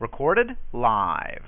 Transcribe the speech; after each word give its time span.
Recorded 0.00 0.56
live. 0.72 1.44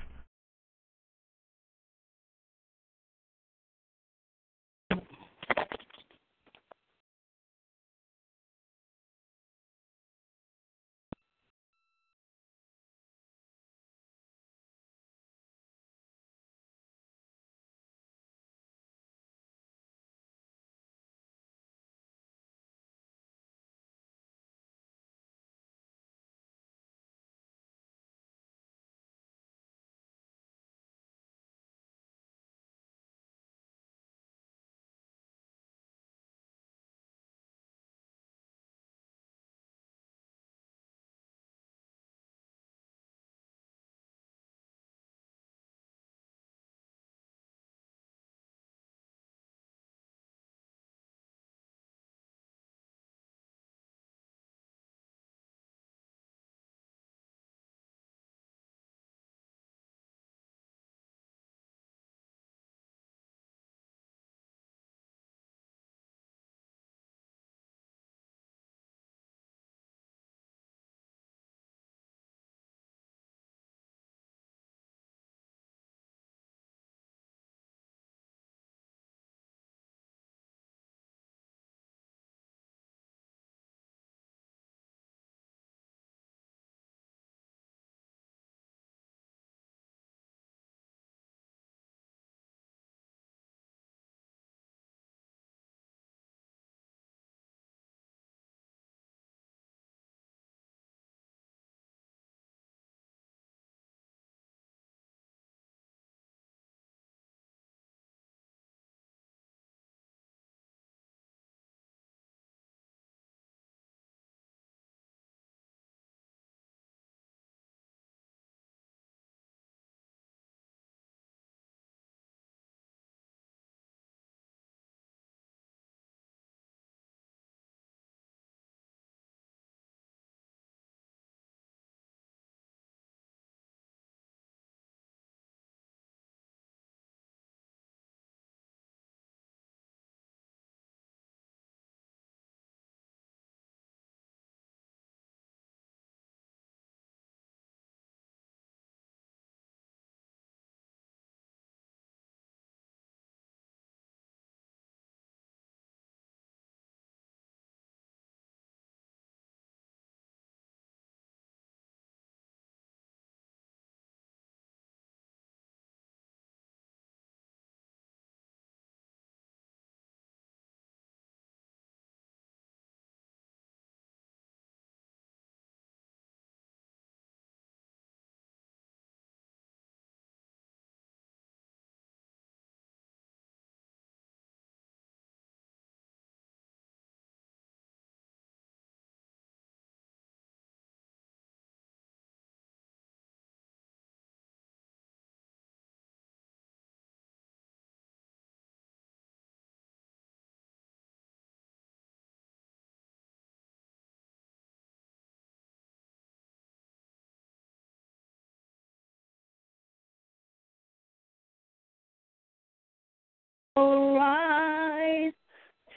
Rise 213.77 215.33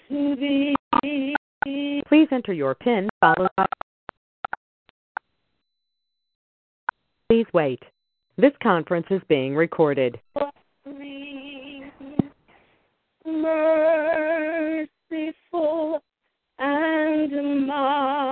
to 0.09 0.35
thee. 0.35 0.75
Please 2.07 2.27
enter 2.31 2.53
your 2.53 2.75
PIN 2.75 3.09
followed 3.19 3.49
by. 3.57 3.65
Please 7.29 7.47
wait. 7.53 7.83
This 8.37 8.53
conference 8.61 9.07
is 9.09 9.21
being 9.27 9.55
recorded. 9.55 10.19
Merciful 13.25 14.49
and 16.59 17.67
mighty 17.67 18.24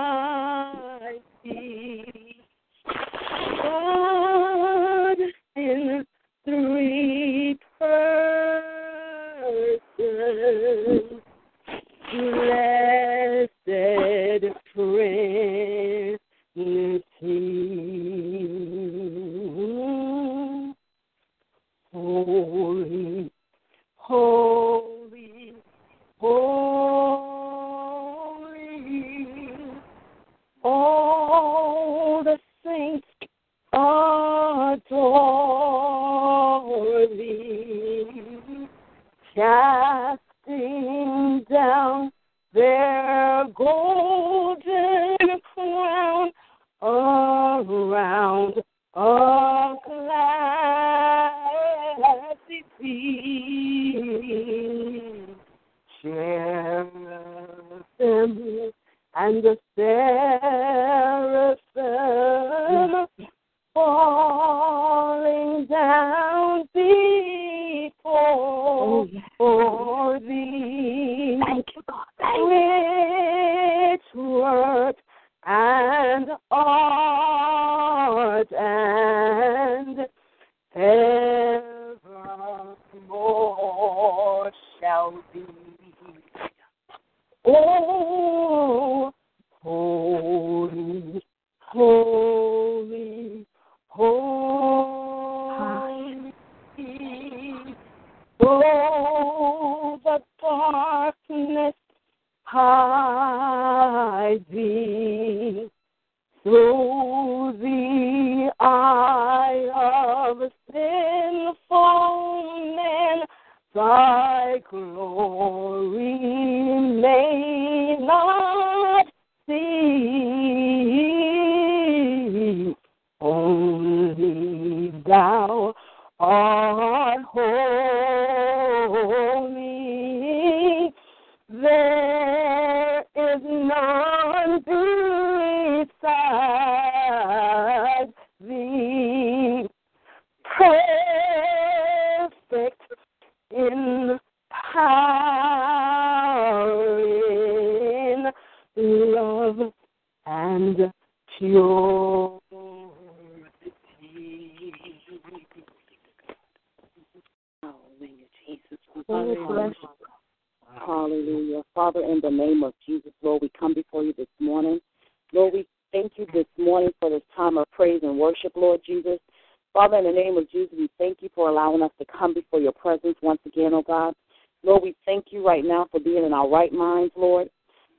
Father, 169.94 170.10
in 170.10 170.16
the 170.16 170.22
name 170.22 170.38
of 170.38 170.50
Jesus, 170.50 170.74
we 170.76 170.90
thank 170.98 171.20
you 171.22 171.30
for 171.36 171.50
allowing 171.50 171.84
us 171.84 171.92
to 172.00 172.06
come 172.06 172.34
before 172.34 172.60
your 172.60 172.72
presence 172.72 173.16
once 173.22 173.40
again, 173.46 173.76
oh 173.76 173.84
God. 173.84 174.16
Lord, 174.64 174.82
we 174.82 174.96
thank 175.06 175.26
you 175.30 175.46
right 175.46 175.64
now 175.64 175.88
for 175.92 176.00
being 176.00 176.26
in 176.26 176.34
our 176.34 176.50
right 176.50 176.74
minds, 176.74 177.14
Lord. 177.16 177.48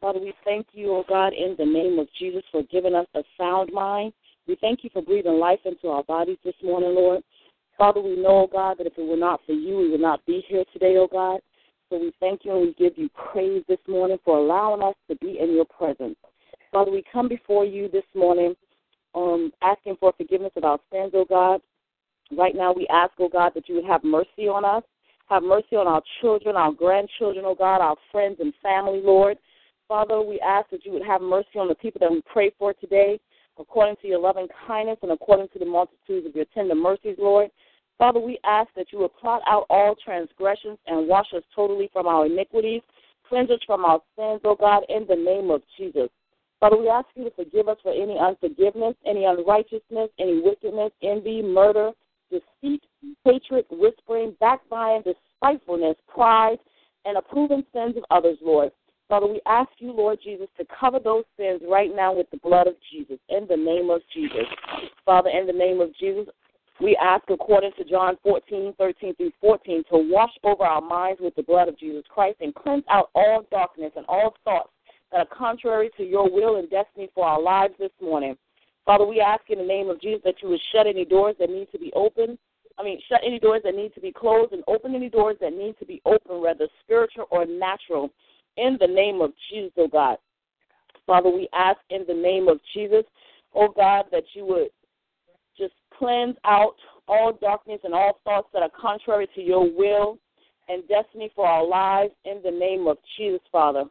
Father, 0.00 0.18
we 0.18 0.34
thank 0.44 0.66
you, 0.72 0.90
oh 0.90 1.04
God, 1.08 1.32
in 1.34 1.54
the 1.56 1.64
name 1.64 2.00
of 2.00 2.08
Jesus, 2.18 2.42
for 2.50 2.64
giving 2.64 2.96
us 2.96 3.06
a 3.14 3.22
sound 3.38 3.70
mind. 3.72 4.12
We 4.48 4.56
thank 4.60 4.82
you 4.82 4.90
for 4.92 5.02
breathing 5.02 5.38
life 5.38 5.60
into 5.64 5.86
our 5.86 6.02
bodies 6.02 6.38
this 6.44 6.56
morning, 6.64 6.96
Lord. 6.96 7.22
Father, 7.78 8.00
we 8.00 8.16
know, 8.16 8.42
oh 8.42 8.48
God, 8.50 8.78
that 8.78 8.88
if 8.88 8.98
it 8.98 9.06
were 9.06 9.16
not 9.16 9.38
for 9.46 9.52
you, 9.52 9.76
we 9.76 9.90
would 9.90 10.00
not 10.00 10.26
be 10.26 10.42
here 10.48 10.64
today, 10.72 10.96
oh 10.98 11.06
God. 11.06 11.38
So 11.90 11.98
we 11.98 12.12
thank 12.18 12.44
you 12.44 12.56
and 12.56 12.60
we 12.62 12.74
give 12.76 12.98
you 12.98 13.08
praise 13.32 13.62
this 13.68 13.78
morning 13.86 14.18
for 14.24 14.38
allowing 14.38 14.82
us 14.82 14.96
to 15.08 15.14
be 15.18 15.38
in 15.38 15.54
your 15.54 15.66
presence. 15.66 16.16
Father, 16.72 16.90
we 16.90 17.04
come 17.12 17.28
before 17.28 17.64
you 17.64 17.88
this 17.88 18.02
morning 18.16 18.56
um, 19.14 19.52
asking 19.62 19.94
for 20.00 20.12
forgiveness 20.16 20.50
of 20.56 20.64
our 20.64 20.80
sins, 20.90 21.12
oh 21.14 21.24
God. 21.28 21.60
Right 22.36 22.54
now 22.54 22.72
we 22.72 22.86
ask, 22.88 23.12
oh 23.18 23.28
God, 23.28 23.52
that 23.54 23.68
you 23.68 23.76
would 23.76 23.84
have 23.84 24.02
mercy 24.04 24.48
on 24.48 24.64
us. 24.64 24.82
Have 25.28 25.42
mercy 25.42 25.76
on 25.76 25.86
our 25.86 26.02
children, 26.20 26.56
our 26.56 26.72
grandchildren, 26.72 27.44
oh 27.46 27.54
God, 27.54 27.80
our 27.80 27.96
friends 28.12 28.36
and 28.40 28.52
family, 28.62 29.00
Lord. 29.02 29.38
Father, 29.88 30.20
we 30.20 30.40
ask 30.40 30.70
that 30.70 30.84
you 30.84 30.92
would 30.92 31.04
have 31.04 31.20
mercy 31.20 31.58
on 31.58 31.68
the 31.68 31.74
people 31.74 31.98
that 32.00 32.10
we 32.10 32.22
pray 32.30 32.52
for 32.58 32.72
today, 32.74 33.20
according 33.58 33.96
to 34.02 34.08
your 34.08 34.18
loving 34.18 34.48
kindness 34.66 34.98
and 35.02 35.12
according 35.12 35.48
to 35.48 35.58
the 35.58 35.64
multitudes 35.64 36.26
of 36.26 36.34
your 36.34 36.46
tender 36.54 36.74
mercies, 36.74 37.16
Lord. 37.18 37.50
Father, 37.98 38.20
we 38.20 38.38
ask 38.44 38.68
that 38.76 38.92
you 38.92 38.98
would 38.98 39.12
blot 39.22 39.42
out 39.46 39.66
all 39.70 39.94
transgressions 40.04 40.78
and 40.86 41.08
wash 41.08 41.26
us 41.34 41.42
totally 41.54 41.88
from 41.92 42.06
our 42.06 42.26
iniquities. 42.26 42.82
Cleanse 43.28 43.50
us 43.50 43.60
from 43.66 43.84
our 43.84 44.00
sins, 44.16 44.40
O 44.44 44.56
God, 44.58 44.82
in 44.88 45.06
the 45.08 45.16
name 45.16 45.50
of 45.50 45.62
Jesus. 45.78 46.08
Father, 46.60 46.76
we 46.76 46.88
ask 46.88 47.06
you 47.14 47.24
to 47.24 47.30
forgive 47.30 47.68
us 47.68 47.78
for 47.82 47.92
any 47.92 48.18
unforgiveness, 48.18 48.94
any 49.06 49.24
unrighteousness, 49.24 50.10
any 50.18 50.40
wickedness, 50.42 50.90
envy, 51.02 51.42
murder, 51.42 51.92
deceit, 52.30 52.82
hatred, 53.24 53.64
whispering, 53.70 54.36
backbiting, 54.40 55.02
despitefulness, 55.04 55.96
pride, 56.12 56.58
and 57.04 57.16
approving 57.16 57.64
sins 57.72 57.96
of 57.96 58.04
others, 58.10 58.38
Lord. 58.42 58.70
Father, 59.08 59.26
we 59.26 59.40
ask 59.46 59.68
you, 59.78 59.92
Lord 59.92 60.18
Jesus, 60.24 60.48
to 60.58 60.64
cover 60.80 60.98
those 60.98 61.24
sins 61.36 61.60
right 61.68 61.94
now 61.94 62.14
with 62.14 62.30
the 62.30 62.38
blood 62.38 62.66
of 62.66 62.74
Jesus, 62.90 63.18
in 63.28 63.46
the 63.48 63.56
name 63.56 63.90
of 63.90 64.00
Jesus. 64.14 64.46
Father, 65.04 65.28
in 65.28 65.46
the 65.46 65.52
name 65.52 65.80
of 65.80 65.94
Jesus, 65.98 66.26
we 66.80 66.96
ask, 66.96 67.24
according 67.28 67.72
to 67.78 67.84
John 67.84 68.16
14, 68.22 68.74
13 68.78 69.14
through 69.14 69.32
14, 69.40 69.84
to 69.90 69.98
wash 70.10 70.32
over 70.42 70.64
our 70.64 70.80
minds 70.80 71.20
with 71.22 71.34
the 71.36 71.42
blood 71.42 71.68
of 71.68 71.78
Jesus 71.78 72.02
Christ 72.08 72.38
and 72.40 72.54
cleanse 72.54 72.84
out 72.90 73.10
all 73.14 73.46
darkness 73.50 73.92
and 73.94 74.06
all 74.08 74.34
thoughts 74.42 74.70
that 75.12 75.18
are 75.18 75.36
contrary 75.36 75.90
to 75.96 76.02
your 76.02 76.28
will 76.28 76.56
and 76.56 76.68
destiny 76.70 77.08
for 77.14 77.26
our 77.26 77.40
lives 77.40 77.74
this 77.78 77.92
morning. 78.02 78.36
Father, 78.84 79.06
we 79.06 79.20
ask 79.20 79.42
in 79.48 79.58
the 79.58 79.64
name 79.64 79.88
of 79.88 80.00
Jesus 80.00 80.20
that 80.24 80.42
you 80.42 80.48
would 80.48 80.60
shut 80.72 80.86
any 80.86 81.04
doors 81.04 81.36
that 81.38 81.50
need 81.50 81.70
to 81.72 81.78
be 81.78 81.92
opened. 81.94 82.38
I 82.78 82.82
mean, 82.82 83.00
shut 83.08 83.20
any 83.24 83.38
doors 83.38 83.62
that 83.64 83.74
need 83.74 83.94
to 83.94 84.00
be 84.00 84.12
closed 84.12 84.52
and 84.52 84.62
open 84.66 84.94
any 84.94 85.08
doors 85.08 85.36
that 85.40 85.52
need 85.52 85.78
to 85.78 85.86
be 85.86 86.02
open, 86.04 86.40
whether 86.40 86.68
spiritual 86.82 87.26
or 87.30 87.46
natural, 87.46 88.10
in 88.56 88.76
the 88.80 88.86
name 88.86 89.20
of 89.20 89.32
Jesus, 89.50 89.72
oh 89.78 89.88
God. 89.88 90.18
Father, 91.06 91.30
we 91.30 91.48
ask 91.52 91.78
in 91.90 92.04
the 92.06 92.14
name 92.14 92.48
of 92.48 92.58
Jesus, 92.72 93.04
oh 93.54 93.68
God, 93.68 94.06
that 94.10 94.24
you 94.34 94.44
would 94.46 94.68
just 95.56 95.74
cleanse 95.96 96.36
out 96.44 96.74
all 97.08 97.32
darkness 97.40 97.80
and 97.84 97.94
all 97.94 98.20
thoughts 98.24 98.48
that 98.52 98.62
are 98.62 98.70
contrary 98.80 99.28
to 99.34 99.40
your 99.40 99.70
will 99.70 100.18
and 100.68 100.86
destiny 100.88 101.30
for 101.34 101.46
our 101.46 101.66
lives 101.66 102.12
in 102.24 102.40
the 102.42 102.50
name 102.50 102.86
of 102.86 102.96
Jesus, 103.16 103.40
Father. 103.52 103.84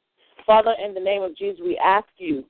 Father, 0.45 0.75
in 0.83 0.93
the 0.93 0.99
name 0.99 1.21
of 1.21 1.37
Jesus, 1.37 1.59
we 1.63 1.77
ask 1.77 2.07
you 2.17 2.43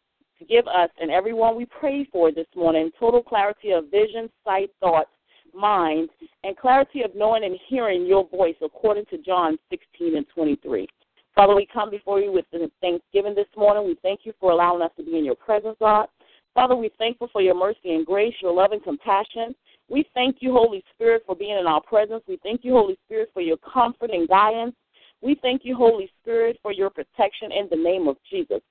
give 0.47 0.67
us 0.67 0.89
and 0.99 1.11
everyone 1.11 1.55
we 1.55 1.65
pray 1.65 2.07
for 2.11 2.31
this 2.31 2.47
morning 2.55 2.91
total 2.99 3.21
clarity 3.21 3.71
of 3.71 3.85
vision, 3.91 4.29
sight, 4.43 4.69
thoughts, 4.79 5.09
mind, 5.53 6.09
and 6.43 6.57
clarity 6.57 7.01
of 7.03 7.11
knowing 7.15 7.43
and 7.43 7.57
hearing 7.67 8.05
your 8.05 8.27
voice 8.29 8.55
according 8.63 9.05
to 9.05 9.17
John 9.17 9.57
16 9.69 10.17
and 10.17 10.25
23. 10.33 10.87
Father, 11.35 11.55
we 11.55 11.67
come 11.71 11.89
before 11.89 12.19
you 12.19 12.31
with 12.31 12.45
thanksgiving 12.81 13.35
this 13.35 13.47
morning. 13.57 13.85
We 13.85 13.97
thank 14.03 14.21
you 14.23 14.33
for 14.39 14.51
allowing 14.51 14.81
us 14.81 14.91
to 14.97 15.03
be 15.03 15.17
in 15.17 15.25
your 15.25 15.35
presence, 15.35 15.75
God. 15.79 16.07
Father, 16.53 16.75
we're 16.75 16.91
thankful 16.99 17.29
for 17.31 17.41
your 17.41 17.55
mercy 17.55 17.95
and 17.95 18.05
grace, 18.05 18.35
your 18.41 18.53
love 18.53 18.71
and 18.71 18.83
compassion. 18.83 19.55
We 19.89 20.05
thank 20.13 20.37
you, 20.39 20.53
Holy 20.53 20.83
Spirit, 20.93 21.23
for 21.25 21.35
being 21.35 21.57
in 21.57 21.65
our 21.65 21.81
presence. 21.81 22.23
We 22.27 22.37
thank 22.43 22.63
you, 22.63 22.73
Holy 22.73 22.97
Spirit, 23.05 23.29
for 23.33 23.41
your 23.41 23.57
comfort 23.57 24.11
and 24.11 24.27
guidance. 24.27 24.75
We 25.21 25.37
thank 25.41 25.61
you, 25.63 25.75
Holy 25.75 26.11
Spirit, 26.21 26.59
for 26.61 26.71
your 26.71 26.89
protection 26.89 27.51
in 27.51 27.67
the 27.71 27.77
name 27.77 28.07
of 28.07 28.17
Jesus. 28.29 28.61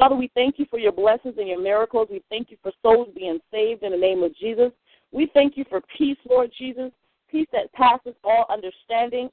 Father, 0.00 0.16
we 0.16 0.30
thank 0.34 0.58
you 0.58 0.64
for 0.70 0.78
your 0.78 0.92
blessings 0.92 1.34
and 1.36 1.46
your 1.46 1.60
miracles. 1.60 2.08
We 2.10 2.22
thank 2.30 2.50
you 2.50 2.56
for 2.62 2.72
souls 2.80 3.08
being 3.14 3.38
saved 3.50 3.82
in 3.82 3.92
the 3.92 3.98
name 3.98 4.22
of 4.22 4.34
Jesus. 4.34 4.72
We 5.12 5.30
thank 5.34 5.58
you 5.58 5.64
for 5.68 5.82
peace, 5.98 6.16
Lord 6.26 6.50
Jesus, 6.56 6.90
peace 7.30 7.46
that 7.52 7.70
passes 7.74 8.14
all 8.24 8.46
understanding. 8.48 9.28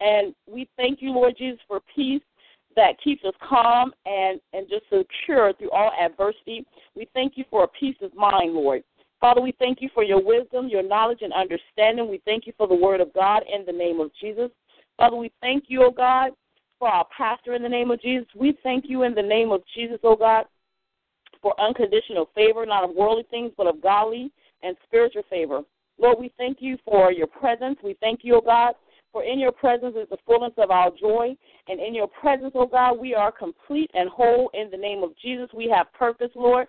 And 0.00 0.36
we 0.46 0.68
thank 0.76 1.02
you, 1.02 1.10
Lord 1.10 1.34
Jesus, 1.36 1.58
for 1.66 1.80
peace 1.96 2.22
that 2.76 2.92
keeps 3.02 3.24
us 3.24 3.34
calm 3.48 3.92
and, 4.06 4.40
and 4.52 4.68
just 4.68 4.84
secure 4.84 5.52
through 5.54 5.72
all 5.72 5.90
adversity. 6.00 6.64
We 6.94 7.08
thank 7.12 7.32
you 7.34 7.42
for 7.50 7.64
a 7.64 7.68
peace 7.68 7.96
of 8.00 8.14
mind, 8.14 8.52
Lord. 8.52 8.84
Father, 9.20 9.40
we 9.40 9.52
thank 9.58 9.82
you 9.82 9.88
for 9.92 10.04
your 10.04 10.22
wisdom, 10.24 10.68
your 10.68 10.84
knowledge, 10.84 11.22
and 11.22 11.32
understanding. 11.32 12.08
We 12.08 12.22
thank 12.24 12.46
you 12.46 12.52
for 12.56 12.68
the 12.68 12.74
word 12.76 13.00
of 13.00 13.12
God 13.14 13.42
in 13.52 13.66
the 13.66 13.72
name 13.72 13.98
of 13.98 14.12
Jesus. 14.20 14.52
Father, 14.96 15.16
we 15.16 15.32
thank 15.40 15.64
you, 15.66 15.82
O 15.82 15.90
God, 15.90 16.30
for 16.78 16.88
our 16.88 17.06
pastor 17.16 17.54
in 17.54 17.62
the 17.62 17.68
name 17.68 17.90
of 17.90 18.00
Jesus. 18.00 18.26
We 18.36 18.58
thank 18.62 18.84
you 18.88 19.02
in 19.02 19.14
the 19.14 19.22
name 19.22 19.50
of 19.50 19.62
Jesus, 19.74 19.98
O 20.04 20.16
God, 20.16 20.44
for 21.42 21.58
unconditional 21.60 22.30
favor, 22.34 22.64
not 22.66 22.84
of 22.84 22.94
worldly 22.94 23.26
things, 23.30 23.52
but 23.56 23.66
of 23.66 23.82
godly 23.82 24.30
and 24.62 24.76
spiritual 24.86 25.22
favor. 25.30 25.62
Lord, 25.98 26.18
we 26.18 26.32
thank 26.38 26.58
you 26.60 26.78
for 26.84 27.12
your 27.12 27.26
presence. 27.26 27.78
We 27.82 27.96
thank 28.00 28.20
you, 28.22 28.36
O 28.36 28.40
God, 28.40 28.74
for 29.12 29.24
in 29.24 29.38
your 29.38 29.52
presence 29.52 29.96
is 29.96 30.08
the 30.10 30.18
fullness 30.26 30.52
of 30.58 30.70
our 30.70 30.90
joy. 30.98 31.36
And 31.68 31.80
in 31.80 31.94
your 31.94 32.08
presence, 32.08 32.52
O 32.54 32.66
God, 32.66 32.98
we 32.98 33.14
are 33.14 33.32
complete 33.32 33.90
and 33.94 34.08
whole 34.08 34.50
in 34.54 34.70
the 34.70 34.76
name 34.76 35.02
of 35.02 35.10
Jesus. 35.20 35.48
We 35.54 35.68
have 35.74 35.92
purpose, 35.92 36.30
Lord. 36.34 36.68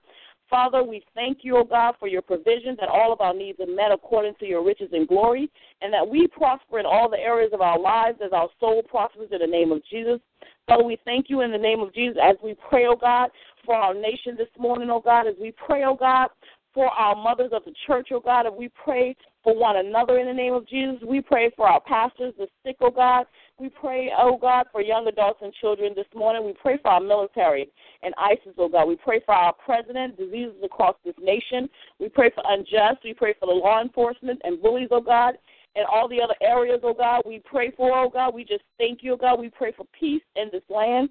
Father, 0.50 0.84
we 0.84 1.04
thank 1.14 1.40
you, 1.42 1.58
O 1.58 1.64
God, 1.64 1.96
for 2.00 2.08
your 2.08 2.24
provision 2.24 2.76
that 2.80 2.90
all 2.90 3.14
of 3.14 3.22
our 3.22 3.34
needs 3.34 3.60
are 3.60 3.68
met 3.68 3.92
according 3.92 4.34
to 4.40 4.46
your 4.46 4.66
riches 4.66 4.90
and 4.94 5.08
glory, 5.08 5.50
and 5.82 5.94
that 5.94 6.08
we 6.08 6.28
prosper 6.28 6.80
in 6.80 6.86
all 6.86 7.10
the 7.10 7.20
areas 7.20 7.52
of 7.54 7.62
our 7.62 7.80
lives 7.80 8.18
as 8.26 8.32
our 8.34 8.50
soul 8.60 8.82
prospers 8.82 9.30
in 9.32 9.40
the 9.40 9.48
name 9.48 9.72
of 9.72 9.82
Jesus. 9.90 10.20
Father, 10.68 10.84
we 10.84 10.98
thank 11.06 11.30
you 11.30 11.42
in 11.42 11.52
the 11.52 11.58
name 11.58 11.82
of 11.82 11.94
Jesus 11.94 12.18
as 12.24 12.36
we 12.44 12.56
pray, 12.68 12.88
O 12.88 12.96
God, 12.96 13.30
for 13.66 13.76
our 13.76 13.94
nation 13.94 14.36
this 14.38 14.48
morning, 14.58 14.90
O 14.90 15.00
God, 15.00 15.28
as 15.28 15.36
we 15.40 15.52
pray, 15.52 15.84
O 15.86 15.96
God, 15.96 16.30
for 16.74 16.88
our 16.88 17.16
mothers 17.16 17.52
of 17.54 17.64
the 17.66 17.74
church, 17.88 18.10
O 18.12 18.20
God, 18.20 18.46
and 18.46 18.56
we 18.56 18.70
pray 18.84 19.16
for 19.44 19.56
one 19.56 19.78
another 19.78 20.20
in 20.20 20.28
the 20.28 20.34
name 20.34 20.54
of 20.54 20.68
Jesus. 20.68 20.98
We 21.06 21.22
pray 21.22 21.52
for 21.56 21.68
our 21.68 21.82
pastors, 21.82 22.34
the 22.38 22.48
sick, 22.64 22.78
oh 22.82 22.92
God. 22.92 23.26
We 23.58 23.70
pray, 23.70 24.12
oh 24.18 24.38
God, 24.38 24.68
for 24.72 24.82
young 24.82 25.08
adults 25.08 25.40
and 25.42 25.54
children 25.54 25.94
this 25.96 26.06
morning. 26.14 26.46
We 26.46 26.54
pray 26.62 26.78
for 26.82 26.90
our 26.90 27.00
military 27.00 27.70
and 28.04 28.14
ISIS, 28.18 28.54
oh 28.58 28.70
God. 28.70 28.88
We 28.88 28.98
pray 28.98 29.22
for 29.26 29.34
our 29.34 29.54
president, 29.54 30.18
diseases 30.18 30.56
across 30.64 30.96
this 31.06 31.16
nation. 31.22 31.70
We 32.00 32.10
pray 32.10 32.32
for 32.36 32.44
unjust. 32.48 33.04
We 33.04 33.14
pray 33.14 33.34
for 33.40 33.46
the 33.46 33.54
law 33.54 33.82
enforcement 33.82 34.42
and 34.44 34.62
bullies, 34.62 34.90
oh 34.92 35.02
God. 35.02 35.36
And 35.76 35.86
all 35.86 36.10
the 36.10 36.22
other 36.22 36.36
areas, 36.42 36.82
oh 36.84 36.94
God, 36.94 37.22
we 37.26 37.42
pray 37.46 37.72
for, 37.72 37.98
oh 37.98 38.10
God. 38.10 38.34
We 38.34 38.44
just 38.44 38.64
thank 38.78 39.04
you, 39.04 39.14
oh 39.14 39.18
God. 39.18 39.40
We 39.40 39.50
pray 39.50 39.72
for 39.76 39.86
peace 39.98 40.24
in 40.36 40.50
this 40.52 40.64
land. 40.70 41.10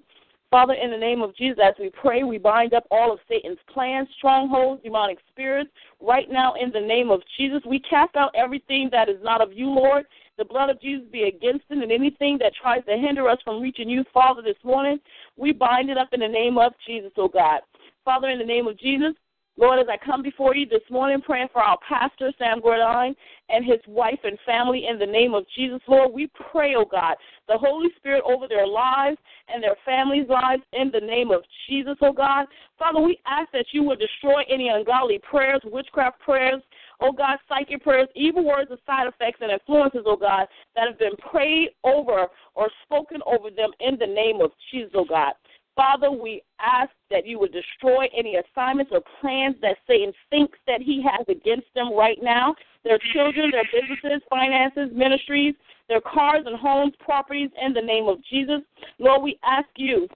Father, 0.51 0.73
in 0.73 0.89
the 0.89 0.97
name 0.97 1.21
of 1.21 1.35
Jesus, 1.35 1.59
as 1.63 1.75
we 1.79 1.91
pray, 1.91 2.23
we 2.23 2.39
bind 2.39 2.73
up 2.73 2.85
all 2.89 3.13
of 3.13 3.19
Satan's 3.29 3.59
plans, 3.71 4.07
strongholds, 4.17 4.81
demonic 4.81 5.19
spirits. 5.29 5.69
Right 6.01 6.27
now, 6.29 6.55
in 6.59 6.71
the 6.71 6.79
name 6.79 7.11
of 7.11 7.21
Jesus, 7.37 7.61
we 7.67 7.79
cast 7.79 8.15
out 8.15 8.33
everything 8.33 8.89
that 8.91 9.09
is 9.09 9.21
not 9.21 9.41
of 9.41 9.53
you, 9.53 9.69
Lord. 9.69 10.05
The 10.39 10.45
blood 10.45 10.71
of 10.71 10.81
Jesus 10.81 11.05
be 11.11 11.23
against 11.23 11.65
it, 11.69 11.77
and 11.77 11.91
anything 11.91 12.39
that 12.39 12.53
tries 12.59 12.83
to 12.85 12.97
hinder 12.97 13.29
us 13.29 13.37
from 13.43 13.61
reaching 13.61 13.89
you, 13.89 14.03
Father, 14.11 14.41
this 14.41 14.57
morning, 14.63 14.99
we 15.37 15.51
bind 15.51 15.91
it 15.91 15.99
up 15.99 16.13
in 16.13 16.21
the 16.21 16.27
name 16.27 16.57
of 16.57 16.73
Jesus, 16.87 17.11
oh 17.17 17.27
God. 17.27 17.61
Father, 18.03 18.29
in 18.29 18.39
the 18.39 18.45
name 18.45 18.65
of 18.65 18.79
Jesus, 18.79 19.13
Lord, 19.59 19.79
as 19.79 19.87
I 19.89 19.97
come 20.03 20.23
before 20.23 20.55
you 20.55 20.65
this 20.65 20.89
morning, 20.89 21.19
praying 21.19 21.49
for 21.51 21.61
our 21.61 21.77
pastor, 21.87 22.31
Sam 22.39 22.61
Gordine, 22.61 23.13
and 23.49 23.65
his 23.65 23.79
wife 23.87 24.19
and 24.23 24.37
family 24.45 24.85
in 24.89 24.97
the 24.97 25.05
name 25.05 25.33
of 25.33 25.43
Jesus, 25.53 25.81
Lord, 25.85 26.13
we 26.13 26.31
pray, 26.49 26.75
oh 26.77 26.85
God, 26.89 27.15
the 27.49 27.57
Holy 27.57 27.89
Spirit 27.97 28.23
over 28.25 28.47
their 28.47 28.65
lives 28.65 29.17
and 29.53 29.61
their 29.61 29.75
families' 29.83 30.29
lives 30.29 30.61
in 30.71 30.91
the 30.93 31.05
name 31.05 31.31
of 31.31 31.41
Jesus, 31.67 31.97
oh 32.01 32.13
God. 32.13 32.45
Father, 32.77 33.01
we 33.01 33.19
ask 33.27 33.51
that 33.51 33.65
you 33.73 33.83
would 33.83 33.99
destroy 33.99 34.43
any 34.49 34.69
ungodly 34.69 35.19
prayers, 35.29 35.59
witchcraft 35.65 36.21
prayers, 36.21 36.61
oh 37.01 37.11
God, 37.11 37.37
psychic 37.49 37.83
prayers, 37.83 38.07
evil 38.15 38.45
words 38.45 38.71
and 38.71 38.79
side 38.85 39.07
effects 39.07 39.39
and 39.41 39.51
influences, 39.51 40.03
oh 40.05 40.15
God, 40.15 40.47
that 40.75 40.87
have 40.87 40.99
been 40.99 41.17
prayed 41.29 41.71
over 41.83 42.27
or 42.55 42.69
spoken 42.83 43.19
over 43.25 43.49
them 43.49 43.71
in 43.81 43.97
the 43.99 44.07
name 44.07 44.39
of 44.39 44.51
Jesus, 44.71 44.91
oh 44.95 45.05
God. 45.05 45.33
Father, 45.75 46.11
we 46.11 46.43
ask 46.59 46.91
that 47.09 47.25
you 47.25 47.39
would 47.39 47.53
destroy 47.53 48.07
any 48.17 48.35
assignments 48.35 48.91
or 48.93 49.01
plans 49.21 49.55
that 49.61 49.77
Satan 49.87 50.11
thinks 50.29 50.57
that 50.67 50.81
he 50.81 51.01
has 51.01 51.25
against 51.29 51.67
them 51.73 51.93
right 51.93 52.17
now. 52.21 52.53
Their 52.83 52.99
children, 53.13 53.51
their 53.51 53.63
businesses, 53.71 54.21
finances, 54.29 54.89
ministries, 54.93 55.55
their 55.87 56.01
cars 56.01 56.43
and 56.45 56.57
homes, 56.57 56.93
properties, 56.99 57.49
in 57.61 57.73
the 57.73 57.81
name 57.81 58.07
of 58.07 58.17
Jesus. 58.29 58.61
Lord, 58.99 59.21
we 59.23 59.39
ask 59.43 59.69
you, 59.77 60.07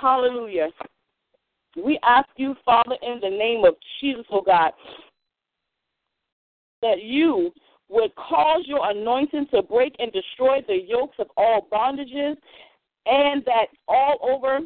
hallelujah. 0.00 0.68
We 1.82 1.98
ask 2.02 2.28
you, 2.36 2.54
Father, 2.64 2.96
in 3.02 3.20
the 3.20 3.30
name 3.30 3.64
of 3.64 3.74
Jesus, 4.00 4.24
oh 4.30 4.42
God, 4.42 4.72
that 6.82 7.02
you 7.02 7.52
would 7.88 8.14
cause 8.16 8.64
your 8.66 8.90
anointing 8.90 9.46
to 9.52 9.62
break 9.62 9.94
and 9.98 10.12
destroy 10.12 10.60
the 10.66 10.80
yokes 10.86 11.16
of 11.18 11.28
all 11.36 11.68
bondages, 11.72 12.36
and 13.06 13.44
that 13.44 13.66
all 13.88 14.18
over 14.22 14.60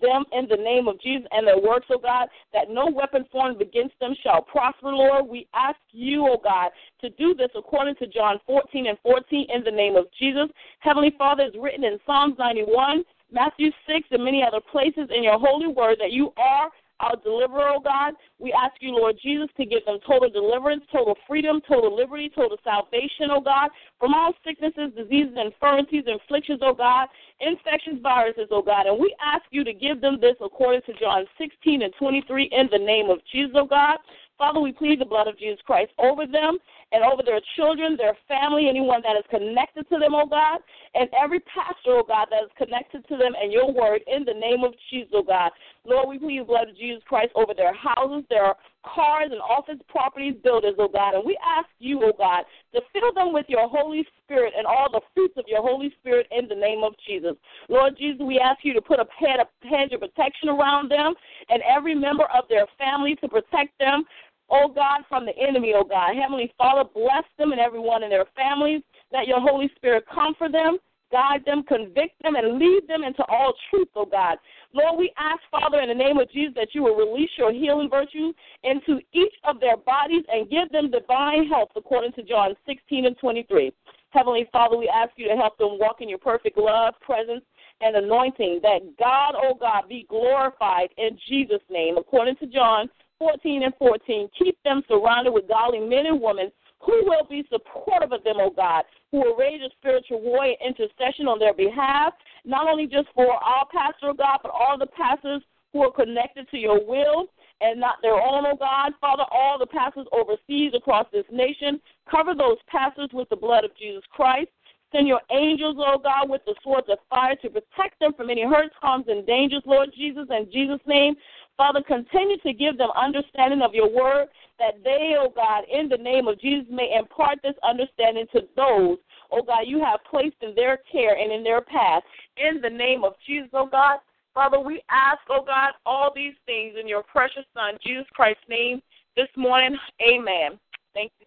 them 0.00 0.24
in 0.32 0.46
the 0.48 0.56
name 0.56 0.88
of 0.88 1.00
Jesus 1.00 1.26
and 1.30 1.46
their 1.46 1.58
works, 1.58 1.86
O 1.90 1.98
God, 1.98 2.28
that 2.52 2.70
no 2.70 2.86
weapon 2.86 3.24
formed 3.30 3.60
against 3.60 3.98
them 4.00 4.14
shall 4.22 4.42
prosper, 4.42 4.88
Lord. 4.88 5.26
We 5.28 5.46
ask 5.54 5.78
you, 5.92 6.26
O 6.26 6.40
God, 6.42 6.70
to 7.00 7.10
do 7.10 7.34
this 7.34 7.50
according 7.56 7.96
to 7.96 8.06
John 8.06 8.40
14 8.46 8.86
and 8.86 8.98
14 9.02 9.46
in 9.52 9.64
the 9.64 9.70
name 9.70 9.96
of 9.96 10.06
Jesus. 10.18 10.48
Heavenly 10.80 11.14
Father 11.16 11.44
is 11.44 11.54
written 11.60 11.84
in 11.84 11.98
Psalms 12.06 12.36
91, 12.38 13.04
Matthew 13.30 13.70
6, 13.86 14.08
and 14.10 14.24
many 14.24 14.42
other 14.42 14.60
places 14.60 15.08
in 15.14 15.22
your 15.22 15.38
holy 15.38 15.68
word 15.68 15.96
that 16.00 16.12
you 16.12 16.32
are 16.36 16.70
our 17.00 17.16
deliverer, 17.16 17.68
oh 17.74 17.80
God. 17.80 18.14
We 18.38 18.52
ask 18.52 18.74
you, 18.80 18.90
Lord 18.92 19.16
Jesus, 19.22 19.48
to 19.56 19.64
give 19.64 19.84
them 19.84 19.98
total 20.06 20.30
deliverance, 20.30 20.84
total 20.92 21.16
freedom, 21.26 21.60
total 21.68 21.94
liberty, 21.94 22.30
total 22.34 22.56
salvation, 22.64 23.28
oh 23.30 23.40
God, 23.40 23.70
from 23.98 24.14
all 24.14 24.32
sicknesses, 24.44 24.92
diseases, 24.96 25.36
infirmities, 25.36 26.04
afflictions, 26.08 26.60
oh 26.62 26.74
God, 26.74 27.08
infections, 27.40 28.00
viruses, 28.02 28.48
oh 28.50 28.62
God. 28.62 28.86
And 28.86 28.98
we 28.98 29.14
ask 29.24 29.44
you 29.50 29.64
to 29.64 29.72
give 29.72 30.00
them 30.00 30.18
this 30.20 30.36
according 30.40 30.82
to 30.86 30.92
John 30.98 31.24
16 31.38 31.82
and 31.82 31.92
23 31.98 32.50
in 32.52 32.68
the 32.70 32.78
name 32.78 33.10
of 33.10 33.18
Jesus, 33.32 33.52
oh 33.54 33.66
God. 33.66 33.98
Father, 34.38 34.60
we 34.60 34.72
plead 34.72 35.00
the 35.00 35.06
blood 35.06 35.28
of 35.28 35.38
Jesus 35.38 35.60
Christ 35.64 35.92
over 35.98 36.26
them 36.26 36.58
and 36.92 37.02
over 37.02 37.22
their 37.24 37.40
children, 37.56 37.96
their 37.96 38.16
family, 38.28 38.68
anyone 38.68 39.00
that 39.02 39.16
is 39.16 39.24
connected 39.30 39.88
to 39.88 39.98
them, 39.98 40.14
oh 40.14 40.26
God, 40.26 40.60
and 40.94 41.08
every 41.18 41.40
pastor, 41.40 41.96
oh 41.96 42.04
God, 42.06 42.28
that 42.30 42.44
is 42.44 42.50
connected 42.56 43.06
to 43.08 43.16
them 43.16 43.32
and 43.40 43.50
your 43.50 43.72
word 43.72 44.02
in 44.06 44.24
the 44.24 44.34
name 44.34 44.62
of 44.62 44.74
Jesus, 44.90 45.10
oh 45.14 45.22
God. 45.22 45.50
Lord, 45.86 46.08
we 46.08 46.18
plead 46.18 46.40
the 46.40 46.44
blood 46.44 46.68
of 46.68 46.76
Jesus 46.76 47.02
Christ 47.06 47.32
over 47.34 47.54
their 47.54 47.74
houses, 47.74 48.24
their 48.28 48.54
cars 48.84 49.30
and 49.30 49.40
office 49.40 49.80
properties, 49.88 50.34
builders, 50.42 50.74
oh 50.78 50.88
God. 50.88 51.14
And 51.14 51.24
we 51.24 51.38
ask 51.44 51.68
you, 51.78 52.00
oh 52.04 52.12
God, 52.16 52.44
to 52.74 52.80
fill 52.92 53.12
them 53.14 53.32
with 53.32 53.46
your 53.48 53.68
Holy 53.68 54.06
Spirit 54.22 54.54
and 54.56 54.66
all 54.66 54.88
the 54.90 55.00
fruits 55.14 55.34
of 55.36 55.44
your 55.46 55.62
Holy 55.62 55.92
Spirit 56.00 56.26
in 56.30 56.48
the 56.48 56.54
name 56.54 56.82
of 56.82 56.94
Jesus. 57.06 57.34
Lord 57.68 57.96
Jesus, 57.98 58.20
we 58.20 58.38
ask 58.38 58.64
you 58.64 58.74
to 58.74 58.82
put 58.82 59.00
a 59.00 59.06
hedge 59.18 59.92
of 59.92 60.00
protection 60.00 60.48
around 60.48 60.90
them 60.90 61.14
and 61.48 61.62
every 61.62 61.94
member 61.94 62.24
of 62.34 62.44
their 62.48 62.66
family 62.78 63.16
to 63.16 63.28
protect 63.28 63.78
them 63.78 64.04
oh 64.50 64.68
God, 64.72 65.02
from 65.08 65.26
the 65.26 65.36
enemy, 65.36 65.72
oh 65.74 65.84
God. 65.84 66.14
Heavenly 66.14 66.52
Father, 66.56 66.88
bless 66.94 67.24
them 67.38 67.52
and 67.52 67.60
everyone 67.60 68.02
in 68.02 68.10
their 68.10 68.26
families. 68.36 68.82
Let 69.12 69.26
your 69.26 69.40
Holy 69.40 69.70
Spirit 69.76 70.04
comfort 70.12 70.52
them, 70.52 70.78
guide 71.10 71.44
them, 71.44 71.62
convict 71.62 72.20
them, 72.22 72.36
and 72.36 72.58
lead 72.58 72.82
them 72.88 73.02
into 73.02 73.24
all 73.28 73.54
truth, 73.70 73.88
oh 73.94 74.06
God. 74.06 74.38
Lord, 74.72 74.98
we 74.98 75.12
ask, 75.18 75.40
Father, 75.50 75.80
in 75.80 75.88
the 75.88 75.94
name 75.94 76.18
of 76.18 76.30
Jesus, 76.30 76.54
that 76.56 76.68
you 76.72 76.82
will 76.82 76.96
release 76.96 77.30
your 77.38 77.52
healing 77.52 77.88
virtue 77.90 78.32
into 78.62 79.00
each 79.12 79.32
of 79.44 79.60
their 79.60 79.76
bodies 79.76 80.24
and 80.32 80.50
give 80.50 80.70
them 80.70 80.90
divine 80.90 81.46
health, 81.48 81.70
according 81.76 82.12
to 82.12 82.22
John 82.22 82.54
16 82.66 83.06
and 83.06 83.18
23. 83.18 83.72
Heavenly 84.10 84.48
Father, 84.52 84.76
we 84.76 84.88
ask 84.88 85.12
you 85.16 85.28
to 85.28 85.36
help 85.36 85.58
them 85.58 85.78
walk 85.78 86.00
in 86.00 86.08
your 86.08 86.18
perfect 86.18 86.56
love, 86.56 86.94
presence, 87.00 87.44
and 87.80 87.96
anointing, 87.96 88.60
that 88.62 88.80
God, 88.98 89.34
oh 89.36 89.54
God, 89.58 89.88
be 89.88 90.06
glorified 90.08 90.88
in 90.96 91.18
Jesus' 91.28 91.60
name, 91.70 91.98
according 91.98 92.36
to 92.36 92.46
John 92.46 92.88
14 93.18 93.64
and 93.64 93.74
14. 93.78 94.28
Keep 94.38 94.58
them 94.64 94.82
surrounded 94.88 95.32
with 95.32 95.48
godly 95.48 95.80
men 95.80 96.06
and 96.06 96.20
women 96.20 96.50
who 96.80 97.04
will 97.04 97.26
be 97.28 97.44
supportive 97.50 98.12
of 98.12 98.22
them, 98.24 98.36
O 98.38 98.46
oh 98.46 98.50
God, 98.50 98.84
who 99.10 99.18
will 99.18 99.36
raise 99.36 99.60
a 99.62 99.70
spiritual 99.78 100.20
war 100.20 100.44
and 100.44 100.56
intercession 100.64 101.26
on 101.26 101.38
their 101.38 101.54
behalf, 101.54 102.12
not 102.44 102.68
only 102.68 102.86
just 102.86 103.08
for 103.14 103.32
our 103.32 103.66
pastor, 103.72 104.10
O 104.10 104.14
God, 104.14 104.38
but 104.42 104.52
all 104.52 104.76
the 104.78 104.86
pastors 104.86 105.42
who 105.72 105.82
are 105.82 105.92
connected 105.92 106.48
to 106.50 106.58
your 106.58 106.84
will 106.86 107.26
and 107.60 107.80
not 107.80 107.96
their 108.02 108.14
own, 108.14 108.46
O 108.46 108.52
oh 108.52 108.56
God. 108.56 108.92
Father, 109.00 109.24
all 109.30 109.58
the 109.58 109.66
pastors 109.66 110.06
overseas 110.12 110.72
across 110.74 111.06
this 111.12 111.24
nation, 111.30 111.80
cover 112.10 112.34
those 112.34 112.58
pastors 112.68 113.10
with 113.12 113.28
the 113.30 113.36
blood 113.36 113.64
of 113.64 113.76
Jesus 113.76 114.04
Christ. 114.10 114.50
Send 114.92 115.08
your 115.08 115.20
angels, 115.30 115.76
oh 115.78 115.98
God, 115.98 116.30
with 116.30 116.42
the 116.46 116.54
swords 116.62 116.86
of 116.88 116.98
fire 117.10 117.34
to 117.36 117.50
protect 117.50 117.98
them 117.98 118.14
from 118.14 118.30
any 118.30 118.44
hurts, 118.44 118.74
harms, 118.80 119.06
and 119.08 119.26
dangers, 119.26 119.62
Lord 119.66 119.90
Jesus, 119.94 120.26
in 120.30 120.48
Jesus' 120.52 120.80
name. 120.86 121.16
Father, 121.56 121.82
continue 121.86 122.36
to 122.38 122.52
give 122.52 122.76
them 122.76 122.90
understanding 122.94 123.62
of 123.62 123.74
your 123.74 123.88
word 123.88 124.28
that 124.58 124.82
they, 124.84 125.14
oh 125.18 125.32
God, 125.34 125.64
in 125.72 125.88
the 125.88 125.96
name 125.96 126.28
of 126.28 126.40
Jesus, 126.40 126.66
may 126.70 126.94
impart 126.98 127.38
this 127.42 127.54
understanding 127.66 128.26
to 128.32 128.42
those, 128.56 128.98
oh 129.32 129.42
God, 129.42 129.64
you 129.66 129.82
have 129.82 130.00
placed 130.10 130.36
in 130.42 130.54
their 130.54 130.78
care 130.90 131.16
and 131.16 131.32
in 131.32 131.42
their 131.42 131.62
path. 131.62 132.02
In 132.36 132.60
the 132.60 132.70
name 132.70 133.04
of 133.04 133.14
Jesus, 133.26 133.48
oh 133.52 133.68
God. 133.70 133.98
Father, 134.34 134.60
we 134.60 134.82
ask, 134.90 135.20
oh 135.30 135.42
God, 135.46 135.70
all 135.86 136.12
these 136.14 136.34
things 136.44 136.74
in 136.78 136.86
your 136.86 137.02
precious 137.02 137.44
Son, 137.54 137.78
Jesus 137.82 138.06
Christ's 138.12 138.42
name, 138.50 138.82
this 139.16 139.28
morning. 139.34 139.78
Amen. 140.02 140.58
Thank 140.92 141.12
you. 141.20 141.26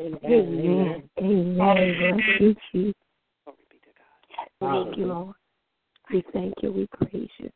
Amen. 0.00 0.32
Amen. 0.32 1.10
Amen. 1.20 1.78
Amen. 1.78 2.94
Thank 4.60 4.96
you, 4.96 5.06
Lord. 5.06 5.34
We 6.12 6.24
thank 6.32 6.54
you. 6.62 6.72
We 6.72 6.88
praise 6.88 7.28
you. 7.38 7.50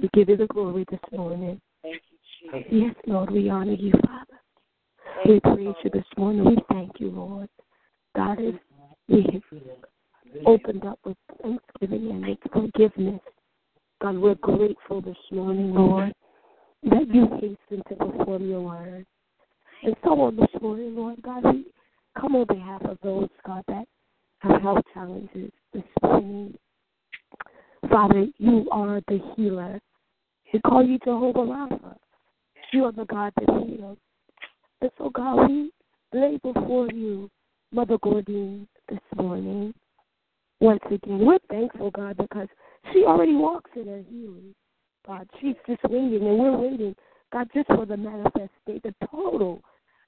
We 0.00 0.10
give 0.12 0.28
you 0.28 0.36
the 0.36 0.46
glory 0.46 0.84
this 0.90 1.00
morning. 1.12 1.60
Thank 1.82 2.02
you, 2.10 2.52
Jesus. 2.52 2.68
Yes, 2.70 2.94
Lord, 3.06 3.30
we 3.30 3.48
honor 3.48 3.72
you, 3.72 3.92
Father. 4.06 4.40
We 5.26 5.40
praise 5.40 5.74
you 5.84 5.90
this 5.90 6.04
morning. 6.16 6.44
We 6.44 6.58
thank 6.70 7.00
you, 7.00 7.10
Lord. 7.10 7.48
God, 8.14 8.38
as 8.40 8.54
we 9.08 9.26
have 9.32 9.42
opened 10.44 10.84
up 10.84 10.98
with 11.04 11.16
thanksgiving 11.42 12.10
and 12.10 12.26
with 12.26 12.38
forgiveness, 12.52 13.20
God, 14.02 14.18
we're 14.18 14.34
grateful 14.34 15.00
this 15.00 15.16
morning, 15.32 15.74
Lord, 15.74 16.12
that 16.84 17.08
you 17.08 17.28
hasten 17.34 17.82
to 17.88 17.94
perform 17.96 18.48
your 18.48 18.60
word. 18.60 19.06
And 19.82 19.96
so 20.04 20.20
on 20.20 20.36
this 20.36 20.48
morning, 20.60 20.94
Lord 20.94 21.22
God, 21.22 21.44
we 21.44 21.66
come 22.20 22.36
on 22.36 22.46
behalf 22.46 22.82
of 22.84 22.98
those, 23.02 23.28
God, 23.46 23.62
that 23.68 23.86
have 24.40 24.60
health 24.60 24.84
challenges 24.92 25.50
this 25.72 25.82
morning. 26.02 26.54
Father, 27.90 28.26
you 28.38 28.68
are 28.70 29.00
the 29.08 29.20
healer. 29.36 29.80
We 30.52 30.60
call 30.60 30.84
you 30.84 30.98
Jehovah 30.98 31.40
Rapha. 31.40 31.96
You 32.72 32.84
are 32.84 32.92
the 32.92 33.04
God 33.04 33.32
that 33.36 33.64
heals. 33.64 33.98
And 34.80 34.90
so, 34.98 35.10
God, 35.10 35.48
we 35.48 35.72
lay 36.12 36.38
before 36.42 36.88
you 36.90 37.30
Mother 37.72 37.98
Gordine 37.98 38.66
this 38.88 38.98
morning. 39.16 39.74
Once 40.60 40.80
again, 40.86 41.24
we're 41.24 41.38
thankful, 41.50 41.90
God, 41.90 42.16
because 42.16 42.48
she 42.92 43.04
already 43.04 43.34
walks 43.34 43.70
in 43.76 43.86
her 43.86 44.02
healing. 44.08 44.54
God, 45.06 45.28
she's 45.40 45.54
just 45.66 45.82
waiting, 45.84 46.26
and 46.26 46.38
we're 46.38 46.56
waiting, 46.56 46.94
God, 47.32 47.48
just 47.54 47.68
for 47.68 47.86
the 47.86 47.96
manifestation, 47.96 48.80
the 48.82 48.94
total 49.10 49.62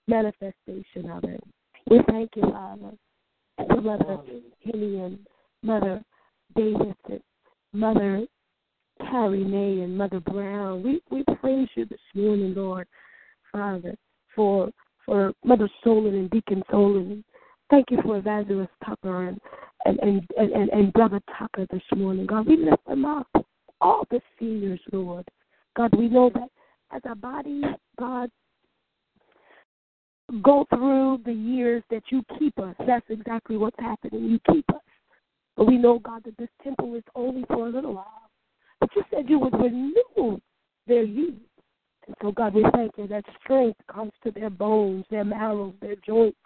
manifestation 0.06 1.10
of 1.10 1.24
it. 1.24 1.42
We 1.90 2.00
thank 2.08 2.30
you, 2.36 2.42
Father, 2.42 2.92
for 3.56 3.80
Mother 3.80 4.18
Hillian, 4.66 5.18
Mother 5.62 6.02
Davis, 6.56 6.94
and 7.10 7.20
Mother 7.72 8.26
Carrie 9.00 9.44
May, 9.44 9.82
and 9.82 9.96
Mother 9.96 10.20
Brown. 10.20 10.82
We 10.82 11.00
we 11.10 11.24
praise 11.36 11.68
you 11.74 11.84
this 11.86 12.00
morning, 12.14 12.54
Lord, 12.54 12.86
Father, 13.52 13.94
for 14.34 14.70
for 15.04 15.32
Mother 15.44 15.68
Solon 15.82 16.14
and 16.14 16.30
Deacon 16.30 16.62
Solon. 16.70 17.24
Thank 17.70 17.90
you 17.90 17.98
for 18.02 18.16
Evangelist 18.16 18.72
Tucker 18.84 19.28
and 19.28 19.40
and, 19.84 19.98
and, 20.00 20.52
and, 20.52 20.68
and 20.70 20.92
Brother 20.92 21.20
Tucker 21.38 21.66
this 21.70 21.82
morning. 21.96 22.26
God, 22.26 22.46
we 22.46 22.56
lift 22.56 22.84
them 22.86 23.04
up. 23.04 23.28
All 23.80 24.04
the 24.10 24.20
seniors, 24.38 24.80
Lord. 24.92 25.26
God, 25.76 25.94
we 25.96 26.08
know 26.08 26.30
that 26.34 26.48
as 26.92 27.02
our 27.06 27.14
bodies, 27.14 27.64
God, 27.98 28.28
go 30.42 30.66
through 30.70 31.20
the 31.24 31.32
years 31.32 31.84
that 31.90 32.02
you 32.10 32.24
keep 32.38 32.58
us. 32.58 32.74
That's 32.86 33.06
exactly 33.08 33.56
what's 33.56 33.78
happening. 33.78 34.24
You 34.24 34.40
keep 34.52 34.68
us. 34.70 34.80
But 35.58 35.66
we 35.66 35.76
know, 35.76 35.98
God, 35.98 36.22
that 36.24 36.38
this 36.38 36.48
temple 36.62 36.94
is 36.94 37.02
only 37.16 37.44
for 37.48 37.66
a 37.66 37.68
little 37.68 37.94
while. 37.94 38.30
But 38.78 38.90
you 38.94 39.02
said 39.10 39.28
you 39.28 39.40
would 39.40 39.54
renew 39.54 40.38
their 40.86 41.02
youth. 41.02 41.34
And 42.06 42.14
so, 42.22 42.30
God, 42.30 42.54
we 42.54 42.64
thank 42.72 42.92
you 42.96 43.08
that 43.08 43.24
strength 43.42 43.80
comes 43.92 44.12
to 44.22 44.30
their 44.30 44.50
bones, 44.50 45.04
their 45.10 45.24
marrow, 45.24 45.74
their 45.82 45.96
joints. 46.06 46.38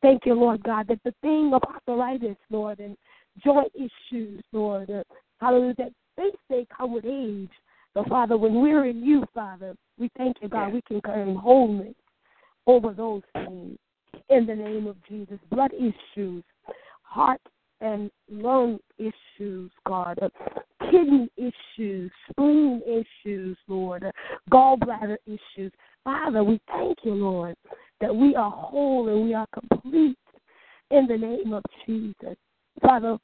Thank 0.00 0.22
you, 0.24 0.32
Lord 0.32 0.62
God, 0.62 0.88
that 0.88 1.00
the 1.04 1.14
thing 1.20 1.52
of 1.52 1.62
arthritis, 1.64 2.36
Lord, 2.48 2.80
and 2.80 2.96
joint 3.44 3.70
issues, 3.74 4.42
Lord, 4.52 4.90
uh, 4.90 5.02
hallelujah, 5.38 5.74
that 5.76 5.92
they 6.16 6.30
say 6.50 6.66
come 6.74 6.94
with 6.94 7.04
age. 7.04 7.50
But 7.94 8.08
Father, 8.08 8.38
when 8.38 8.54
we're 8.54 8.86
in 8.86 9.04
you, 9.04 9.24
Father, 9.34 9.74
we 9.98 10.10
thank 10.16 10.38
you, 10.40 10.48
God, 10.48 10.72
we 10.72 10.80
can 10.88 11.02
claim 11.02 11.36
wholeness 11.36 11.94
over 12.66 12.94
those 12.94 13.22
things 13.34 13.78
in 14.30 14.46
the 14.46 14.54
name 14.54 14.86
of 14.86 14.96
Jesus. 15.06 15.38
Blood 15.50 15.72
issues, 15.74 16.42
heart 17.02 17.40
and 17.84 18.10
lung 18.30 18.78
issues, 18.98 19.70
God, 19.86 20.18
uh, 20.22 20.28
kidney 20.90 21.28
issues, 21.36 22.10
spleen 22.30 22.80
issues, 22.86 23.58
Lord, 23.68 24.04
uh, 24.04 24.10
gallbladder 24.50 25.18
issues. 25.26 25.70
Father, 26.02 26.42
we 26.42 26.58
thank 26.68 26.98
you, 27.02 27.14
Lord, 27.14 27.54
that 28.00 28.14
we 28.14 28.34
are 28.36 28.50
whole 28.50 29.08
and 29.08 29.24
we 29.24 29.34
are 29.34 29.46
complete 29.52 30.16
in 30.90 31.06
the 31.06 31.16
name 31.16 31.52
of 31.52 31.62
Jesus. 31.86 32.36
Father, 32.80 33.18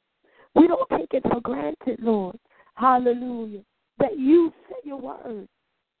we 0.53 0.67
don't 0.67 0.89
take 0.91 1.13
it 1.13 1.23
for 1.23 1.41
granted, 1.41 1.99
Lord. 1.99 2.37
Hallelujah. 2.75 3.61
That 3.97 4.17
you 4.17 4.53
say 4.69 4.75
your 4.83 4.99
word. 4.99 5.47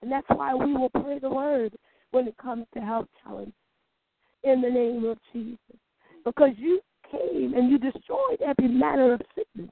And 0.01 0.11
that's 0.11 0.27
why 0.29 0.53
we 0.53 0.73
will 0.73 0.89
pray 0.89 1.17
the 1.19 1.29
word 1.29 1.75
when 2.11 2.27
it 2.27 2.37
comes 2.37 2.65
to 2.75 2.79
health 2.79 3.07
challenges 3.23 3.53
in 4.43 4.61
the 4.61 4.69
name 4.69 5.05
of 5.05 5.17
Jesus. 5.33 5.57
Because 6.23 6.51
you 6.57 6.79
came 7.11 7.53
and 7.55 7.69
you 7.69 7.77
destroyed 7.77 8.41
every 8.45 8.67
manner 8.67 9.13
of 9.13 9.21
sickness. 9.35 9.69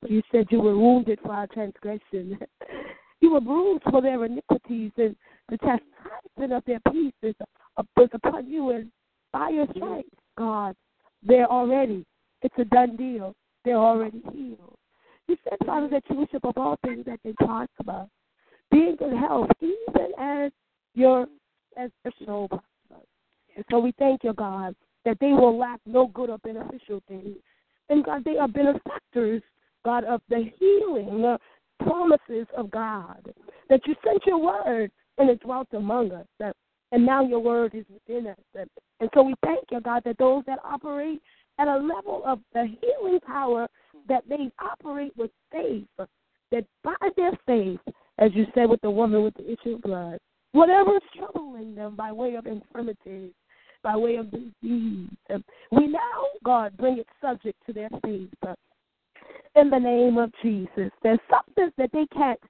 But 0.00 0.10
you 0.10 0.22
said 0.30 0.46
you 0.50 0.60
were 0.60 0.76
wounded 0.76 1.18
for 1.22 1.32
our 1.32 1.46
transgression. 1.46 2.38
you 3.20 3.32
were 3.32 3.40
bruised 3.40 3.82
for 3.90 4.02
their 4.02 4.24
iniquities, 4.24 4.92
and 4.96 5.16
the 5.48 5.58
chastisement 5.58 6.52
of 6.52 6.62
their 6.66 6.80
peace 6.92 7.14
is 7.22 7.34
upon 7.76 8.50
you. 8.50 8.70
And 8.70 8.90
by 9.32 9.50
your 9.50 9.66
stripes, 9.74 10.08
God, 10.36 10.74
they're 11.22 11.50
already, 11.50 12.04
it's 12.42 12.54
a 12.58 12.64
done 12.64 12.96
deal. 12.96 13.34
They're 13.64 13.76
already 13.76 14.22
healed. 14.32 14.76
You 15.28 15.36
said, 15.44 15.58
Father, 15.66 15.88
that 15.88 16.04
you 16.08 16.16
wish 16.16 16.28
above 16.34 16.56
all 16.56 16.78
things 16.84 17.04
that 17.06 17.18
they 17.24 17.32
prosper, 17.32 18.06
be 18.70 18.78
in 18.78 18.96
good 18.96 19.16
health, 19.16 19.50
even 19.60 20.12
as 20.18 20.52
your 20.94 21.26
as 21.76 21.90
your 22.04 22.12
soul. 22.24 22.48
And 23.56 23.64
so 23.70 23.78
we 23.78 23.92
thank 23.98 24.22
you, 24.22 24.32
God, 24.34 24.74
that 25.06 25.16
they 25.20 25.28
will 25.28 25.56
lack 25.56 25.80
no 25.86 26.08
good 26.08 26.28
or 26.28 26.38
beneficial 26.38 27.00
thing. 27.08 27.36
And 27.88 28.04
God, 28.04 28.24
they 28.24 28.36
are 28.36 28.48
benefactors, 28.48 29.40
God, 29.84 30.04
of 30.04 30.20
the 30.28 30.50
healing 30.58 31.22
the 31.22 31.38
promises 31.78 32.46
of 32.56 32.70
God. 32.72 33.32
That 33.70 33.80
you 33.86 33.94
sent 34.04 34.26
your 34.26 34.42
word 34.42 34.90
and 35.16 35.30
it 35.30 35.40
dwelt 35.40 35.68
among 35.72 36.10
us. 36.10 36.26
That, 36.40 36.56
and 36.90 37.06
now 37.06 37.24
your 37.24 37.38
word 37.38 37.74
is 37.74 37.84
within 37.88 38.26
us. 38.26 38.38
That, 38.52 38.68
and 38.98 39.08
so 39.14 39.22
we 39.22 39.34
thank 39.44 39.60
you, 39.70 39.80
God, 39.80 40.02
that 40.04 40.18
those 40.18 40.42
that 40.48 40.58
operate 40.64 41.22
at 41.60 41.68
a 41.68 41.78
level 41.78 42.22
of 42.26 42.40
the 42.52 42.66
healing 42.80 43.20
power 43.24 43.68
that 44.08 44.24
they 44.28 44.50
operate 44.60 45.12
with 45.16 45.30
faith, 45.52 45.86
that 46.50 46.64
by 46.82 46.94
their 47.16 47.32
faith, 47.46 47.80
as 48.18 48.32
you 48.34 48.44
said 48.54 48.68
with 48.68 48.80
the 48.80 48.90
woman 48.90 49.22
with 49.22 49.34
the 49.34 49.52
issue 49.52 49.76
of 49.76 49.82
blood, 49.82 50.18
whatever 50.50 50.96
is 50.96 51.02
troubling 51.16 51.76
them 51.76 51.94
by 51.94 52.10
way 52.10 52.34
of 52.34 52.46
infirmity, 52.46 53.32
by 53.86 53.96
way 53.96 54.16
of 54.16 54.28
disease, 54.32 55.08
we 55.70 55.86
now, 55.86 56.24
God, 56.44 56.76
bring 56.76 56.98
it 56.98 57.06
subject 57.20 57.56
to 57.66 57.72
their 57.72 57.88
faith. 58.04 58.28
In 59.54 59.70
the 59.70 59.78
name 59.78 60.18
of 60.18 60.32
Jesus, 60.42 60.90
there's 61.04 61.20
something 61.30 61.70
that 61.78 61.90
they 61.92 62.04
can't 62.12 62.40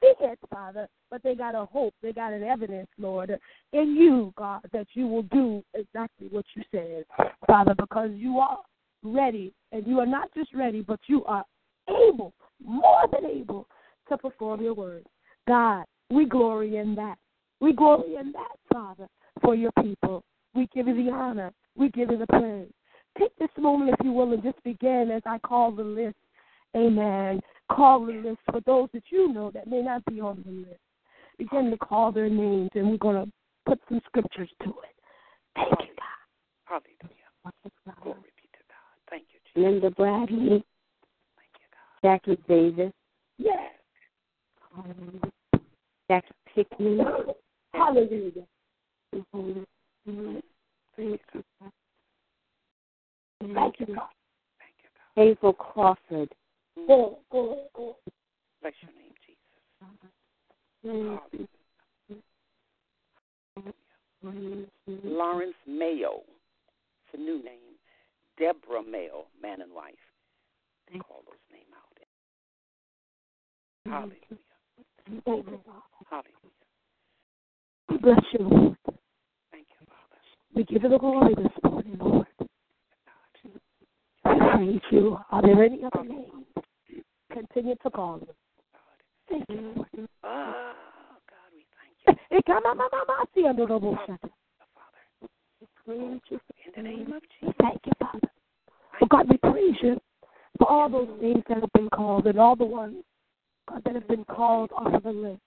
see 0.00 0.12
it, 0.20 0.38
Father, 0.48 0.86
but 1.10 1.20
they 1.24 1.34
got 1.34 1.56
a 1.56 1.64
hope, 1.64 1.94
they 2.00 2.12
got 2.12 2.32
an 2.32 2.44
evidence, 2.44 2.86
Lord, 2.96 3.36
in 3.72 3.96
you, 3.96 4.32
God, 4.38 4.60
that 4.72 4.86
you 4.92 5.08
will 5.08 5.24
do 5.24 5.64
exactly 5.74 6.28
what 6.30 6.44
you 6.54 6.62
said, 6.70 7.04
Father, 7.44 7.74
because 7.74 8.10
you 8.14 8.38
are 8.38 8.58
ready, 9.02 9.52
and 9.72 9.84
you 9.88 9.98
are 9.98 10.06
not 10.06 10.32
just 10.32 10.54
ready, 10.54 10.80
but 10.80 11.00
you 11.08 11.24
are 11.24 11.44
able, 11.88 12.32
more 12.64 13.02
than 13.10 13.28
able, 13.28 13.66
to 14.08 14.16
perform 14.16 14.62
your 14.62 14.74
word. 14.74 15.04
God, 15.48 15.86
we 16.08 16.24
glory 16.24 16.76
in 16.76 16.94
that. 16.94 17.16
We 17.60 17.72
glory 17.72 18.14
in 18.14 18.30
that, 18.30 18.56
Father, 18.72 19.08
for 19.42 19.56
your 19.56 19.72
people. 19.82 20.22
We 20.54 20.68
give 20.74 20.86
you 20.88 21.04
the 21.04 21.10
honor. 21.10 21.52
We 21.76 21.88
give 21.90 22.10
you 22.10 22.18
the 22.18 22.26
praise. 22.26 22.70
Take 23.18 23.36
this 23.38 23.48
moment, 23.58 23.94
if 23.98 24.04
you 24.04 24.12
will, 24.12 24.32
and 24.32 24.42
just 24.42 24.62
begin 24.64 25.10
as 25.12 25.22
I 25.26 25.38
call 25.38 25.70
the 25.72 25.82
list. 25.84 26.16
Amen. 26.76 27.40
Call 27.70 28.06
the 28.06 28.12
list 28.12 28.38
for 28.50 28.60
those 28.66 28.88
that 28.92 29.04
you 29.10 29.32
know 29.32 29.50
that 29.52 29.68
may 29.68 29.82
not 29.82 30.04
be 30.06 30.20
on 30.20 30.42
the 30.44 30.52
list. 30.52 30.80
Begin 31.38 31.70
to 31.70 31.76
call 31.76 32.12
their 32.12 32.28
names, 32.28 32.70
and 32.74 32.90
we're 32.90 32.96
going 32.96 33.24
to 33.24 33.32
put 33.66 33.80
some 33.88 34.00
scriptures 34.06 34.50
to 34.62 34.68
it. 34.70 34.94
Thank 35.54 35.70
you, 35.70 35.94
God. 35.96 36.24
Hallelujah. 36.66 38.02
Glory 38.02 38.18
be 38.36 38.48
to 38.52 38.64
God. 38.68 39.10
Thank 39.10 39.24
you, 39.32 39.40
Jesus. 39.54 39.70
Linda 39.72 39.90
Bradley, 39.90 40.64
Thank 41.36 41.54
you, 41.60 41.68
God. 41.70 42.02
Jackie 42.02 42.42
Davis, 42.48 42.92
Yes. 43.38 43.72
um, 44.76 45.20
Jackie 46.08 46.34
Pickney, 46.54 46.98
Hallelujah. 47.72 48.46
Mhm. 49.14 49.66
Mhm. 50.06 50.42
Thank 50.96 51.20
you, 51.32 51.44
God. 51.60 51.72
Thank 53.40 53.80
you, 53.80 53.86
God. 53.86 54.10
Thank 54.58 54.76
you, 54.82 54.88
God. 54.94 55.14
Hazel 55.14 55.52
Crawford. 55.54 56.34
Go, 56.86 57.18
go, 57.30 57.68
go. 57.74 57.96
Bless 58.60 58.74
your 58.82 58.92
name, 58.92 59.14
Jesus. 59.26 59.62
Mhm. 60.84 61.48
Mhm. 64.24 64.68
Lawrence 65.04 65.56
Mayo. 65.66 66.24
It's 67.06 67.14
a 67.14 67.16
new 67.16 67.42
name. 67.42 67.78
Deborah 68.36 68.82
Mayo, 68.82 69.26
man 69.40 69.60
and 69.60 69.72
wife. 69.72 69.94
Call 71.00 71.22
those 71.26 71.36
names 71.50 71.72
out. 71.74 71.94
Hallelujah. 73.86 74.20
Thank 75.24 75.46
you, 75.46 75.60
God. 75.66 75.82
Hallelujah. 76.10 76.54
Bless 78.00 78.32
you, 78.32 78.48
Lord. 78.48 78.76
Thank. 80.54 80.68
We 80.70 80.74
give 80.74 80.82
you 80.82 80.88
the 80.88 80.98
glory 80.98 81.34
this 81.34 81.52
morning, 81.62 81.96
Lord. 82.00 82.26
We 84.24 84.40
praise 84.50 84.80
you. 84.90 85.18
Are 85.30 85.42
there 85.42 85.62
any 85.62 85.82
other 85.84 86.04
names? 86.04 86.44
continue 87.32 87.74
to 87.82 87.90
call 87.90 88.18
them. 88.18 88.28
Thank 89.28 89.44
you, 89.48 89.72
Lord. 89.74 90.08
Oh, 90.22 90.72
God, 91.28 91.50
we 91.52 91.66
thank 92.06 92.18
you. 92.30 92.38
It 92.38 92.44
come, 92.46 92.62
mama, 92.62 92.88
mama, 92.92 93.24
see 93.34 93.46
under 93.46 93.66
the 93.66 93.78
bullshit. 93.78 94.06
Father. 94.06 94.32
Praise 95.84 96.20
you. 96.30 96.40
In 96.66 96.72
the 96.76 96.82
name 96.82 97.12
of 97.12 97.22
Jesus. 97.40 97.54
Thank 97.60 97.80
you, 97.86 97.92
Father. 97.98 98.28
Oh, 99.02 99.06
God, 99.06 99.28
we 99.28 99.36
praise 99.38 99.74
you 99.82 100.00
for 100.58 100.70
all 100.70 100.88
those 100.88 101.08
names 101.20 101.42
that 101.48 101.60
have 101.60 101.72
been 101.72 101.88
called 101.90 102.26
and 102.26 102.38
all 102.38 102.54
the 102.54 102.64
ones, 102.64 103.02
God, 103.68 103.82
that 103.84 103.94
have 103.94 104.08
been 104.08 104.24
called 104.24 104.70
off 104.76 104.94
of 104.94 105.02
the 105.02 105.10
list. 105.10 105.40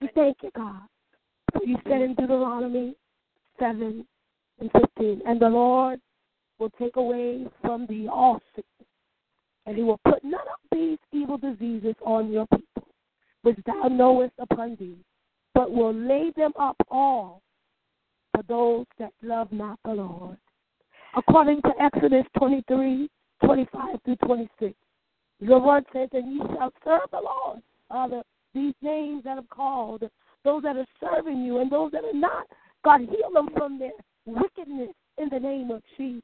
We 0.00 0.08
thank 0.14 0.38
you, 0.42 0.50
God. 0.56 0.80
You 1.64 1.76
said 1.84 2.00
in 2.00 2.14
Deuteronomy 2.14 2.96
7 3.58 4.06
and 4.62 4.70
15, 4.96 5.22
and 5.26 5.40
the 5.40 5.48
Lord 5.48 6.00
will 6.58 6.70
take 6.78 6.96
away 6.96 7.46
from 7.60 7.86
thee 7.86 8.08
all 8.10 8.40
sickness, 8.54 8.88
and 9.66 9.76
he 9.76 9.82
will 9.82 10.00
put 10.04 10.22
none 10.22 10.40
of 10.40 10.78
these 10.78 10.98
evil 11.10 11.36
diseases 11.36 11.96
on 12.06 12.30
your 12.30 12.46
people, 12.46 12.88
which 13.42 13.58
thou 13.66 13.88
knowest 13.88 14.34
upon 14.38 14.76
thee, 14.78 14.96
but 15.52 15.72
will 15.72 15.92
lay 15.92 16.32
them 16.36 16.52
up 16.58 16.76
all 16.90 17.42
for 18.32 18.42
those 18.48 18.86
that 18.98 19.12
love 19.22 19.50
not 19.50 19.78
the 19.84 19.92
Lord. 19.92 20.36
According 21.16 21.60
to 21.62 21.72
Exodus 21.80 22.24
23, 22.38 23.08
25 23.44 23.96
through 24.04 24.16
26, 24.24 24.74
your 25.40 25.60
word 25.60 25.84
says, 25.92 26.08
and 26.12 26.32
ye 26.32 26.38
shall 26.38 26.72
serve 26.84 27.10
the 27.10 27.20
Lord. 27.20 27.60
Father, 27.88 28.22
these 28.54 28.74
names 28.80 29.24
that 29.24 29.38
are 29.38 29.44
called, 29.50 30.04
those 30.44 30.62
that 30.62 30.76
are 30.76 30.86
serving 31.00 31.42
you 31.42 31.58
and 31.58 31.70
those 31.70 31.90
that 31.90 32.04
are 32.04 32.14
not, 32.14 32.46
God, 32.84 33.00
heal 33.00 33.32
them 33.34 33.48
from 33.56 33.78
their 33.78 33.90
wickedness 34.26 34.94
in 35.18 35.28
the 35.30 35.38
name 35.38 35.70
of 35.70 35.82
Jesus. 35.96 36.22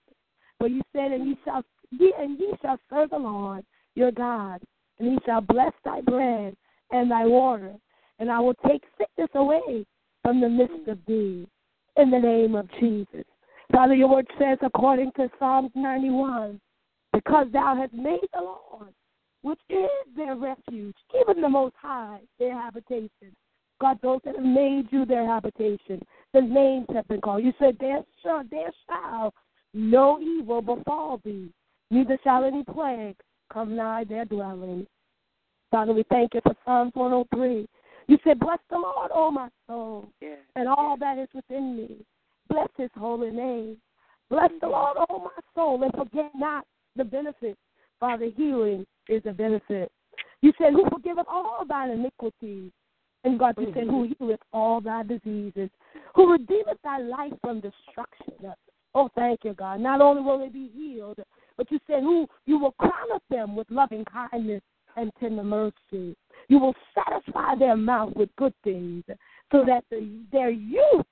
For 0.59 0.69
you 0.69 0.83
said, 0.93 1.13
and 1.13 1.27
ye 1.27 1.39
shall 1.45 1.63
ye 1.91 2.13
and 2.19 2.39
ye 2.39 2.53
shall 2.63 2.79
serve 2.91 3.11
the 3.11 3.19
Lord 3.19 3.65
your 3.95 4.13
God, 4.13 4.61
and 4.99 5.13
he 5.13 5.19
shall 5.25 5.41
bless 5.41 5.73
thy 5.85 6.01
bread 6.01 6.57
and 6.91 7.11
thy 7.11 7.27
water, 7.27 7.75
and 8.19 8.31
I 8.31 8.41
will 8.41 8.55
take 8.67 8.83
sickness 8.99 9.31
away 9.35 9.87
from 10.23 10.41
the 10.41 10.49
midst 10.49 10.89
of 10.89 10.99
thee 11.07 11.47
in 11.97 12.11
the 12.11 12.19
name 12.19 12.55
of 12.55 12.69
Jesus. 12.81 13.25
Father, 13.73 13.95
your 13.95 14.09
word 14.09 14.27
says, 14.39 14.59
according 14.63 15.13
to 15.17 15.31
Psalms 15.39 15.71
91, 15.75 16.61
because 17.13 17.47
thou 17.53 17.77
hast 17.77 17.93
made 17.93 18.21
the 18.33 18.41
Lord, 18.41 18.95
which 19.43 19.61
is 19.69 19.89
their 20.17 20.37
refuge, 20.37 20.97
even 21.21 21.43
the 21.43 21.49
Most 21.49 21.75
High, 21.81 22.21
their 22.39 22.55
habitation. 22.55 23.35
God, 23.81 23.99
those 24.03 24.21
that 24.25 24.37
have 24.37 24.45
made 24.45 24.87
you 24.91 25.05
their 25.05 25.27
habitation, 25.27 26.01
the 26.33 26.41
names 26.41 26.87
have 26.95 27.07
been 27.09 27.21
called. 27.21 27.45
You 27.45 27.53
said, 27.59 27.77
there 27.79 28.03
shall, 28.23 28.43
there 28.51 28.71
shall 28.89 29.33
no 29.75 30.21
evil 30.21 30.63
befall 30.63 31.21
thee, 31.25 31.53
neither 31.91 32.19
shall 32.25 32.45
any 32.45 32.65
plague 32.65 33.17
come 33.53 33.77
nigh 33.77 34.05
their 34.05 34.25
dwelling. 34.25 34.87
Father, 35.71 35.93
we 35.93 36.05
thank 36.11 36.35
you 36.35 36.41
for 36.43 36.55
Psalms 36.65 36.93
103. 36.95 37.69
You 38.09 38.19
said, 38.25 38.39
Bless 38.39 38.59
the 38.71 38.79
Lord, 38.79 39.11
O 39.15 39.31
my 39.31 39.49
soul, 39.67 40.11
and 40.57 40.67
all 40.67 40.97
that 40.99 41.19
is 41.19 41.29
within 41.35 41.77
me. 41.77 42.05
Bless 42.49 42.69
his 42.77 42.91
holy 42.97 43.31
name. 43.31 43.77
Bless 44.31 44.51
the 44.61 44.67
mm-hmm. 44.67 44.71
Lord, 44.71 44.97
O 45.11 45.19
my 45.19 45.43
soul, 45.55 45.83
and 45.83 45.93
forget 45.93 46.31
not 46.35 46.65
the 46.97 47.05
benefits. 47.05 47.59
Father, 48.01 48.31
healing 48.35 48.87
is 49.09 49.23
a 49.27 49.33
benefit. 49.33 49.93
You 50.41 50.53
said, 50.59 50.73
Who 50.73 50.89
forgiveth 50.91 51.27
all 51.29 51.65
thine 51.69 51.91
iniquities? 51.91 52.71
And 53.29 53.39
God, 53.39 53.57
you 53.59 53.67
said, 53.75 53.85
Who 53.85 54.07
mm-hmm. 54.07 54.25
healeth 54.25 54.41
all 54.55 54.81
thy 54.81 55.03
diseases? 55.03 55.69
Who 56.15 56.33
redeemeth 56.33 56.81
thy 56.83 56.99
life 57.01 57.35
from 57.43 57.61
destruction? 57.61 58.55
Oh, 58.95 59.11
thank 59.15 59.41
you, 59.45 59.53
God. 59.53 59.81
Not 59.81 60.01
only 60.01 60.23
will 60.23 60.39
they 60.39 60.49
be 60.49 60.71
healed, 60.75 61.19
but 61.59 61.71
you 61.71 61.79
said, 61.87 62.01
Who 62.01 62.27
you 62.47 62.59
will 62.59 62.73
crown 62.73 63.21
them 63.29 63.55
with 63.55 63.71
loving 63.71 64.07
kindness 64.07 64.63
and 64.97 65.13
tender 65.21 65.45
mercy. 65.45 66.17
You 66.49 66.59
will 66.59 66.75
satisfy 66.95 67.55
their 67.55 67.77
mouth 67.77 68.15
with 68.17 68.31
good 68.37 68.55
things, 68.65 69.05
so 69.53 69.63
that 69.67 69.85
the, 69.91 70.09
their 70.33 70.49
youth 70.49 71.05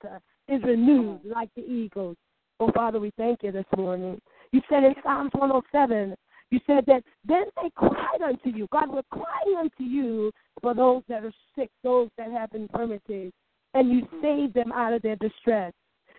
is 0.48 0.62
renewed 0.62 1.18
mm-hmm. 1.18 1.32
like 1.32 1.50
the 1.54 1.70
eagles. 1.70 2.16
Oh, 2.60 2.72
Father, 2.72 2.98
we 2.98 3.12
thank 3.18 3.42
you 3.42 3.52
this 3.52 3.66
morning. 3.76 4.18
You 4.52 4.62
said 4.70 4.84
in 4.84 4.94
Psalms 5.02 5.32
107, 5.34 6.16
you 6.50 6.60
said 6.66 6.84
that 6.86 7.02
then 7.24 7.44
they 7.60 7.70
cried 7.74 8.22
unto 8.24 8.50
you. 8.50 8.68
God, 8.72 8.90
we're 8.90 9.02
crying 9.10 9.56
unto 9.58 9.82
you 9.82 10.30
for 10.62 10.74
those 10.74 11.02
that 11.08 11.24
are 11.24 11.32
sick, 11.56 11.70
those 11.82 12.08
that 12.18 12.30
have 12.30 12.50
infirmities, 12.54 13.32
and 13.74 13.90
you 13.90 14.06
saved 14.22 14.54
them 14.54 14.72
out 14.72 14.92
of 14.92 15.02
their 15.02 15.16
distress. 15.16 15.72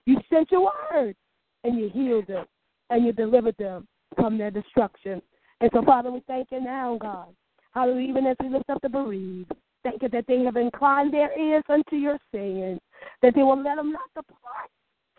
You 0.06 0.18
sent 0.30 0.52
your 0.52 0.72
word, 0.94 1.16
and 1.64 1.78
you 1.78 1.90
healed 1.90 2.28
them, 2.28 2.46
and 2.90 3.06
you 3.06 3.12
delivered 3.12 3.56
them 3.58 3.88
from 4.16 4.38
their 4.38 4.52
destruction. 4.52 5.22
And 5.62 5.70
so, 5.74 5.82
Father, 5.84 6.12
we 6.12 6.22
thank 6.28 6.50
you 6.52 6.62
now, 6.62 6.98
God. 7.00 7.28
Hallelujah, 7.72 8.10
even 8.10 8.28
as 8.28 8.38
we 8.42 8.50
lift 8.50 8.70
up 8.70 8.82
the 8.82 8.90
bereaved. 8.90 9.54
Thank 9.84 10.02
you 10.02 10.10
that 10.10 10.26
they 10.28 10.44
have 10.44 10.58
inclined 10.58 11.14
their 11.14 11.38
ears 11.40 11.64
unto 11.70 11.96
your 11.96 12.18
saying, 12.34 12.80
that 13.22 13.36
they 13.36 13.44
will 13.44 13.62
let 13.62 13.76
them 13.76 13.92
not 13.92 14.10
depart, 14.16 14.70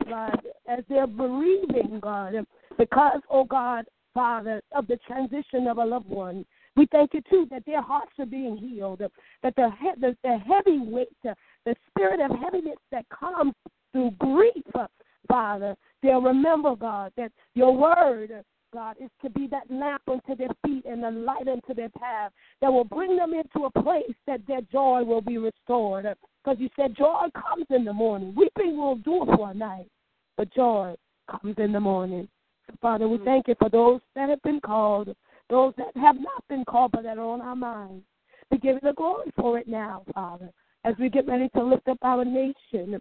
God, 0.09 0.43
as 0.69 0.85
they're 0.89 1.07
bereaving, 1.07 2.01
God, 2.01 2.35
because, 2.77 3.21
oh 3.31 3.45
God, 3.45 3.85
Father, 4.19 4.61
of 4.75 4.89
the 4.89 4.99
transition 5.07 5.69
of 5.69 5.79
a 5.79 5.85
loved 5.85 6.09
one. 6.09 6.45
We 6.75 6.89
thank 6.91 7.15
you 7.15 7.23
too 7.31 7.47
that 7.53 7.65
their 7.67 7.81
hearts 7.81 8.11
are 8.19 8.27
being 8.27 8.57
healed, 8.57 8.99
that 8.99 9.55
the 9.55 9.71
he- 9.81 10.01
the, 10.01 10.17
the 10.25 10.39
heavy 10.39 10.81
weight, 10.81 11.17
the 11.23 11.77
spirit 11.89 12.19
of 12.21 12.37
heaviness 12.37 12.79
that 12.91 13.05
comes 13.11 13.53
through 13.93 14.11
grief, 14.19 14.65
Father, 15.29 15.77
they'll 16.03 16.21
remember, 16.21 16.75
God, 16.75 17.13
that 17.17 17.31
your 17.55 17.77
word, 17.77 18.45
God, 18.75 18.97
is 19.01 19.09
to 19.23 19.31
be 19.31 19.47
that 19.53 19.71
lamp 19.71 20.03
unto 20.09 20.35
their 20.35 20.51
feet 20.67 20.85
and 20.85 21.05
a 21.05 21.11
light 21.13 21.47
unto 21.47 21.73
their 21.73 21.91
path 21.91 22.33
that 22.61 22.73
will 22.73 22.83
bring 22.83 23.17
them 23.17 23.35
into 23.35 23.67
a 23.67 23.83
place 23.83 24.17
that 24.27 24.41
their 24.49 24.63
joy 24.63 25.05
will 25.05 25.23
be 25.23 25.39
restored. 25.39 26.07
Because 26.43 26.59
you 26.59 26.69
said 26.75 26.97
joy 26.97 27.29
comes 27.35 27.67
in 27.71 27.85
the 27.85 27.93
morning. 27.93 28.35
Weeping 28.37 28.79
will 28.79 28.97
do 28.97 29.23
it 29.23 29.37
for 29.37 29.53
a 29.53 29.55
night, 29.55 29.87
but 30.37 30.53
joy 30.53 30.97
comes 31.31 31.55
in 31.59 31.71
the 31.71 31.79
morning. 31.79 32.29
Father, 32.81 33.09
we 33.09 33.17
mm-hmm. 33.17 33.25
thank 33.25 33.49
you 33.49 33.55
for 33.59 33.69
those 33.69 34.01
that 34.15 34.29
have 34.29 34.43
been 34.43 34.61
called, 34.61 35.15
those 35.51 35.73
that 35.77 35.97
have 35.97 36.17
not 36.17 36.47
been 36.49 36.65
called, 36.65 36.93
but 36.93 37.03
that 37.03 37.19
are 37.19 37.25
on 37.25 37.41
our 37.41 37.57
minds. 37.57 38.05
We 38.51 38.59
give 38.59 38.75
you 38.75 38.81
the 38.83 38.95
glory 38.95 39.31
for 39.37 39.59
it 39.59 39.69
now, 39.69 40.05
Father, 40.15 40.51
as 40.85 40.95
we 40.99 41.09
get 41.09 41.27
ready 41.27 41.49
to 41.51 41.63
lift 41.63 41.89
up 41.89 41.99
our 42.03 42.25
nation. 42.25 43.01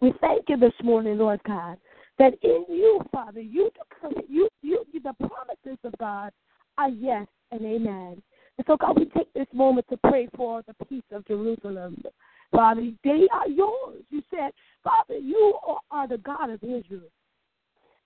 We 0.00 0.12
thank 0.20 0.48
you 0.48 0.56
this 0.56 0.72
morning, 0.82 1.18
Lord 1.18 1.40
God, 1.46 1.78
that 2.18 2.34
in 2.42 2.64
you, 2.68 3.00
Father, 3.12 3.40
you 3.40 3.70
decree, 3.70 4.24
you, 4.28 4.48
you, 4.62 4.84
the 4.92 5.14
promises 5.14 5.78
of 5.84 5.94
God 5.98 6.32
are 6.78 6.88
yes 6.88 7.26
and 7.50 7.62
amen. 7.62 8.22
And 8.58 8.66
so, 8.66 8.76
God, 8.76 8.98
we 8.98 9.06
take 9.06 9.32
this 9.32 9.46
moment 9.52 9.86
to 9.90 9.96
pray 9.96 10.28
for 10.36 10.62
the 10.66 10.74
peace 10.86 11.02
of 11.12 11.26
Jerusalem. 11.26 12.02
Father, 12.50 12.90
they 13.02 13.26
are 13.32 13.48
yours. 13.48 14.02
You 14.10 14.22
said, 14.30 14.52
Father, 14.84 15.18
you 15.18 15.54
are 15.90 16.06
the 16.06 16.18
God 16.18 16.50
of 16.50 16.62
Israel, 16.62 17.08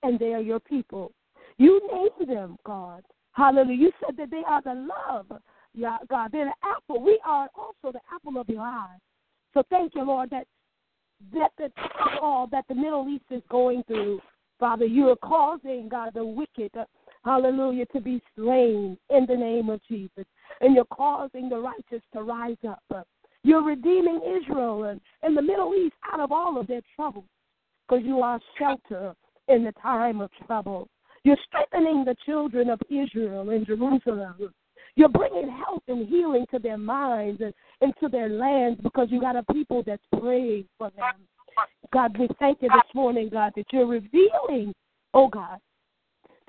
and 0.07 0.19
they 0.19 0.33
are 0.35 0.41
your 0.41 0.61
people. 0.61 1.13
You 1.59 1.81
named 1.93 2.31
them, 2.31 2.57
God. 2.65 3.03
Hallelujah. 3.33 3.77
You 3.77 3.93
said 4.05 4.17
that 4.17 4.31
they 4.31 4.43
are 4.47 4.63
the 4.63 4.89
love, 5.09 5.41
yeah, 5.75 5.99
God. 6.09 6.31
They're 6.33 6.47
the 6.47 6.69
apple. 6.69 7.03
We 7.03 7.21
are 7.27 7.49
also 7.55 7.93
the 7.93 8.01
apple 8.15 8.41
of 8.41 8.49
your 8.49 8.63
eye. 8.63 8.97
So 9.53 9.63
thank 9.69 9.95
you, 9.95 10.05
Lord, 10.05 10.31
that 10.31 10.47
that 11.33 11.51
the 11.59 11.71
all 12.23 12.47
that 12.53 12.65
the 12.69 12.75
Middle 12.75 13.09
East 13.09 13.25
is 13.31 13.43
going 13.51 13.83
through, 13.87 14.21
Father, 14.61 14.87
you 14.87 15.09
are 15.11 15.17
causing 15.17 15.89
God 15.89 16.13
the 16.15 16.25
wicked, 16.25 16.71
Hallelujah, 17.25 17.87
to 17.87 18.01
be 18.01 18.23
slain 18.37 18.97
in 19.11 19.27
the 19.27 19.37
name 19.37 19.69
of 19.71 19.81
Jesus, 19.89 20.25
and 20.61 20.75
you're 20.75 20.85
causing 20.87 21.49
the 21.49 21.59
righteous 21.59 22.03
to 22.13 22.23
rise 22.23 22.57
up. 22.67 23.07
You're 23.43 23.65
redeeming 23.65 24.21
Israel 24.41 24.85
and, 24.85 25.01
and 25.23 25.37
the 25.37 25.43
Middle 25.43 25.75
East 25.75 25.95
out 26.13 26.21
of 26.21 26.33
all 26.33 26.59
of 26.61 26.67
their 26.67 26.83
troubles, 26.95 27.25
because 27.89 28.05
you 28.05 28.21
are 28.23 28.41
shelter 28.59 29.15
in 29.49 29.65
the 29.65 29.73
time 29.83 30.21
of 30.21 30.31
trouble. 30.47 30.89
You're 31.25 31.37
strengthening 31.47 32.05
the 32.05 32.17
children 32.25 32.71
of 32.71 32.81
Israel 32.89 33.51
in 33.51 33.65
Jerusalem. 33.65 34.53
You're 34.95 35.09
bringing 35.09 35.51
health 35.51 35.83
and 35.89 36.09
healing 36.09 36.47
to 36.53 36.59
their 36.59 36.79
minds 36.79 37.41
and, 37.43 37.53
and 37.81 37.93
to 38.01 38.09
their 38.09 38.29
lands 38.29 38.81
because 38.83 39.09
you 39.11 39.21
got 39.21 39.37
a 39.37 39.43
people 39.53 39.83
that's 39.87 40.03
praying 40.19 40.67
for 40.79 40.91
them. 40.91 41.27
God, 41.93 42.17
we 42.19 42.29
thank 42.39 42.63
you 42.63 42.69
this 42.69 42.95
morning, 42.95 43.29
God, 43.31 43.53
that 43.57 43.67
you're 43.73 43.87
revealing, 43.87 44.73
oh 45.15 45.29
God, 45.29 45.59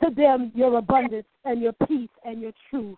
to 0.04 0.12
them 0.14 0.52
your 0.56 0.78
abundance 0.78 1.28
and 1.44 1.62
your 1.62 1.74
peace 1.88 2.10
and 2.24 2.42
your 2.42 2.52
truth 2.70 2.98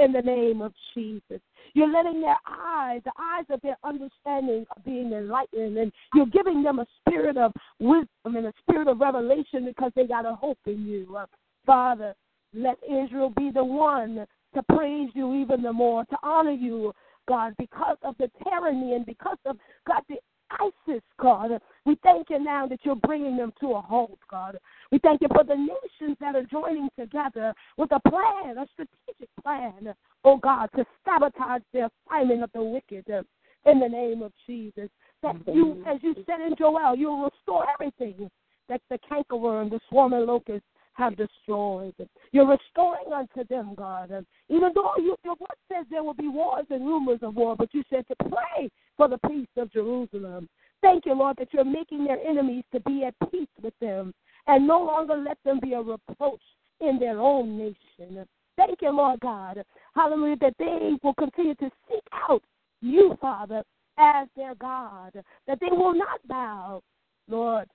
in 0.00 0.12
the 0.12 0.22
name 0.22 0.62
of 0.62 0.72
Jesus. 0.94 1.40
You're 1.74 1.90
letting 1.90 2.20
their 2.20 2.36
eyes, 2.46 3.00
the 3.04 3.12
eyes 3.18 3.44
of 3.50 3.60
their 3.60 3.76
understanding, 3.84 4.66
are 4.70 4.82
being 4.84 5.12
enlightened, 5.12 5.78
and 5.78 5.92
you're 6.14 6.26
giving 6.26 6.62
them 6.62 6.78
a 6.80 6.86
spirit 7.00 7.36
of 7.36 7.52
wisdom 7.78 8.36
and 8.36 8.46
a 8.46 8.52
spirit 8.60 8.88
of 8.88 9.00
revelation 9.00 9.64
because 9.64 9.92
they 9.94 10.06
got 10.06 10.26
a 10.26 10.34
hope 10.34 10.58
in 10.66 10.84
you. 10.86 11.16
Uh, 11.16 11.26
Father, 11.66 12.14
let 12.54 12.78
Israel 12.84 13.32
be 13.36 13.50
the 13.50 13.64
one 13.64 14.26
to 14.54 14.62
praise 14.74 15.10
you 15.14 15.34
even 15.36 15.62
the 15.62 15.72
more, 15.72 16.04
to 16.06 16.16
honor 16.22 16.50
you, 16.50 16.92
God, 17.28 17.54
because 17.58 17.96
of 18.02 18.16
the 18.18 18.30
tyranny 18.42 18.94
and 18.94 19.06
because 19.06 19.38
of, 19.44 19.56
God, 19.86 20.02
the 20.08 20.16
ISIS, 20.58 21.02
God. 21.20 21.50
We 21.86 21.96
thank 22.02 22.30
you 22.30 22.42
now 22.42 22.66
that 22.66 22.80
you're 22.82 22.96
bringing 22.96 23.36
them 23.36 23.52
to 23.60 23.72
a 23.72 23.80
halt, 23.80 24.18
God. 24.30 24.58
We 24.90 24.98
thank 24.98 25.20
you 25.20 25.28
for 25.32 25.44
the 25.44 25.54
nations 25.54 26.16
that 26.20 26.34
are 26.34 26.44
joining 26.44 26.88
together 26.98 27.54
with 27.76 27.90
a 27.92 28.00
plan, 28.08 28.58
a 28.58 28.66
strategic 28.72 28.98
plan, 29.42 29.94
oh 30.24 30.36
God, 30.36 30.68
to 30.76 30.84
sabotage 31.04 31.62
the 31.72 31.90
assignment 32.08 32.42
of 32.42 32.50
the 32.52 32.62
wicked 32.62 33.04
uh, 33.10 33.22
in 33.70 33.80
the 33.80 33.88
name 33.88 34.22
of 34.22 34.32
Jesus. 34.46 34.88
That 35.22 35.36
you, 35.46 35.84
as 35.86 35.98
you 36.02 36.14
said 36.26 36.40
in 36.40 36.56
Joel, 36.56 36.96
you'll 36.96 37.24
restore 37.24 37.66
everything 37.72 38.30
that 38.68 38.80
the 38.88 38.98
cankerworm, 39.10 39.62
and 39.62 39.70
the 39.70 39.80
swarming 39.88 40.26
locust 40.26 40.64
have 40.94 41.16
destroyed. 41.16 41.94
You're 42.32 42.48
restoring 42.48 43.12
unto 43.14 43.44
them, 43.48 43.74
God. 43.76 44.10
And 44.10 44.26
even 44.48 44.70
though 44.74 44.92
you, 44.96 45.16
your 45.24 45.34
word 45.38 45.58
says 45.70 45.86
there 45.90 46.04
will 46.04 46.14
be 46.14 46.28
wars 46.28 46.66
and 46.70 46.86
rumors 46.86 47.20
of 47.22 47.34
war, 47.34 47.56
but 47.56 47.72
you 47.72 47.82
said 47.90 48.04
to 48.08 48.28
pray 48.28 48.70
for 48.96 49.08
the 49.08 49.18
peace 49.28 49.48
of 49.56 49.72
Jerusalem. 49.72 50.48
Thank 50.82 51.06
you, 51.06 51.14
Lord, 51.14 51.36
that 51.38 51.48
you're 51.52 51.64
making 51.64 52.04
their 52.04 52.18
enemies 52.20 52.64
to 52.72 52.80
be 52.80 53.04
at 53.04 53.14
peace 53.30 53.48
with 53.62 53.74
them 53.80 54.14
and 54.46 54.66
no 54.66 54.82
longer 54.82 55.16
let 55.16 55.38
them 55.44 55.60
be 55.60 55.74
a 55.74 55.80
reproach 55.80 56.40
in 56.80 56.98
their 56.98 57.18
own 57.20 57.58
nation. 57.58 58.26
Thank 58.66 58.82
you, 58.82 58.90
Lord 58.90 59.20
God. 59.20 59.64
Hallelujah, 59.94 60.36
that 60.42 60.54
they 60.58 60.90
will 61.02 61.14
continue 61.14 61.54
to 61.54 61.70
seek 61.88 62.02
out 62.28 62.42
you, 62.82 63.16
Father, 63.18 63.62
as 63.98 64.28
their 64.36 64.54
God, 64.54 65.12
that 65.46 65.58
they 65.60 65.70
will 65.70 65.94
not 65.94 66.20
bow. 66.28 66.82
Lord, 67.26 67.68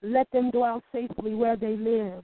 let 0.00 0.30
them 0.30 0.52
dwell 0.52 0.80
safely 0.92 1.34
where 1.34 1.56
they 1.56 1.76
live, 1.76 2.22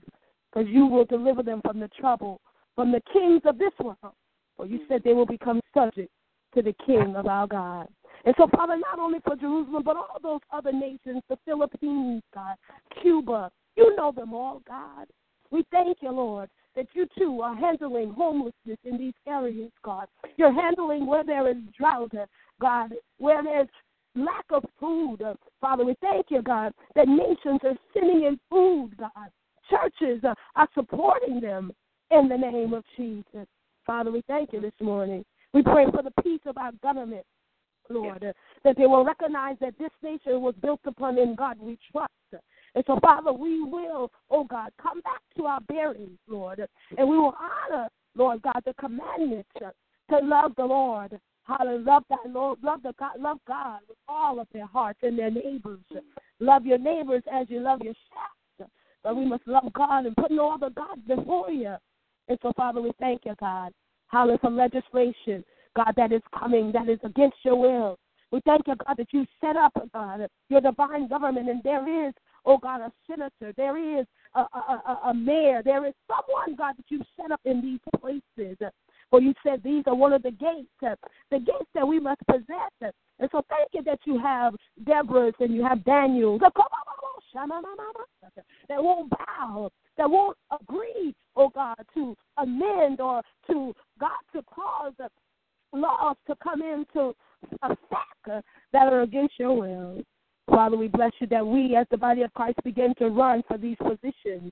because 0.49 0.69
you 0.69 0.85
will 0.85 1.03
deliver 1.03 1.43
them 1.43 1.59
from 1.61 1.77
the 1.77 1.89
trouble, 1.99 2.39
from 2.73 2.93
the 2.93 3.01
kings 3.11 3.41
of 3.43 3.57
this 3.57 3.73
world. 3.83 4.15
For 4.55 4.65
you 4.65 4.79
said 4.87 5.01
they 5.03 5.13
will 5.13 5.25
become 5.25 5.59
subject 5.73 6.09
to 6.53 6.61
the 6.61 6.73
King 6.85 7.15
of 7.17 7.27
our 7.27 7.47
God. 7.47 7.89
And 8.23 8.33
so, 8.37 8.47
Father, 8.55 8.77
not 8.77 8.97
only 8.97 9.19
for 9.25 9.35
Jerusalem, 9.35 9.83
but 9.83 9.97
all 9.97 10.19
those 10.23 10.39
other 10.53 10.71
nations, 10.71 11.21
the 11.27 11.37
Philippines, 11.43 12.23
God, 12.33 12.55
Cuba, 13.01 13.51
you 13.75 13.93
know 13.97 14.13
them 14.13 14.33
all, 14.33 14.61
God. 14.65 15.07
We 15.51 15.65
thank 15.69 15.97
you, 16.01 16.11
Lord, 16.11 16.49
that 16.75 16.87
you 16.93 17.07
too 17.17 17.41
are 17.41 17.55
handling 17.55 18.11
homelessness 18.11 18.77
in 18.83 18.97
these 18.97 19.13
areas, 19.27 19.71
God. 19.83 20.07
You're 20.37 20.53
handling 20.53 21.05
where 21.05 21.23
there 21.23 21.49
is 21.49 21.57
drought, 21.77 22.13
uh, 22.15 22.25
God, 22.61 22.93
where 23.17 23.43
there's 23.43 23.67
lack 24.15 24.45
of 24.49 24.63
food. 24.79 25.17
Uh, 25.21 25.35
Father, 25.61 25.85
we 25.85 25.95
thank 26.01 26.27
you, 26.29 26.41
God, 26.41 26.73
that 26.95 27.07
nations 27.07 27.59
are 27.63 27.77
sending 27.93 28.23
in 28.23 28.39
food, 28.49 28.91
God. 28.97 29.29
Churches 29.69 30.23
uh, 30.23 30.33
are 30.55 30.67
supporting 30.73 31.39
them 31.39 31.71
in 32.11 32.27
the 32.27 32.37
name 32.37 32.73
of 32.73 32.83
Jesus. 32.97 33.47
Father, 33.85 34.11
we 34.11 34.21
thank 34.27 34.53
you 34.53 34.61
this 34.61 34.73
morning. 34.81 35.23
We 35.53 35.63
pray 35.63 35.85
for 35.91 36.03
the 36.03 36.11
peace 36.21 36.41
of 36.45 36.57
our 36.57 36.71
government, 36.83 37.25
Lord, 37.89 38.25
that 38.63 38.77
they 38.77 38.85
will 38.85 39.05
recognize 39.05 39.55
that 39.61 39.77
this 39.79 39.91
nation 40.03 40.41
was 40.41 40.55
built 40.61 40.81
upon 40.85 41.17
in 41.17 41.35
God 41.35 41.57
we 41.59 41.77
trust. 41.91 42.11
And 42.75 42.83
so, 42.85 42.99
Father, 43.01 43.31
we 43.31 43.63
will, 43.63 44.11
oh 44.29 44.43
God, 44.43 44.69
come 44.81 45.01
back 45.01 45.21
to 45.37 45.45
our 45.45 45.61
bearings, 45.61 46.19
Lord, 46.27 46.59
and 46.97 47.09
we 47.09 47.17
will 47.17 47.35
honor, 47.71 47.87
Lord 48.15 48.41
God, 48.41 48.61
the 48.65 48.73
commandments 48.73 49.49
to 49.59 50.19
love 50.21 50.51
the 50.57 50.65
Lord. 50.65 51.19
Hallelujah. 51.43 51.85
Love 51.85 52.03
that 52.09 52.29
Lord, 52.29 52.59
love 52.63 52.81
the 52.83 52.93
God, 52.99 53.19
love 53.19 53.37
God 53.47 53.79
with 53.87 53.97
all 54.07 54.39
of 54.39 54.47
their 54.51 54.65
hearts 54.65 54.99
and 55.03 55.17
their 55.17 55.31
neighbors. 55.31 55.79
Love 56.39 56.65
your 56.65 56.79
neighbors 56.79 57.23
as 57.31 57.47
you 57.49 57.59
love 57.59 57.81
yourself. 57.81 58.69
But 59.03 59.15
we 59.15 59.25
must 59.25 59.47
love 59.47 59.71
God 59.73 60.07
and 60.07 60.15
put 60.15 60.31
no 60.31 60.51
other 60.51 60.71
God 60.71 61.07
before 61.07 61.51
you. 61.51 61.75
And 62.27 62.39
so, 62.41 62.51
Father, 62.57 62.81
we 62.81 62.91
thank 62.99 63.21
you, 63.25 63.35
God. 63.39 63.71
Hallelujah 64.07 64.39
for 64.39 64.49
legislation, 64.49 65.45
God, 65.75 65.93
that 65.95 66.11
is 66.11 66.21
coming, 66.37 66.71
that 66.71 66.89
is 66.89 66.99
against 67.03 67.37
your 67.43 67.55
will. 67.55 67.99
We 68.31 68.41
thank 68.45 68.67
you, 68.67 68.75
God, 68.75 68.95
that 68.97 69.13
you 69.13 69.25
set 69.39 69.55
up, 69.55 69.73
God, 69.93 70.27
your 70.49 70.61
divine 70.61 71.07
government, 71.07 71.47
and 71.49 71.61
there 71.63 72.07
is 72.07 72.13
oh 72.45 72.57
God, 72.57 72.81
a 72.81 72.91
senator. 73.07 73.53
There 73.57 73.99
is 73.99 74.05
a, 74.35 74.39
a, 74.39 74.99
a, 75.05 75.13
mayor. 75.13 75.61
There 75.63 75.85
is 75.85 75.93
someone, 76.07 76.55
God, 76.57 76.75
that 76.77 76.85
you've 76.89 77.05
set 77.19 77.31
up 77.31 77.41
in 77.45 77.61
these 77.61 77.79
places. 77.99 78.57
For 79.09 79.21
you 79.21 79.33
said 79.43 79.61
these 79.63 79.83
are 79.87 79.95
one 79.95 80.13
of 80.13 80.23
the 80.23 80.31
gates, 80.31 80.69
uh, 80.85 80.95
the 81.31 81.39
gates 81.39 81.69
that 81.73 81.87
we 81.87 81.99
must 81.99 82.21
possess. 82.27 82.93
And 83.19 83.29
so 83.31 83.41
thank 83.49 83.69
you 83.73 83.83
that 83.83 83.99
you 84.05 84.19
have 84.19 84.55
Deborah's 84.85 85.33
and 85.39 85.53
you 85.53 85.63
have 85.63 85.83
Daniel's 85.85 86.41
that 88.67 88.83
won't 88.83 89.09
bow, 89.09 89.69
that 89.97 90.09
won't 90.09 90.37
agree, 90.61 91.13
oh 91.35 91.49
God, 91.49 91.75
to 91.93 92.15
amend 92.37 92.99
or 92.99 93.21
to 93.47 93.73
God 93.99 94.11
to 94.33 94.41
cause 94.43 94.93
laws 95.73 96.15
to 96.27 96.35
come 96.41 96.61
into 96.61 97.13
effect 97.63 98.45
that 98.73 98.93
are 98.93 99.01
against 99.01 99.33
your 99.37 99.53
will. 99.53 100.01
Father, 100.49 100.77
we 100.77 100.87
bless 100.87 101.11
you 101.19 101.27
that 101.27 101.45
we, 101.45 101.75
as 101.75 101.87
the 101.89 101.97
body 101.97 102.21
of 102.21 102.33
Christ, 102.33 102.57
begin 102.63 102.93
to 102.99 103.09
run 103.09 103.43
for 103.47 103.57
these 103.57 103.77
positions. 103.77 104.51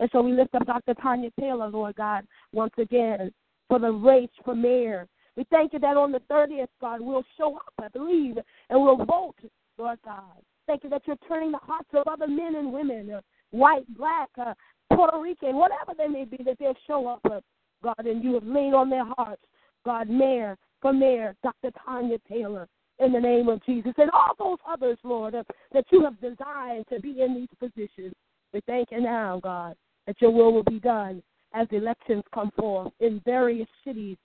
And 0.00 0.08
so 0.12 0.22
we 0.22 0.32
lift 0.32 0.54
up 0.54 0.66
Dr. 0.66 0.94
Tanya 0.94 1.30
Taylor, 1.38 1.68
Lord 1.68 1.96
God, 1.96 2.26
once 2.52 2.72
again, 2.78 3.32
for 3.68 3.78
the 3.78 3.90
race 3.90 4.30
for 4.44 4.54
mayor. 4.54 5.06
We 5.36 5.44
thank 5.50 5.72
you 5.72 5.78
that 5.80 5.96
on 5.96 6.12
the 6.12 6.20
30th, 6.30 6.68
God, 6.80 7.00
we'll 7.00 7.24
show 7.36 7.56
up, 7.56 7.72
I 7.82 7.88
believe, 7.88 8.36
and 8.70 8.82
we'll 8.82 8.96
vote, 8.96 9.36
Lord 9.78 9.98
God. 10.04 10.22
Thank 10.66 10.84
you 10.84 10.90
that 10.90 11.02
you're 11.06 11.16
turning 11.28 11.52
the 11.52 11.58
hearts 11.58 11.88
of 11.92 12.06
other 12.06 12.26
men 12.26 12.54
and 12.56 12.72
women, 12.72 13.10
uh, 13.10 13.20
white, 13.50 13.86
black, 13.96 14.30
uh, 14.38 14.54
Puerto 14.94 15.20
Rican, 15.20 15.56
whatever 15.56 15.92
they 15.96 16.08
may 16.08 16.24
be, 16.24 16.38
that 16.44 16.58
they'll 16.58 16.76
show 16.86 17.06
up, 17.06 17.20
uh, 17.30 17.40
God, 17.82 18.06
and 18.06 18.24
you 18.24 18.34
have 18.34 18.44
laid 18.44 18.72
on 18.72 18.88
their 18.88 19.04
hearts, 19.04 19.42
God, 19.84 20.08
mayor 20.08 20.56
for 20.80 20.92
mayor, 20.92 21.36
Dr. 21.42 21.70
Tanya 21.84 22.18
Taylor 22.28 22.68
in 22.98 23.12
the 23.12 23.20
name 23.20 23.48
of 23.48 23.64
Jesus. 23.64 23.92
And 23.96 24.10
all 24.10 24.34
those 24.38 24.58
others, 24.68 24.98
Lord, 25.02 25.34
uh, 25.34 25.42
that 25.72 25.84
you 25.90 26.02
have 26.04 26.20
designed 26.20 26.86
to 26.92 27.00
be 27.00 27.20
in 27.20 27.34
these 27.34 27.48
positions. 27.58 28.14
We 28.52 28.60
thank 28.66 28.90
you 28.92 29.00
now, 29.00 29.40
God, 29.42 29.74
that 30.06 30.20
your 30.20 30.30
will 30.30 30.52
will 30.52 30.64
be 30.64 30.80
done 30.80 31.22
as 31.54 31.66
elections 31.70 32.22
come 32.32 32.50
forth 32.56 32.92
in 33.00 33.20
various 33.24 33.68
cities, 33.84 34.16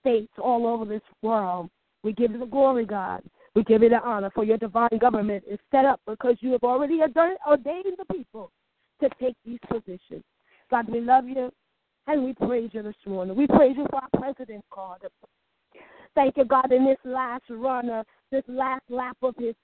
states 0.00 0.32
all 0.38 0.66
over 0.66 0.84
this 0.84 1.02
world. 1.22 1.70
We 2.02 2.12
give 2.12 2.32
you 2.32 2.38
the 2.38 2.46
glory, 2.46 2.84
God. 2.84 3.22
We 3.54 3.62
give 3.62 3.82
you 3.82 3.88
the 3.88 4.02
honor 4.02 4.30
for 4.34 4.44
your 4.44 4.58
divine 4.58 4.98
government 5.00 5.44
is 5.48 5.58
set 5.70 5.84
up 5.84 6.00
because 6.06 6.36
you 6.40 6.52
have 6.52 6.64
already 6.64 7.00
ordained 7.00 7.96
the 7.98 8.14
people 8.14 8.50
to 9.00 9.08
take 9.20 9.36
these 9.44 9.60
positions. 9.68 10.24
God, 10.70 10.88
we 10.88 11.00
love 11.00 11.28
you 11.28 11.50
and 12.06 12.24
we 12.24 12.32
praise 12.34 12.70
you 12.72 12.82
this 12.82 12.94
morning. 13.06 13.36
We 13.36 13.46
praise 13.46 13.76
you 13.76 13.86
for 13.90 14.00
our 14.02 14.20
president, 14.20 14.64
God. 14.70 14.98
Thank 16.14 16.36
you, 16.36 16.44
God, 16.44 16.72
in 16.72 16.84
this 16.84 16.98
last 17.04 17.44
run, 17.50 17.90
of 17.90 18.06
this 18.30 18.44
last 18.48 18.84
lap 18.88 19.16
of 19.22 19.34
his 19.36 19.54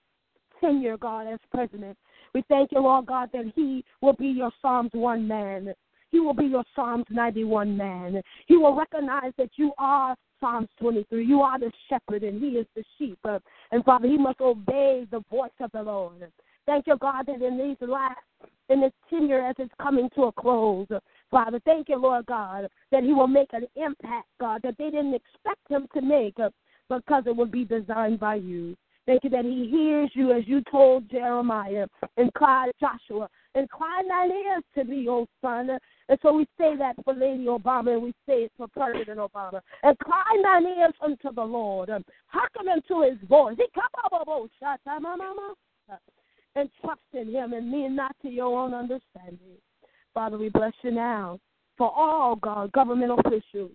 tenure, 0.61 0.97
God, 0.97 1.27
as 1.27 1.39
president. 1.53 1.97
We 2.35 2.43
thank 2.49 2.73
you, 2.73 2.81
Lord 2.81 3.07
God, 3.07 3.31
that 3.33 3.53
he 3.55 3.85
will 4.01 4.13
be 4.13 4.29
your 4.29 4.51
Psalms 4.61 4.91
1 4.93 5.27
man. 5.27 5.73
He 6.11 6.21
will 6.21 6.35
be 6.35 6.47
your 6.47 6.65
Psalms 6.75 7.05
91 7.11 7.77
man. 7.77 8.21
He 8.47 8.57
will 8.57 8.75
recognize 8.75 9.33
that 9.39 9.51
you 9.57 9.73
are 9.79 10.17
Psalms 10.41 10.69
23. 10.81 11.25
You 11.25 11.41
are 11.41 11.59
the 11.59 11.71
shepherd 11.89 12.25
and 12.25 12.43
he 12.43 12.51
is 12.51 12.67
the 12.75 12.83
sheep. 12.99 13.19
And 13.71 13.85
Father, 13.85 14.09
he 14.09 14.19
must 14.19 14.41
obey 14.41 15.07
the 15.11 15.23
voice 15.31 15.51
of 15.61 15.71
the 15.73 15.83
Lord. 15.83 16.31
Thank 16.67 16.87
you, 16.87 16.97
God, 16.99 17.27
that 17.27 17.43
in 17.43 17.59
these 17.59 17.89
last, 17.89 18.19
in 18.69 18.81
this 18.81 18.93
tenure 19.09 19.45
as 19.45 19.55
it's 19.59 19.73
coming 19.81 20.09
to 20.15 20.25
a 20.25 20.33
close, 20.33 20.89
Father. 21.31 21.61
Thank 21.65 21.89
you, 21.89 21.97
Lord 21.97 22.27
God, 22.27 22.69
that 22.91 23.03
He 23.03 23.13
will 23.13 23.29
make 23.29 23.53
an 23.53 23.67
impact, 23.77 24.29
God, 24.41 24.61
that 24.65 24.77
they 24.79 24.91
didn't 24.91 25.15
expect 25.15 25.61
Him 25.69 25.87
to 25.95 26.01
make 26.01 26.39
uh, 26.39 26.51
because 26.89 27.25
it 27.27 27.37
would 27.37 27.51
be 27.51 27.65
designed 27.65 28.21
by 28.21 28.37
you. 28.37 28.77
Thank 29.07 29.25
you 29.25 29.31
that 29.31 29.45
He 29.45 29.69
hears 29.71 30.11
you 30.15 30.33
as 30.33 30.47
you 30.47 30.63
told 30.71 31.11
Jeremiah 31.11 31.87
and 32.17 32.33
cried 32.35 32.73
Joshua. 32.81 33.29
Incline 33.55 34.07
thine 34.09 34.31
ears 34.31 34.63
to 34.77 34.85
me, 34.85 35.09
O 35.09 35.27
son. 35.41 35.71
And 36.09 36.19
so 36.23 36.33
we 36.33 36.45
say 36.59 36.77
that 36.77 36.95
for 37.05 37.15
Lady 37.15 37.47
Obama 37.47 37.95
and 37.95 38.03
we 38.03 38.13
say 38.27 38.45
it 38.45 38.53
for 38.57 38.69
President 38.69 39.19
Obama. 39.19 39.61
And 39.83 39.97
Incline 39.99 40.43
thine 40.43 40.79
ears 40.79 40.95
unto 41.01 41.33
the 41.35 41.43
Lord. 41.43 41.89
and 41.89 42.05
Hearken 42.27 42.69
unto 42.69 43.03
his 43.03 43.19
voice. 43.29 43.57
And 46.57 46.71
trust 46.81 47.01
in 47.13 47.29
him 47.31 47.53
and 47.53 47.73
lean 47.73 47.97
not 47.97 48.15
to 48.23 48.29
your 48.29 48.59
own 48.59 48.75
understanding. 48.75 49.59
Father, 50.15 50.39
we 50.39 50.49
bless 50.49 50.73
you 50.83 50.91
now 50.91 51.39
for 51.79 51.93
all 51.95 52.37
God, 52.37 52.73
government 52.73 53.13
officials, 53.19 53.71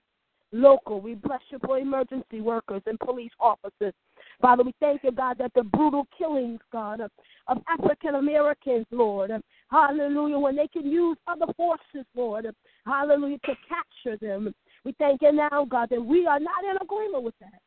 local. 0.52 1.02
We 1.02 1.15
bless 1.15 1.41
you 1.50 1.60
for 1.65 1.80
emergency 1.80 2.41
workers 2.41 2.82
and 2.86 3.00
police 3.00 3.32
officers. 3.39 3.93
Father, 4.41 4.63
we 4.63 4.74
thank 4.80 5.04
you, 5.04 5.12
God, 5.12 5.38
that 5.39 5.52
the 5.56 5.63
brutal 5.63 6.08
killings, 6.17 6.60
God, 6.71 7.00
of, 7.00 7.12
of 7.48 7.58
African 7.67 8.15
Americans, 8.15 8.86
Lord, 8.91 9.32
hallelujah, 9.71 10.38
when 10.38 10.56
they 10.56 10.67
can 10.67 10.86
use 10.86 11.17
other 11.28 11.52
forces, 11.56 12.06
Lord, 12.15 12.48
hallelujah, 12.86 13.39
to 13.45 13.54
capture 13.67 14.17
them. 14.17 14.54
We 14.84 14.93
thank 15.00 15.21
you 15.21 15.32
now, 15.32 15.65
God, 15.69 15.89
that 15.89 16.04
we 16.04 16.28
are 16.28 16.39
not 16.39 16.63
in 16.69 16.78
agreement 16.82 17.24
with 17.24 17.36
that. 17.39 17.60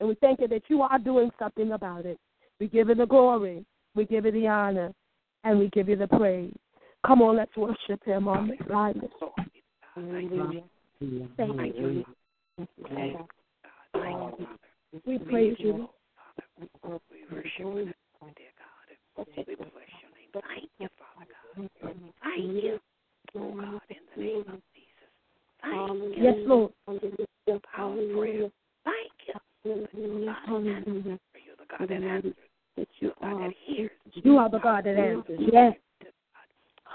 And 0.00 0.08
we 0.08 0.16
thank 0.16 0.40
you 0.40 0.48
that 0.48 0.62
you 0.68 0.82
are 0.82 0.98
doing 0.98 1.30
something 1.38 1.72
about 1.72 2.04
it. 2.04 2.18
We 2.58 2.68
give 2.68 2.88
you 2.88 2.94
the 2.94 3.06
glory, 3.06 3.64
we 3.94 4.06
give 4.06 4.24
you 4.24 4.32
the 4.32 4.48
honor, 4.48 4.92
and 5.44 5.58
we 5.58 5.68
give 5.68 5.88
you 5.88 5.96
the 5.96 6.08
praise. 6.08 6.52
Come 7.06 7.20
on, 7.22 7.36
let's 7.36 7.56
worship 7.56 8.02
him 8.04 8.28
on 8.28 8.48
the 8.48 8.56
line 8.72 9.00
this 9.00 9.10
morning. 9.96 10.64
Thank 11.36 11.76
you. 11.76 12.04
We 15.06 15.18
praise 15.18 15.56
you. 15.58 15.88
Father, 16.80 17.00
we 17.10 17.18
worship 17.30 17.58
you, 17.58 17.92
dear 18.36 18.52
God. 18.56 18.86
We 19.16 19.54
bless 19.54 19.92
your 20.00 20.12
name. 20.16 20.30
Thank 20.32 20.70
you, 20.78 20.88
Father 20.98 21.36
God. 21.56 21.68
Thank 22.22 22.64
you. 22.64 22.74
Oh 23.36 23.52
God, 23.52 23.82
in 23.90 23.96
the 24.16 24.22
name 24.22 24.40
of 24.40 24.60
Jesus. 24.74 25.10
Thank 25.60 26.16
you. 26.16 26.24
Yes, 26.24 26.36
Lord. 26.46 26.70
Power 27.74 27.96
prayer. 28.16 28.48
Thank 28.84 29.14
you. 29.26 29.34
You're 29.64 29.78
the 31.58 31.66
God 31.78 31.88
that 31.88 32.02
answers. 32.02 32.36
You 33.00 33.10
are 33.20 33.30
the 33.30 33.38
God 33.38 33.40
that 33.40 33.52
hears. 33.66 33.90
You 34.14 34.32
are 34.38 34.48
the 34.48 34.58
God 34.58 34.84
that 34.84 34.96
answers. 34.96 35.40
Yes. 35.52 35.74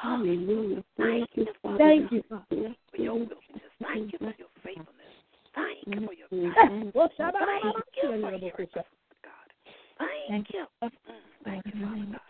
Hallelujah. 0.01 0.83
Thank 0.97 1.29
you, 1.35 1.45
Father. 1.61 1.77
Thank 1.77 2.11
you, 2.11 2.23
Father. 2.29 2.45
for 2.49 2.97
your 3.01 3.13
willingness. 3.13 3.35
Thank 3.81 4.13
you 4.13 4.17
for 4.19 4.33
your 4.37 4.47
faithfulness. 4.63 5.15
Thank 5.55 5.79
you 5.87 6.07
for 6.07 6.13
your. 6.13 6.91
Well, 6.93 7.09
Thank 7.17 7.35
you 8.01 8.11
for 8.21 8.31
your. 8.31 8.51
God. 9.21 9.49
Thank 10.29 10.47
you. 10.53 10.65
Thank 11.43 11.65
you, 11.65 11.71
Father 11.81 12.05
God. 12.11 12.21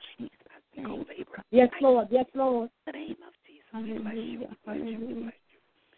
As 0.49 0.61
we 0.75 0.83
go 0.83 0.95
labor. 0.95 1.43
Yes, 1.51 1.69
Lord. 1.79 2.07
Yes, 2.09 2.25
Lord. 2.33 2.69
In 2.87 2.93
the 2.93 2.99
name 2.99 3.15
of 3.27 3.33
Jesus, 3.45 3.65
we 3.73 3.99
bless 3.99 4.15
you. 4.15 4.39
We 4.39 4.47
bless 4.65 4.77
you. 4.77 5.07
We 5.07 5.13
bless 5.13 5.33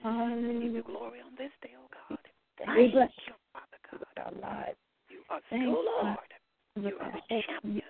you. 0.04 0.60
Give 0.62 0.74
you 0.74 0.84
glory 0.84 1.20
on 1.22 1.32
this 1.38 1.52
day, 1.62 1.72
oh 1.78 1.88
God. 2.10 2.20
We 2.60 2.66
Thank 2.66 2.92
bless 2.94 3.12
you, 3.28 3.34
Father 3.54 3.80
God. 3.90 4.26
Our 4.26 4.42
lives. 4.42 4.78
You 5.10 5.20
are 5.30 5.40
still 5.48 5.72
Lord. 5.72 6.18
You 6.76 6.98
are 7.00 7.14
the 7.14 7.44
champion. 7.48 7.84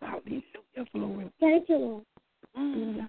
Hallelujah. 0.00 0.42
Glory. 0.92 1.30
Thank 1.40 1.68
you, 1.68 1.76
Lord. 1.76 2.04
Mm. 2.56 3.08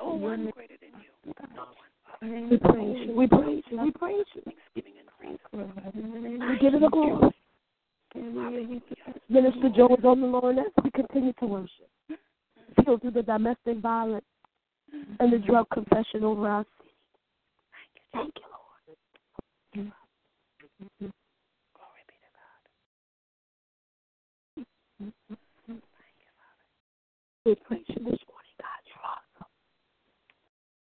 Oh, 0.00 0.16
no 0.16 0.16
one 0.16 0.50
greater 0.54 0.76
than 0.80 0.90
you. 1.00 1.10
No 1.54 1.62
one. 1.62 2.50
We 2.50 2.56
praise 2.58 2.96
you. 3.06 3.14
We 3.14 3.26
praise 3.26 3.62
you. 3.70 3.78
We 3.80 3.90
praise 3.90 4.26
you. 4.34 4.42
Thanksgiving 4.42 4.94
and 4.98 5.08
praise. 5.18 5.38
We 5.52 6.58
give 6.60 6.72
you 6.74 6.80
the 6.80 6.88
glory. 6.88 7.30
Minister 9.28 9.68
Joe 9.76 9.96
is 9.98 10.04
on 10.04 10.20
the 10.20 10.26
Lord 10.26 10.58
as 10.58 10.72
we 10.82 10.90
continue 10.90 11.32
to 11.40 11.46
worship. 11.46 11.88
Heal 12.84 12.98
through 12.98 13.10
the 13.10 13.22
domestic 13.22 13.78
violence 13.78 14.24
and 15.20 15.32
the 15.32 15.38
drug 15.38 15.66
confession 15.72 16.22
over 16.24 16.48
our 16.48 16.64
city. 16.78 16.90
Thank 18.12 18.34
you, 18.36 18.42
Lord. 18.50 19.90
Glory 21.74 22.02
be 22.06 22.14
to 22.22 22.30
God. 25.68 25.80
We 27.44 27.54
praise 27.66 27.84
you 27.88 28.04
this. 28.10 28.18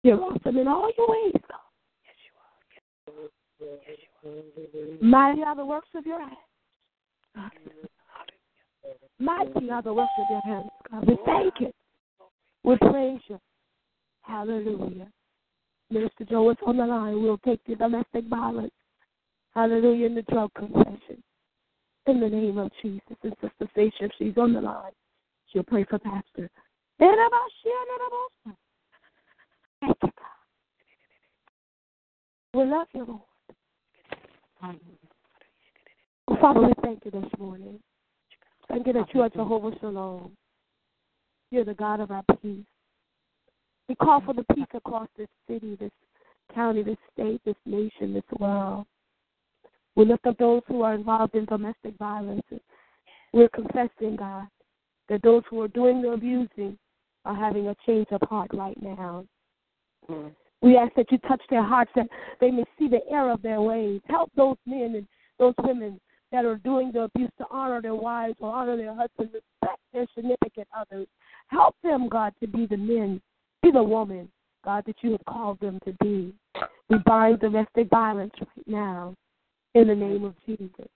You're 0.02 0.20
awesome. 0.20 0.58
In 0.58 0.66
all 0.66 0.90
your 0.98 1.08
ways, 1.08 1.32
God. 1.48 1.58
Yes, 2.04 2.16
you 2.26 2.32
are. 2.38 3.78
Yes, 3.86 3.98
you 4.24 4.30
are. 4.30 4.98
Mighty 5.00 5.42
are 5.42 5.56
the 5.56 5.64
works 5.64 5.88
of 5.94 6.04
your 6.06 6.18
hands. 6.18 6.36
Mighty 9.18 9.70
are 9.70 9.82
the 9.82 9.94
works 9.94 10.10
of 10.18 10.26
your 10.28 10.40
hands, 10.44 10.70
God. 10.90 11.06
We 11.06 11.16
thank 11.24 11.54
you. 11.60 11.72
We 12.64 12.76
praise 12.78 13.20
you. 13.28 13.38
Hallelujah. 14.22 15.08
Minister 15.90 16.24
Joe 16.24 16.50
is 16.50 16.56
on 16.66 16.76
the 16.78 16.86
line. 16.86 17.22
We'll 17.22 17.38
take 17.38 17.62
the 17.64 17.76
domestic 17.76 18.24
violence. 18.26 18.72
Hallelujah. 19.54 20.06
And 20.06 20.16
the 20.16 20.22
drug 20.22 20.50
confession. 20.54 21.22
In 22.06 22.18
the 22.18 22.28
name 22.28 22.58
of 22.58 22.72
Jesus. 22.82 23.02
And 23.22 23.34
Sister 23.40 23.68
Stacia, 23.72 24.04
if 24.06 24.12
she's 24.18 24.36
on 24.36 24.52
the 24.54 24.60
line, 24.60 24.92
she'll 25.52 25.62
pray 25.62 25.84
for 25.84 25.98
Pastor. 26.00 26.50
You, 26.98 27.16
God. 28.46 28.56
We 32.54 32.64
love 32.64 32.86
you, 32.94 33.04
Lord. 33.04 33.20
Oh, 36.28 36.36
Father, 36.40 36.60
we 36.60 36.72
thank 36.82 37.04
you 37.04 37.10
this 37.10 37.24
morning. 37.38 37.80
Thank 38.68 38.86
you 38.86 38.92
that 38.92 39.12
you 39.12 39.22
are 39.22 39.28
Jehovah 39.28 39.76
Shalom. 39.80 40.36
You're 41.50 41.64
the 41.64 41.74
God 41.74 42.00
of 42.00 42.10
our 42.10 42.22
peace. 42.40 42.64
We 43.88 43.94
call 43.96 44.20
for 44.20 44.34
the 44.34 44.44
peace 44.54 44.66
across 44.72 45.08
this 45.18 45.28
city, 45.48 45.76
this 45.80 45.90
county, 46.54 46.82
this 46.82 46.96
state, 47.12 47.40
this 47.44 47.56
nation, 47.66 48.14
this 48.14 48.22
world. 48.38 48.86
We 49.96 50.04
lift 50.04 50.26
up 50.26 50.38
those 50.38 50.62
who 50.68 50.82
are 50.82 50.94
involved 50.94 51.34
in 51.34 51.44
domestic 51.46 51.96
violence. 51.98 52.46
We're 53.32 53.48
confessing, 53.48 54.16
God, 54.16 54.46
that 55.08 55.22
those 55.22 55.42
who 55.50 55.60
are 55.62 55.68
doing 55.68 56.02
the 56.02 56.10
abusing 56.10 56.78
are 57.24 57.34
having 57.34 57.68
a 57.68 57.76
change 57.86 58.06
of 58.12 58.20
heart 58.28 58.50
right 58.54 58.80
now. 58.80 59.24
We 60.60 60.76
ask 60.76 60.94
that 60.94 61.10
you 61.10 61.18
touch 61.18 61.42
their 61.50 61.62
hearts, 61.62 61.90
that 61.96 62.08
they 62.40 62.50
may 62.50 62.64
see 62.78 62.88
the 62.88 63.00
error 63.10 63.32
of 63.32 63.42
their 63.42 63.60
ways. 63.60 64.00
Help 64.08 64.30
those 64.36 64.56
men 64.66 64.94
and 64.96 65.06
those 65.38 65.54
women 65.58 66.00
that 66.30 66.44
are 66.44 66.56
doing 66.56 66.92
the 66.92 67.02
abuse 67.02 67.30
to 67.38 67.46
honor 67.50 67.82
their 67.82 67.94
wives 67.94 68.36
or 68.40 68.52
honor 68.54 68.76
their 68.76 68.94
husbands, 68.94 69.34
respect 69.34 69.80
their 69.92 70.06
significant 70.14 70.68
others. 70.76 71.06
Help 71.48 71.74
them, 71.82 72.08
God, 72.08 72.32
to 72.40 72.46
be 72.46 72.66
the 72.66 72.76
men, 72.76 73.20
be 73.62 73.70
the 73.70 73.82
woman, 73.82 74.28
God, 74.64 74.84
that 74.86 74.96
you 75.02 75.12
have 75.12 75.24
called 75.26 75.60
them 75.60 75.78
to 75.84 75.92
be. 76.00 76.32
We 76.88 76.98
bind 77.04 77.40
domestic 77.40 77.90
violence 77.90 78.32
right 78.40 78.68
now 78.68 79.14
in 79.74 79.88
the 79.88 79.94
name 79.94 80.24
of 80.24 80.34
Jesus. 80.46 80.88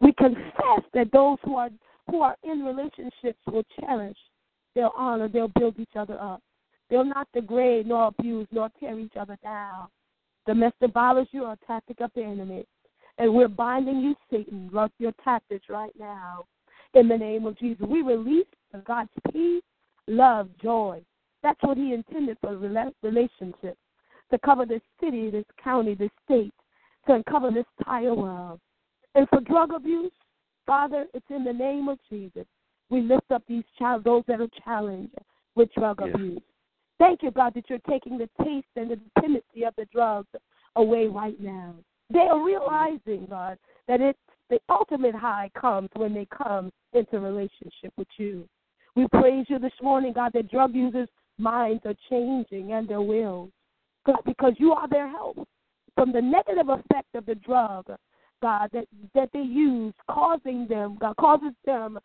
We 0.00 0.12
confess 0.12 0.82
that 0.94 1.10
those 1.12 1.38
who 1.44 1.56
are 1.56 1.70
who 2.10 2.22
are 2.22 2.36
in 2.42 2.64
relationships 2.64 3.38
will 3.46 3.64
cherish, 3.78 4.16
they'll 4.74 4.92
honor, 4.96 5.28
they'll 5.28 5.52
build 5.58 5.78
each 5.78 5.94
other 5.94 6.18
up. 6.20 6.40
They'll 6.90 7.04
not 7.04 7.28
degrade 7.34 7.86
nor 7.86 8.08
abuse 8.08 8.46
nor 8.50 8.70
tear 8.80 8.98
each 8.98 9.16
other 9.18 9.36
down. 9.42 9.88
Domestic 10.46 10.92
violence, 10.92 11.28
you 11.32 11.44
are 11.44 11.52
a 11.52 11.66
tactic 11.66 12.00
of 12.00 12.10
the 12.14 12.22
enemy. 12.22 12.66
And 13.18 13.34
we're 13.34 13.48
binding 13.48 14.00
you, 14.00 14.14
Satan, 14.30 14.70
with 14.72 14.92
your 14.98 15.12
tactics 15.24 15.66
right 15.68 15.92
now. 15.98 16.44
In 16.94 17.08
the 17.08 17.18
name 17.18 17.44
of 17.44 17.58
Jesus. 17.58 17.84
We 17.86 18.00
release 18.00 18.46
God's 18.86 19.10
peace, 19.32 19.62
love, 20.06 20.48
joy. 20.62 21.02
That's 21.42 21.62
what 21.62 21.76
He 21.76 21.92
intended 21.92 22.38
for 22.40 22.50
rela- 22.56 22.94
relationships 23.02 23.78
to 24.30 24.38
cover 24.44 24.64
this 24.64 24.80
city, 25.00 25.30
this 25.30 25.44
county, 25.62 25.94
this 25.94 26.10
state, 26.24 26.54
to 27.06 27.14
uncover 27.14 27.50
this 27.50 27.66
entire 27.78 28.14
world. 28.14 28.60
And 29.14 29.28
for 29.28 29.40
drug 29.40 29.72
abuse, 29.72 30.12
Father, 30.66 31.06
it's 31.14 31.26
in 31.30 31.44
the 31.44 31.52
name 31.52 31.88
of 31.88 31.98
Jesus. 32.10 32.46
We 32.90 33.00
lift 33.02 33.30
up 33.30 33.42
these 33.48 33.64
child, 33.78 34.04
those 34.04 34.22
that 34.28 34.40
are 34.40 34.48
challenged 34.64 35.14
with 35.54 35.72
drug 35.74 36.00
Yes. 36.00 36.14
abuse. 36.14 36.42
Thank 36.98 37.22
you, 37.22 37.30
God, 37.30 37.54
that 37.54 37.68
you're 37.68 37.78
taking 37.88 38.18
the 38.18 38.28
taste 38.44 38.66
and 38.76 38.90
the 38.90 38.96
dependency 38.96 39.64
of 39.64 39.74
the 39.76 39.86
drugs 39.92 40.28
away 40.76 41.06
right 41.06 41.40
now. 41.40 41.74
They 42.10 42.20
are 42.20 42.42
realizing, 42.42 43.26
God, 43.28 43.58
that 43.86 44.00
it's 44.00 44.18
the 44.50 44.58
ultimate 44.68 45.14
high 45.14 45.50
comes 45.58 45.90
when 45.94 46.14
they 46.14 46.26
come 46.26 46.72
into 46.92 47.20
relationship 47.20 47.92
with 47.96 48.08
you. 48.16 48.48
We 48.96 49.06
praise 49.08 49.46
you 49.48 49.58
this 49.58 49.72
morning, 49.82 50.12
God, 50.14 50.32
that 50.34 50.50
drug 50.50 50.74
users' 50.74 51.08
minds 51.38 51.82
are 51.84 51.94
changing 52.10 52.72
and 52.72 52.88
their 52.88 53.02
wills. 53.02 53.50
God, 54.06 54.20
because 54.24 54.54
you 54.56 54.72
are 54.72 54.88
their 54.88 55.08
help 55.08 55.46
from 55.94 56.12
the 56.12 56.22
negative 56.22 56.68
effect 56.68 57.14
of 57.14 57.26
the 57.26 57.34
drug, 57.34 57.86
God, 58.40 58.70
that, 58.72 58.86
that 59.14 59.28
they 59.32 59.40
use, 59.40 59.94
causing 60.10 60.66
them, 60.66 60.96
God, 61.00 61.16
causes 61.16 61.52
them 61.64 61.98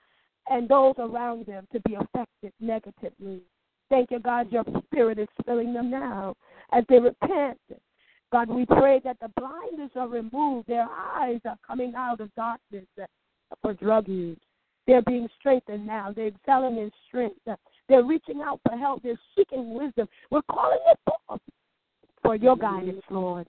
and 0.49 0.67
those 0.67 0.95
around 0.97 1.45
them 1.45 1.67
to 1.71 1.79
be 1.82 1.95
affected 1.95 2.51
negatively. 2.60 3.41
Thank 3.89 4.12
you, 4.12 4.19
God, 4.19 4.52
your 4.52 4.63
spirit 4.86 5.19
is 5.19 5.28
filling 5.46 5.74
them 5.74 5.89
now 5.91 6.36
as 6.72 6.84
they 6.89 7.00
repent. 7.00 7.60
God, 8.32 8.50
we 8.50 8.65
pray 8.65 9.00
that 9.04 9.17
the 9.22 9.30
blinders 9.38 9.91
are 9.96 10.08
removed, 10.08 10.67
their 10.67 10.88
eyes 10.89 11.39
are 11.46 11.58
coming 11.65 11.93
out 11.96 12.19
of 12.19 12.34
darkness 12.36 12.86
for 13.62 13.74
drug 13.74 14.08
use. 14.08 14.39
They're 14.88 15.04
being 15.04 15.30
strengthened 15.39 15.86
now. 15.86 16.12
They're 16.13 16.28
excelling 16.28 16.78
in 16.78 16.91
strength. 17.08 17.39
They're 17.88 18.04
reaching 18.04 18.41
out 18.41 18.60
for 18.67 18.76
help. 18.76 19.04
They're 19.04 19.19
seeking 19.38 19.74
wisdom. 19.76 20.08
We're 20.32 20.41
calling 20.52 20.80
it 20.88 21.00
forth 21.06 21.41
for 22.22 22.36
your 22.36 22.58
guidance, 22.58 23.04
Lord. 23.10 23.48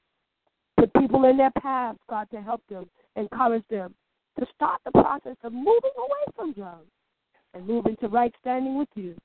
Put 0.76 0.92
people 0.94 1.24
in 1.24 1.36
their 1.36 1.52
paths, 1.52 1.98
God, 2.10 2.28
to 2.32 2.42
help 2.42 2.62
them, 2.68 2.88
encourage 3.16 3.64
them 3.70 3.94
to 4.38 4.46
start 4.54 4.80
the 4.84 4.90
process 4.90 5.36
of 5.42 5.52
moving 5.52 5.92
away 5.96 6.34
from 6.36 6.52
drugs 6.52 6.90
and 7.54 7.66
moving 7.66 7.96
to 8.00 8.08
right 8.08 8.34
standing 8.40 8.76
with 8.78 8.88
you. 8.94 9.16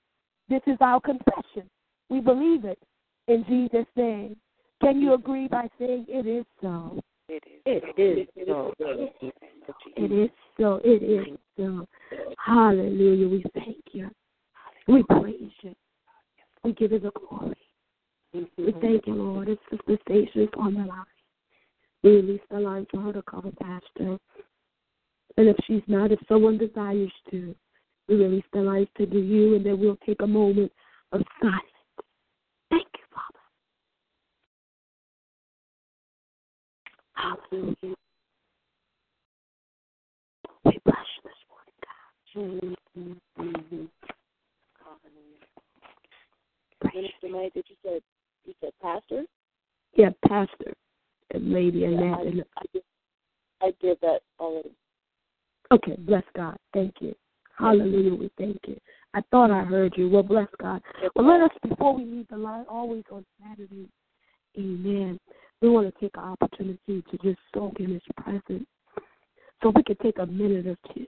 This 0.50 0.62
is 0.66 0.78
our 0.82 1.00
confession. 1.00 1.70
We 2.10 2.20
believe 2.22 2.66
it 2.66 2.80
in 3.28 3.46
Jesus' 3.48 3.86
name. 3.96 4.36
Can 4.82 5.00
you 5.02 5.14
agree 5.14 5.47
by 5.47 5.68
saying 5.78 6.06
it 6.08 6.26
is 6.26 6.45
so? 6.62 7.00
It 7.28 7.43
is. 7.45 7.84
It 7.86 8.20
is 8.20 8.47
so. 8.47 8.74
It 9.95 10.12
is 10.12 10.30
so. 10.60 10.82
It 10.84 11.04
is 11.04 11.38
so. 11.58 11.86
Hallelujah. 12.43 13.28
We 13.28 13.45
thank 13.54 13.84
you. 13.91 14.10
We 14.88 15.04
praise 15.04 15.52
you. 15.62 15.76
We 16.64 16.74
give 16.74 16.91
you 16.91 17.00
the 17.00 17.12
glory. 17.12 17.56
We 18.34 18.74
thank 18.82 19.06
you, 19.06 19.14
Lord. 19.14 19.50
It's 19.50 19.62
Sister 19.70 19.97
Stacia 20.04 20.43
is 20.43 20.50
on 20.58 20.74
the 20.74 20.86
line. 20.86 21.06
We 22.04 22.12
release 22.12 22.41
the 22.50 22.60
line 22.60 22.88
for 22.89 23.02
her 23.02 23.14
to 23.14 23.22
cover 23.22 23.52
Pastor. 23.52 24.18
And 25.38 25.47
if 25.47 25.56
she's 25.68 25.84
not, 25.88 26.12
if 26.12 26.20
someone 26.28 26.58
desires 26.58 27.12
to, 27.32 27.56
we 28.10 28.16
release 28.16 28.43
the 28.53 28.60
lines 28.60 28.88
to 28.97 29.05
do 29.05 29.20
you, 29.20 29.55
and 29.55 29.66
then 29.66 29.80
we'll 29.80 29.97
take 30.05 30.22
a 30.22 30.28
moment 30.28 30.72
of 31.12 31.22
silence. 31.41 31.62
Thank 32.70 32.88
you, 32.97 33.05
Father. 33.14 33.39
Hallelujah. 37.51 37.95
We 40.66 40.80
bless 40.84 41.05
you 41.16 41.24
this 41.24 41.41
morning, 41.49 41.78
God. 41.86 42.76
Mm-hmm. 42.95 43.14
Mm-hmm. 43.41 43.86
Minister 46.95 47.30
May, 47.30 47.49
did 47.53 47.66
you 47.68 47.76
say 47.84 47.99
you 48.45 48.53
said 48.62 48.72
pastor? 48.82 49.24
Yeah, 49.95 50.10
Pastor 50.28 50.74
and 51.32 51.53
Lady 51.53 51.80
Yeah, 51.80 51.88
Annette. 51.89 52.14
I, 52.14 52.60
I, 52.60 52.64
did, 52.74 52.84
I 53.62 53.72
did 53.82 53.97
that 54.01 54.20
already. 54.39 54.72
Okay, 55.72 55.95
bless 55.99 56.24
God. 56.36 56.57
thank 56.74 56.95
you. 56.99 57.14
Hallelujah, 57.60 58.16
we 58.16 58.32
thank 58.38 58.57
you. 58.68 58.78
I 59.14 59.22
thought 59.32 59.51
I 59.51 59.64
heard 59.64 59.93
you. 59.97 60.10
Well, 60.10 60.24
bless 60.24 60.47
God. 60.62 60.82
Well, 61.16 61.28
let 61.28 61.41
us, 61.41 61.57
before 61.68 61.93
we 61.95 62.05
leave 62.05 62.28
the 62.30 62.38
line, 62.38 62.66
always 62.70 63.03
on 63.12 63.26
Saturday, 63.41 63.89
amen, 64.57 65.20
we 65.62 65.70
want 65.70 65.93
to 65.93 65.99
take 65.99 66.16
an 66.16 66.24
opportunity 66.24 67.03
to 67.12 67.18
just 67.22 67.39
soak 67.53 67.80
in 67.80 67.91
His 67.91 68.01
presence. 68.18 68.66
So 69.62 69.74
we 69.76 69.84
could 69.84 69.99
take 69.99 70.20
a 70.20 70.26
minute 70.26 70.68
or 70.68 70.78
two 70.93 71.05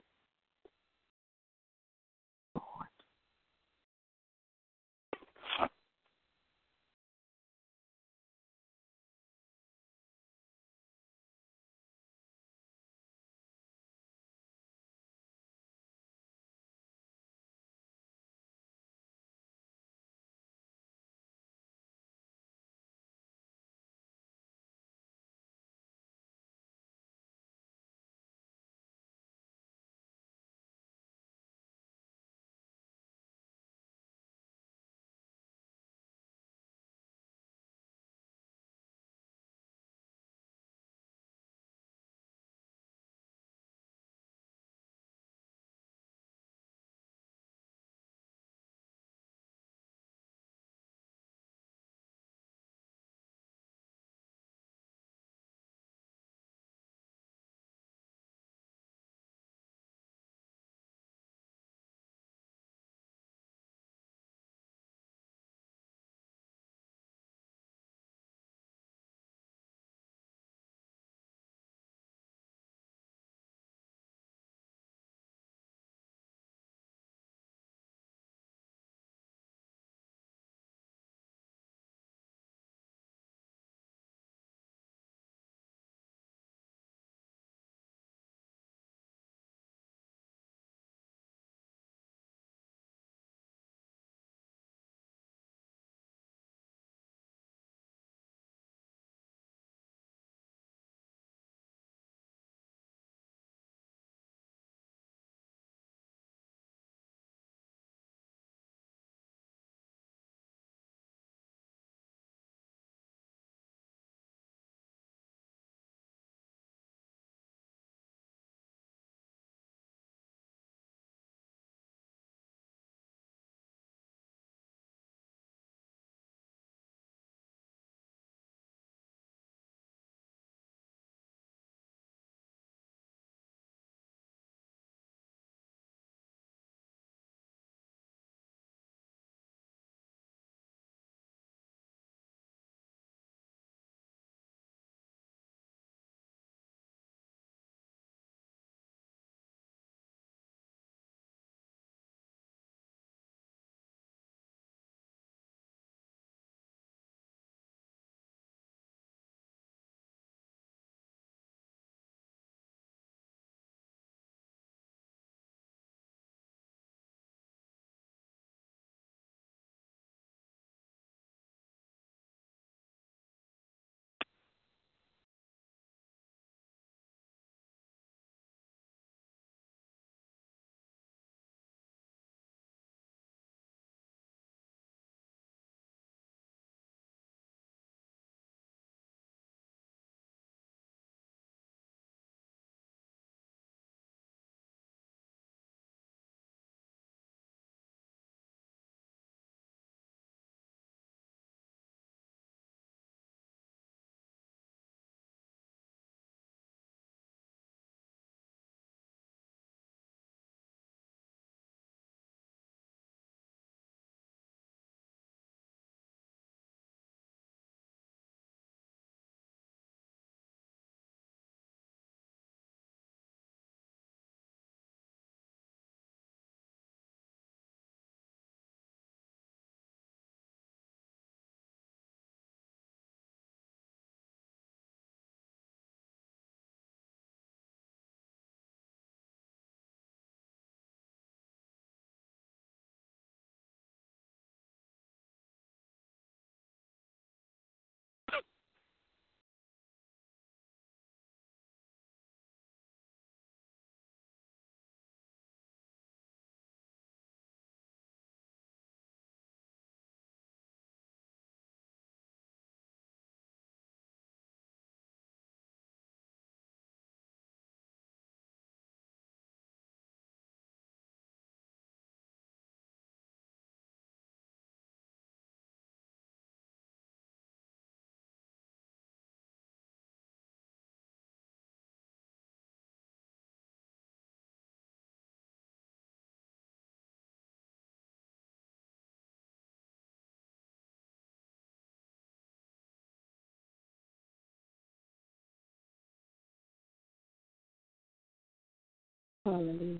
Hallelujah. 299.44 299.98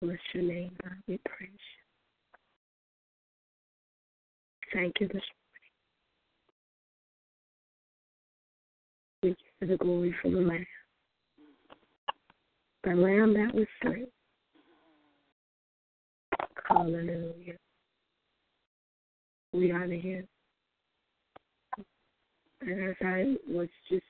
Bless 0.00 0.18
your 0.32 0.44
name, 0.44 0.70
God. 0.82 0.92
We 1.08 1.18
praise 1.26 1.50
you. 1.50 1.58
Thank 4.72 4.94
you 5.00 5.08
this 5.08 5.22
morning. 9.22 9.36
Thank 9.36 9.38
you 9.38 9.50
for 9.58 9.66
the 9.66 9.76
glory 9.76 10.14
for 10.22 10.30
the 10.30 10.38
Lamb. 10.38 10.66
The 12.84 12.94
Lamb 12.94 13.34
that 13.34 13.54
was 13.54 13.66
slain. 13.82 14.06
Hallelujah. 16.68 17.56
We 19.52 19.72
honor 19.72 19.94
him. 19.94 20.26
And 22.60 22.90
as 22.90 22.96
I 23.02 23.34
was 23.48 23.68
just 23.90 24.04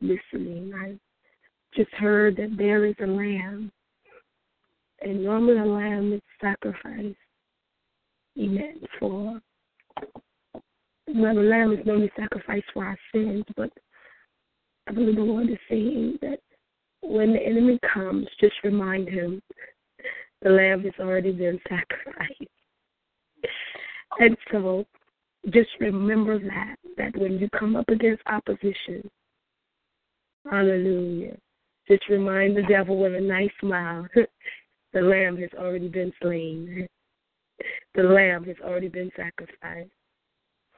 listening, 0.00 0.72
I 0.74 0.96
just 1.74 1.92
heard 1.92 2.36
that 2.36 2.56
there 2.56 2.84
is 2.84 2.94
a 3.02 3.06
lamb. 3.06 3.70
And 5.02 5.24
normally 5.24 5.58
a 5.58 5.64
lamb 5.64 6.12
is 6.12 6.22
sacrificed. 6.40 7.16
Amen. 8.38 8.80
For 8.98 9.40
well, 11.06 11.34
the 11.34 11.42
lamb 11.42 11.72
is 11.72 11.84
normally 11.84 12.10
sacrificed 12.18 12.66
for 12.72 12.84
our 12.84 12.98
sins, 13.12 13.44
but 13.56 13.70
I 14.88 14.92
believe 14.92 15.16
the 15.16 15.22
Lord 15.22 15.50
is 15.50 15.58
saying 15.68 16.18
that 16.22 16.40
when 17.02 17.32
the 17.32 17.40
enemy 17.40 17.78
comes, 17.92 18.26
just 18.40 18.54
remind 18.64 19.08
him 19.08 19.42
the 20.42 20.50
lamb 20.50 20.82
has 20.84 20.92
already 20.98 21.32
been 21.32 21.60
sacrificed. 21.68 22.50
And 24.18 24.36
so 24.50 24.86
just 25.50 25.70
remember 25.80 26.38
that, 26.38 26.76
that 26.96 27.16
when 27.16 27.38
you 27.38 27.48
come 27.50 27.76
up 27.76 27.88
against 27.88 28.22
opposition, 28.26 29.08
hallelujah, 30.50 31.36
just 31.88 32.08
remind 32.08 32.56
the 32.56 32.62
devil 32.62 32.98
with 32.98 33.14
a 33.14 33.20
nice 33.20 33.50
smile, 33.60 34.06
the 34.92 35.00
lamb 35.00 35.36
has 35.38 35.50
already 35.58 35.88
been 35.88 36.12
slain. 36.22 36.86
The 37.94 38.02
lamb 38.02 38.44
has 38.44 38.56
already 38.64 38.88
been 38.88 39.10
sacrificed, 39.16 39.90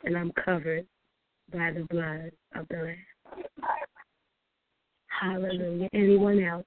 and 0.04 0.16
I'm 0.16 0.32
covered 0.32 0.86
by 1.52 1.72
the 1.72 1.86
blood 1.90 2.32
of 2.54 2.66
the 2.68 2.76
lamb. 2.76 3.46
Hallelujah. 5.20 5.88
Anyone 5.94 6.42
else 6.42 6.66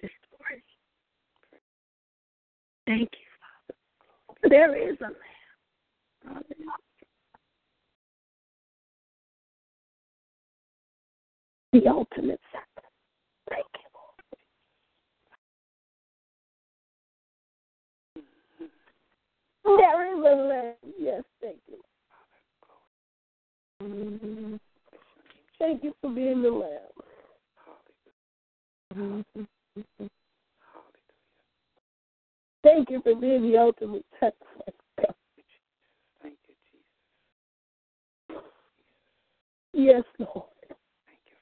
this 0.00 0.10
morning? 0.38 0.62
Thank 2.86 3.10
you, 3.12 3.26
Father. 3.40 4.48
There 4.48 4.90
is 4.90 4.96
a 5.00 5.04
lamb. 5.04 5.14
Hallelujah. 6.24 6.72
The 11.72 11.86
ultimate 11.86 12.40
sacrifice. 12.50 12.68
Thank 13.50 13.66
you, 19.68 19.76
Lord. 19.76 19.80
There 19.80 20.02
is 20.14 20.20
a 20.20 20.24
lamb. 20.48 20.74
Yes, 20.98 21.22
thank 21.40 21.58
you. 21.68 21.80
Mm-hmm. 23.82 24.56
Thank 25.58 25.84
you 25.84 25.92
for 26.00 26.10
being 26.10 26.42
the 26.42 26.50
lamb. 26.50 26.80
Mm-hmm. 28.96 29.42
Thank 32.64 32.90
you 32.90 33.00
for 33.02 33.14
being 33.14 33.50
the 33.50 33.58
ultimate 33.58 34.04
sacrifice. 34.18 34.74
Thank 36.22 36.36
you, 36.48 36.54
Jesus. 38.28 38.42
Yes, 39.72 40.04
Lord. 40.18 40.48
Thank 41.06 41.20
you, 41.26 41.36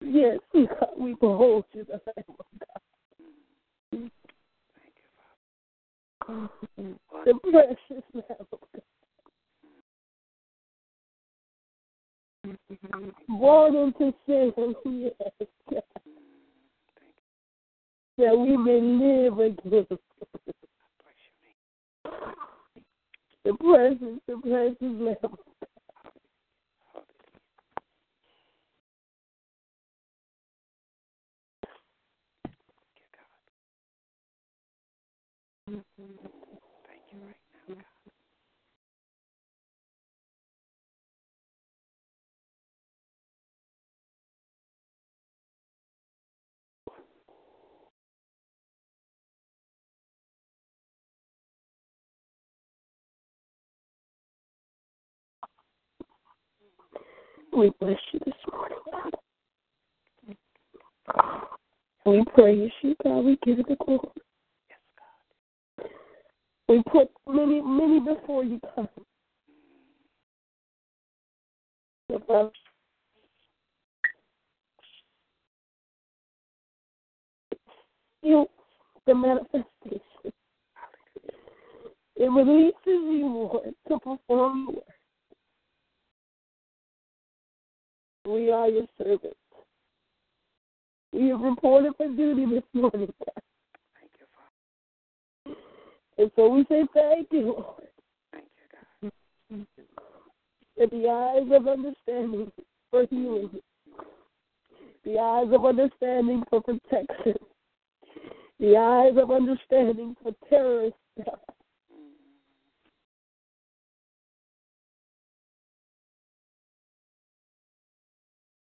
Father. 0.00 0.10
Yes, 0.10 0.38
God, 0.80 0.90
we 0.98 1.14
behold 1.14 1.64
you, 1.72 1.84
the 1.84 2.00
Lamb 2.06 2.24
of 2.28 2.36
God. 2.58 2.80
Thank 3.92 4.02
you, 4.02 5.08
Father. 5.16 6.11
Oh, 6.28 6.48
the 6.78 7.34
precious 7.50 8.04
Lamb 8.14 8.46
of 8.52 8.58
God. 8.72 8.82
Born 13.28 13.76
into 13.76 14.14
sin, 14.26 14.52
yes, 14.84 15.48
God. 15.70 15.82
That 18.18 18.38
we 18.38 18.56
may 18.56 18.80
live 18.80 19.38
again. 19.38 19.86
The 23.44 23.54
precious, 23.54 24.20
the 24.26 24.36
precious 24.42 24.76
Lamb 24.80 25.36
Thank 35.72 35.84
you 35.98 36.06
right 37.20 37.28
now, 37.68 37.74
God. 37.74 37.84
We 57.58 57.70
bless 57.80 57.98
you 58.12 58.20
this 58.26 58.34
morning, 58.52 58.78
God. 58.90 59.12
We 62.06 62.24
praise 62.34 62.70
you, 62.82 62.96
God. 63.04 63.20
We 63.20 63.38
give 63.44 63.58
you 63.58 63.64
the 63.68 63.76
glory. 63.84 64.00
We 66.68 66.82
put 66.90 67.10
many, 67.28 67.60
many 67.60 68.00
before 68.00 68.44
you, 68.44 68.60
come. 68.74 68.88
You, 78.22 78.46
the 79.06 79.14
manifestation. 79.14 80.00
It 82.16 82.30
releases 82.30 82.74
you, 82.86 83.26
Lord, 83.26 83.74
to 83.88 83.98
perform 83.98 84.66
your 84.68 84.76
work. 84.76 84.84
We 88.26 88.52
are 88.52 88.68
your 88.68 88.86
servants. 88.98 89.36
We 91.12 91.28
have 91.28 91.40
reported 91.40 91.94
for 91.96 92.08
duty 92.08 92.46
this 92.46 92.62
morning, 92.72 93.12
God. 93.24 93.51
And 96.22 96.30
so 96.36 96.48
we 96.48 96.64
say 96.68 96.84
thank 96.94 97.26
you, 97.32 97.46
Lord. 97.46 97.88
Thank 98.30 98.44
you, 99.50 99.66
God. 100.78 100.90
The 100.92 101.08
eyes 101.08 101.48
of 101.50 101.66
understanding 101.66 102.52
for 102.92 103.06
healing. 103.10 103.50
The 105.04 105.18
eyes 105.18 105.48
of 105.52 105.64
understanding 105.66 106.44
for 106.48 106.60
protection. 106.60 107.34
The 108.60 108.76
eyes 108.76 109.16
of 109.20 109.32
understanding 109.32 110.14
for 110.22 110.32
terrorists. 110.48 110.96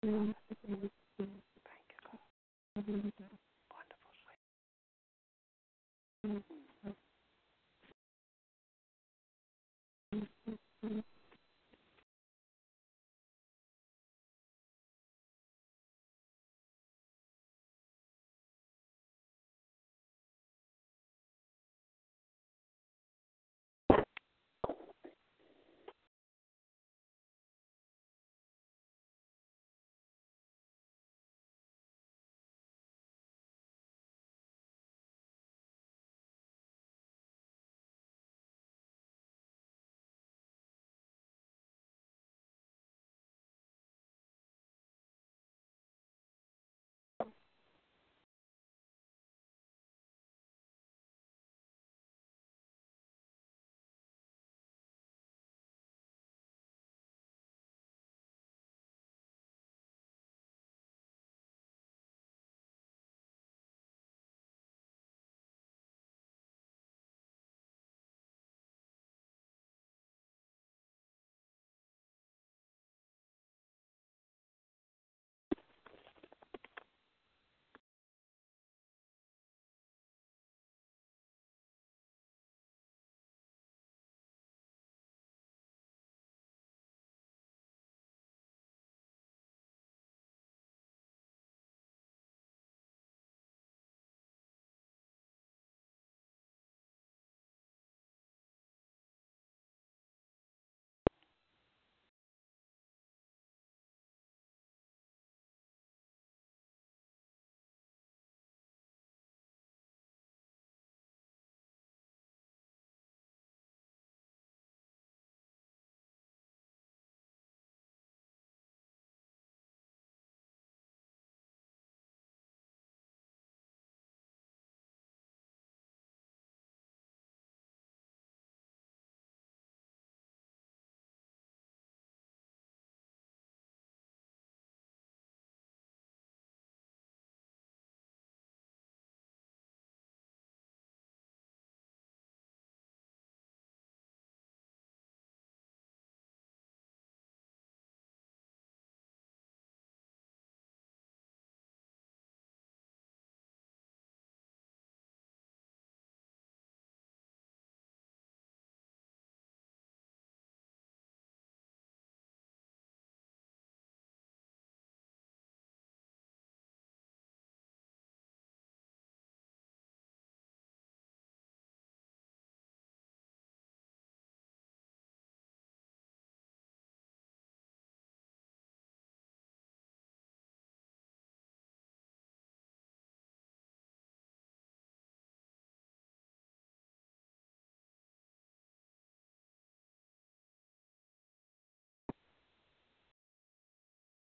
Thank 0.01 0.35
you, 2.87 3.11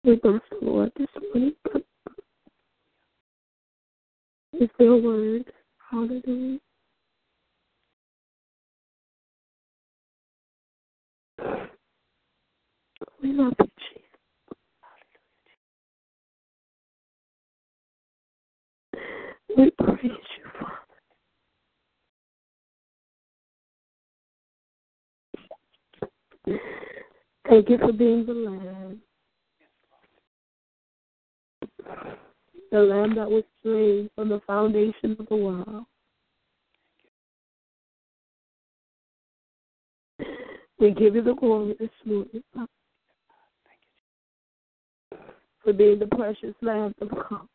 We 0.04 0.16
come 0.20 0.40
to 0.50 0.56
the 0.60 0.66
Lord 0.66 0.92
this 0.96 1.08
morning. 1.34 1.54
Is 4.60 4.68
there 4.78 4.88
a 4.88 4.96
word? 4.96 5.44
Hallelujah. 5.90 6.58
We 13.22 13.32
love 13.32 13.54
you, 13.58 13.66
Jesus. 13.90 14.04
We 19.56 19.70
praise 19.70 19.98
you, 20.02 20.44
Father. 20.60 20.74
Thank 27.48 27.68
you 27.70 27.78
for 27.78 27.92
being 27.92 28.26
the 28.26 28.32
Lamb. 28.32 29.00
The 32.70 32.78
Lamb 32.80 33.14
that 33.14 33.30
was 33.30 33.44
slain 33.62 34.10
from 34.14 34.28
the 34.28 34.40
foundation 34.46 35.16
of 35.18 35.26
the 35.28 35.36
world. 35.36 35.84
We 40.78 40.92
give 40.92 41.14
you 41.14 41.22
the 41.22 41.34
glory 41.34 41.74
this 41.80 41.88
morning, 42.04 42.42
Father, 42.54 42.68
for 45.64 45.72
being 45.72 45.98
the 45.98 46.06
precious 46.06 46.54
Lamb 46.62 46.94
of 47.00 47.10
God, 47.10 47.48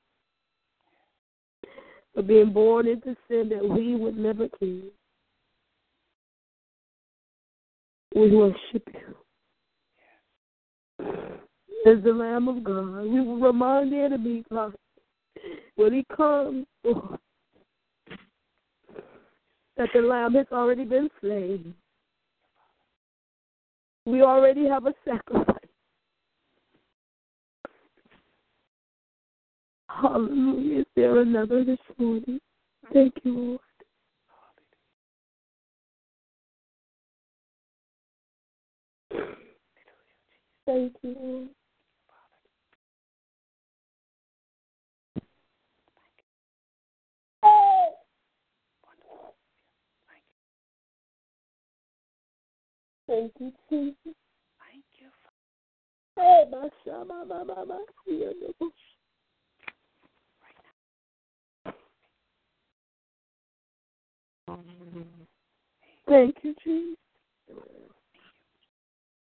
for 2.13 2.21
being 2.21 2.51
born 2.51 2.87
into 2.87 3.15
sin 3.29 3.49
that 3.49 3.63
we 3.63 3.95
would 3.95 4.17
never 4.17 4.49
keep. 4.59 4.93
We 8.15 8.35
worship 8.35 8.87
you. 8.93 9.15
As 11.85 12.01
the 12.03 12.13
Lamb 12.13 12.47
of 12.47 12.63
God, 12.63 13.03
we 13.03 13.19
will 13.19 13.39
remind 13.39 13.91
the 13.91 13.97
enemy, 13.97 14.43
God, 14.49 14.73
when 15.75 15.93
he 15.93 16.05
comes, 16.15 16.65
Lord, 16.85 17.19
that 19.75 19.89
the 19.93 19.99
Lamb 19.99 20.33
has 20.35 20.47
already 20.51 20.85
been 20.85 21.09
slain. 21.19 21.73
We 24.05 24.21
already 24.21 24.65
have 24.67 24.85
a 24.85 24.93
sacrifice. 25.03 25.57
Hallelujah. 29.89 30.79
Is 30.79 30.85
there 30.95 31.19
another 31.19 31.65
this 31.65 31.77
morning? 31.97 32.39
Thank 32.93 33.13
you, 33.23 33.59
Lord. 39.11 39.19
Thank 40.65 40.93
you, 41.01 41.15
Lord. 41.19 41.49
Thank 53.13 53.31
you, 53.39 53.51
Jesus. 53.69 54.15
Thank 54.57 54.85
you. 54.97 55.09
Hey, 56.15 56.45
oh, 56.47 56.49
my 56.49 56.69
shama, 56.83 57.25
my 57.29 57.43
mama, 57.43 57.79
here, 58.07 58.33
no. 58.41 58.71
Thank 66.07 66.37
you, 66.41 66.55
Jesus. 66.63 66.97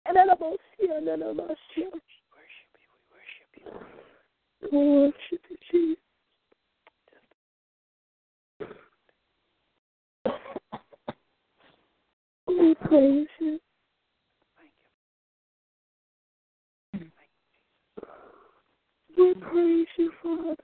And 0.05 0.16
then 0.16 0.28
I'm 0.28 0.36
and 0.43 1.07
then 1.09 1.22
I'm. 1.22 1.39
Worship 1.39 1.57
you. 1.76 1.91
We 1.91 1.99
worship 3.16 3.51
you. 3.57 3.70
We 4.70 4.78
worship 5.01 5.43
you, 5.49 5.57
Jesus. 5.72 6.03
We 12.47 12.74
praise 12.86 13.28
you. 13.41 13.59
Thank 14.53 14.72
you. 19.07 19.07
We 19.18 19.34
praise 19.34 19.86
you, 19.96 20.12
Father. 20.22 20.54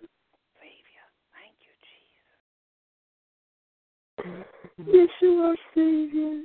Savior. 0.61 1.07
Thank 1.35 1.57
you, 1.59 1.75
Jesus. 4.23 4.95
Yes, 4.95 5.09
you 5.21 5.33
are 5.43 5.57
Savior. 5.75 6.45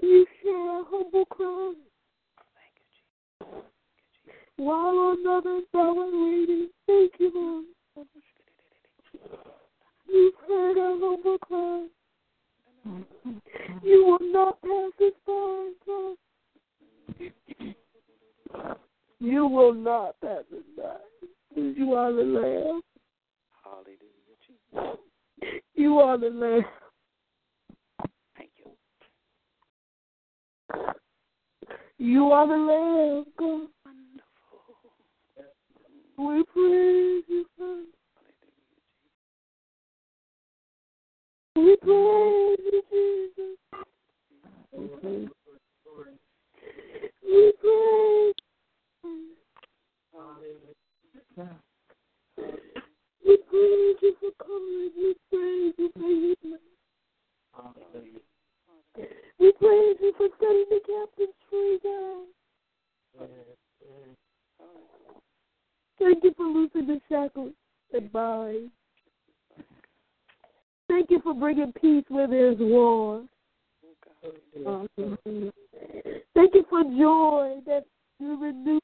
You 0.00 0.26
hear 0.40 0.56
our 0.56 0.84
humble 0.88 1.24
cry. 1.24 1.72
Thank 2.54 2.74
you, 2.78 2.86
Jesus. 2.94 3.64
While 4.56 5.16
another 5.18 5.62
art 5.74 6.12
waiting. 6.12 6.68
Thank 6.86 7.12
you, 7.18 7.32
Lord. 7.34 7.64
You've 10.08 10.34
heard 10.46 10.78
our 10.78 10.96
humble 11.00 11.38
cry. 11.38 11.86
You 13.82 14.04
will 14.06 14.32
not 14.32 14.62
pass 14.62 14.92
us 15.04 15.12
by, 15.26 15.72
God. 15.86 16.16
You 19.20 19.46
will 19.46 19.74
not 19.74 20.20
pass 20.20 20.44
us 20.52 20.62
by. 20.76 20.96
You 21.56 21.94
are 21.94 22.12
the 22.12 22.22
Lamb. 22.22 22.80
Hallelujah, 23.64 24.36
Jesus. 24.46 24.98
You 25.74 25.98
are 25.98 26.16
the 26.18 26.28
Lamb. 26.28 26.64
Thank 28.36 28.50
you. 28.58 28.70
You 31.98 32.30
are 32.30 32.46
the 32.46 32.54
Lamb, 32.54 33.24
God. 33.36 33.68
Wonderful. 33.84 34.92
We 36.16 36.44
praise 36.52 37.24
you, 37.28 37.44
God. 37.58 37.86
We 41.56 41.76
praise 41.76 42.58
you, 42.72 42.82
Jesus. 42.92 43.56
We 44.72 44.86
praise 47.60 48.37
We 53.24 53.36
praise 53.36 53.96
you 54.02 54.14
for 54.20 54.32
coming. 54.44 54.90
We 54.96 55.14
praise 55.30 55.74
you 55.78 55.90
for 55.94 56.08
healing. 56.08 56.58
We 59.38 59.52
praise 59.52 59.96
you 60.00 60.12
for 60.16 60.28
setting 60.40 60.66
the 60.70 60.80
captives 60.86 61.38
free, 61.50 61.78
God. 61.82 62.26
Thank 65.98 66.24
you 66.24 66.32
for 66.36 66.46
loosing 66.46 66.86
the 66.86 67.00
shackles 67.08 67.52
bind. 68.12 68.70
Thank 70.88 71.10
you 71.10 71.20
for 71.22 71.34
bringing 71.34 71.72
peace 71.72 72.04
where 72.08 72.26
there's 72.26 72.58
war. 72.58 73.24
Thank 76.34 76.54
you 76.54 76.64
for 76.70 76.82
joy 76.82 77.60
that 77.66 77.84
you 78.18 78.40
renew. 78.40 78.77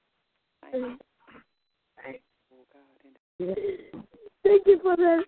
Thank 4.42 4.66
you 4.66 4.78
for 4.82 4.96
that, 4.96 5.24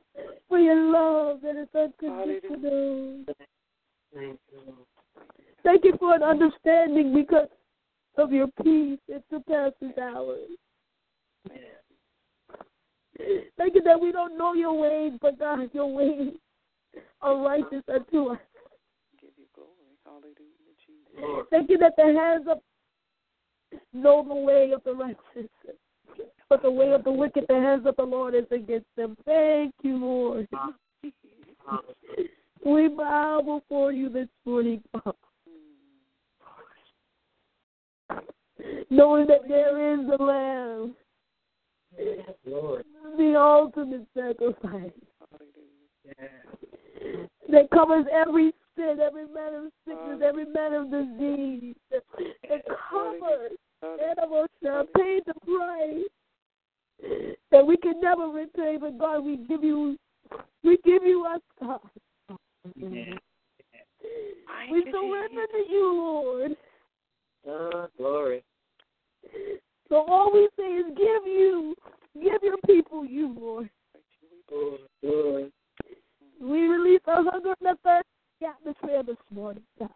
for 0.48 0.58
your 0.58 0.92
love 0.92 1.40
that 1.42 1.56
is 1.56 1.68
unconditional. 1.74 3.24
Thank 5.62 5.84
you 5.84 5.96
for 5.98 6.14
an 6.14 6.22
understanding 6.22 7.14
because 7.14 7.48
of 8.16 8.32
your 8.32 8.48
peace 8.62 8.98
that 9.08 9.22
surpasses 9.30 9.96
ours. 10.00 10.48
Thank 13.56 13.74
you 13.74 13.82
that 13.82 14.00
we 14.00 14.12
don't 14.12 14.36
know 14.38 14.54
your 14.54 14.78
ways, 14.78 15.12
but 15.20 15.38
God, 15.38 15.70
your 15.72 15.92
ways 15.92 16.34
are 17.22 17.38
righteous 17.38 17.82
unto 17.92 18.28
us. 18.28 18.38
Give 19.20 19.30
you 19.36 19.46
glory. 19.54 19.70
Hallelujah, 20.04 21.46
Thank 21.50 21.70
you 21.70 21.78
that 21.78 21.94
the 21.96 22.04
hands 22.04 22.46
of 22.48 22.58
know 23.92 24.24
the 24.26 24.34
way 24.34 24.72
of 24.74 24.82
the 24.84 24.94
righteous, 24.94 25.50
but 26.48 26.62
the 26.62 26.70
way 26.70 26.92
of 26.92 27.04
the 27.04 27.10
wicked, 27.10 27.44
the 27.48 27.54
hands 27.54 27.86
of 27.86 27.96
the 27.96 28.02
Lord 28.02 28.34
is 28.34 28.44
against 28.50 28.86
them. 28.96 29.16
Thank 29.24 29.74
you, 29.82 29.96
Lord. 29.96 30.48
We 32.64 32.88
bow 32.88 33.42
before 33.44 33.92
you 33.92 34.08
this 34.08 34.28
morning, 34.44 34.82
knowing 38.90 39.26
that 39.26 39.46
there 39.48 39.94
is 39.94 40.06
the 40.06 40.22
Lamb, 40.22 40.94
the 43.16 43.34
ultimate 43.36 44.06
sacrifice 44.14 44.92
that 47.50 47.70
covers 47.70 48.06
every 48.12 48.52
sin, 48.76 48.98
every 49.00 49.26
manner 49.28 49.66
of 49.66 49.72
sickness, 49.86 50.20
every 50.24 50.44
manner 50.44 50.82
of 50.82 50.90
disease. 50.90 51.74
It 52.48 52.64
covers 52.90 53.52
animals 53.82 54.48
shall 54.62 54.84
pay 54.96 55.20
the 55.26 55.34
price 55.44 56.04
that 57.50 57.66
we 57.66 57.76
can 57.76 58.00
never 58.00 58.28
repay. 58.28 58.78
But 58.80 58.98
God, 58.98 59.20
we 59.24 59.36
give 59.36 59.62
you, 59.62 59.96
we 60.62 60.78
give 60.84 61.02
you 61.02 61.26
us, 61.26 61.40
God. 61.60 61.80
We 62.76 63.16
surrender 64.90 65.46
to 65.52 65.64
you, 65.68 65.92
Lord. 65.94 66.56
Oh, 67.46 67.88
glory. 67.96 68.42
So 69.88 70.04
all 70.08 70.32
we 70.32 70.48
say 70.58 70.64
is 70.64 70.86
give 70.96 71.26
you, 71.26 71.74
give 72.14 72.42
your 72.42 72.58
people 72.66 73.04
you, 73.04 73.36
Lord. 73.38 73.70
We 76.40 76.66
release 76.66 77.00
a 77.06 77.22
hunger 77.22 77.54
and 77.60 77.70
a 77.70 77.76
thirst 77.84 78.06
the 78.40 78.46
atmosphere 78.48 79.02
this 79.02 79.16
morning, 79.30 79.62
God. 79.78 79.90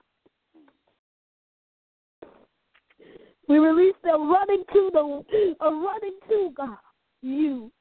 We 3.50 3.58
release 3.58 3.96
them 4.04 4.30
running 4.30 4.62
to 4.72 4.90
the, 4.92 5.56
a 5.60 5.70
running 5.72 6.18
to 6.28 6.52
God, 6.56 6.78
you. 7.20 7.72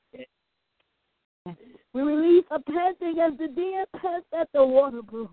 We 1.94 2.02
release 2.02 2.46
a 2.50 2.60
panting 2.60 3.20
as 3.20 3.38
the 3.38 3.50
deer 3.50 3.86
pants 4.02 4.26
at 4.34 4.50
the 4.52 4.66
water 4.66 5.04
brook. 5.04 5.30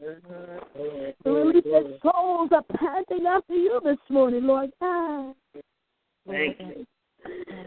We 0.00 1.30
release 1.30 1.62
that 1.62 1.98
souls 2.02 2.50
are 2.50 2.64
panting 2.76 3.26
after 3.26 3.54
you 3.54 3.80
this 3.84 3.98
morning, 4.08 4.48
Lord 4.48 4.70
God. 4.80 5.36
Thank 6.26 6.58
you. 6.58 6.84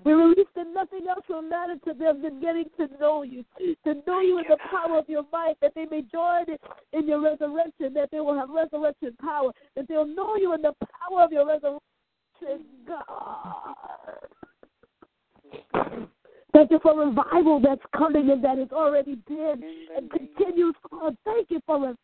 We 0.05 0.14
release 0.14 0.47
that 0.55 0.68
nothing 0.74 1.07
else 1.10 1.26
will 1.30 1.41
matter 1.41 1.76
to 1.86 1.93
them 1.93 2.22
than 2.22 2.39
getting 2.41 2.66
to 2.78 2.88
know 2.99 3.24
you, 3.24 3.43
to 3.84 3.93
know 4.07 4.20
you 4.22 4.39
in 4.39 4.45
the 4.47 4.57
power 4.72 4.97
of 4.97 5.10
your 5.10 5.24
might, 5.32 5.55
that 5.62 5.74
they 5.76 5.86
may 5.86 6.01
join 6.01 6.45
in 6.93 7.07
your 7.07 7.22
resurrection, 7.22 7.93
that 7.93 8.10
they 8.12 8.20
will 8.20 8.36
have 8.36 8.49
resurrection 8.49 9.16
power, 9.22 9.51
that 9.76 9.88
they'll 9.88 10.05
know 10.05 10.36
you 10.36 10.53
in 10.53 10.62
the 10.62 10.74
power 10.82 11.24
of 11.24 11.32
your 11.32 11.47
resurrection, 11.47 11.80
God. 12.88 13.76
Thank 16.53 16.72
you 16.72 16.80
for 16.82 16.97
revival 16.97 17.60
that's 17.60 17.82
coming 17.95 18.32
and 18.32 18.43
that 18.43 18.57
has 18.57 18.72
already 18.72 19.16
been 19.28 19.64
and 19.95 20.10
continues. 20.10 20.76
Thank 21.24 21.51
you 21.51 21.62
for 21.66 21.76
revival. 21.76 21.97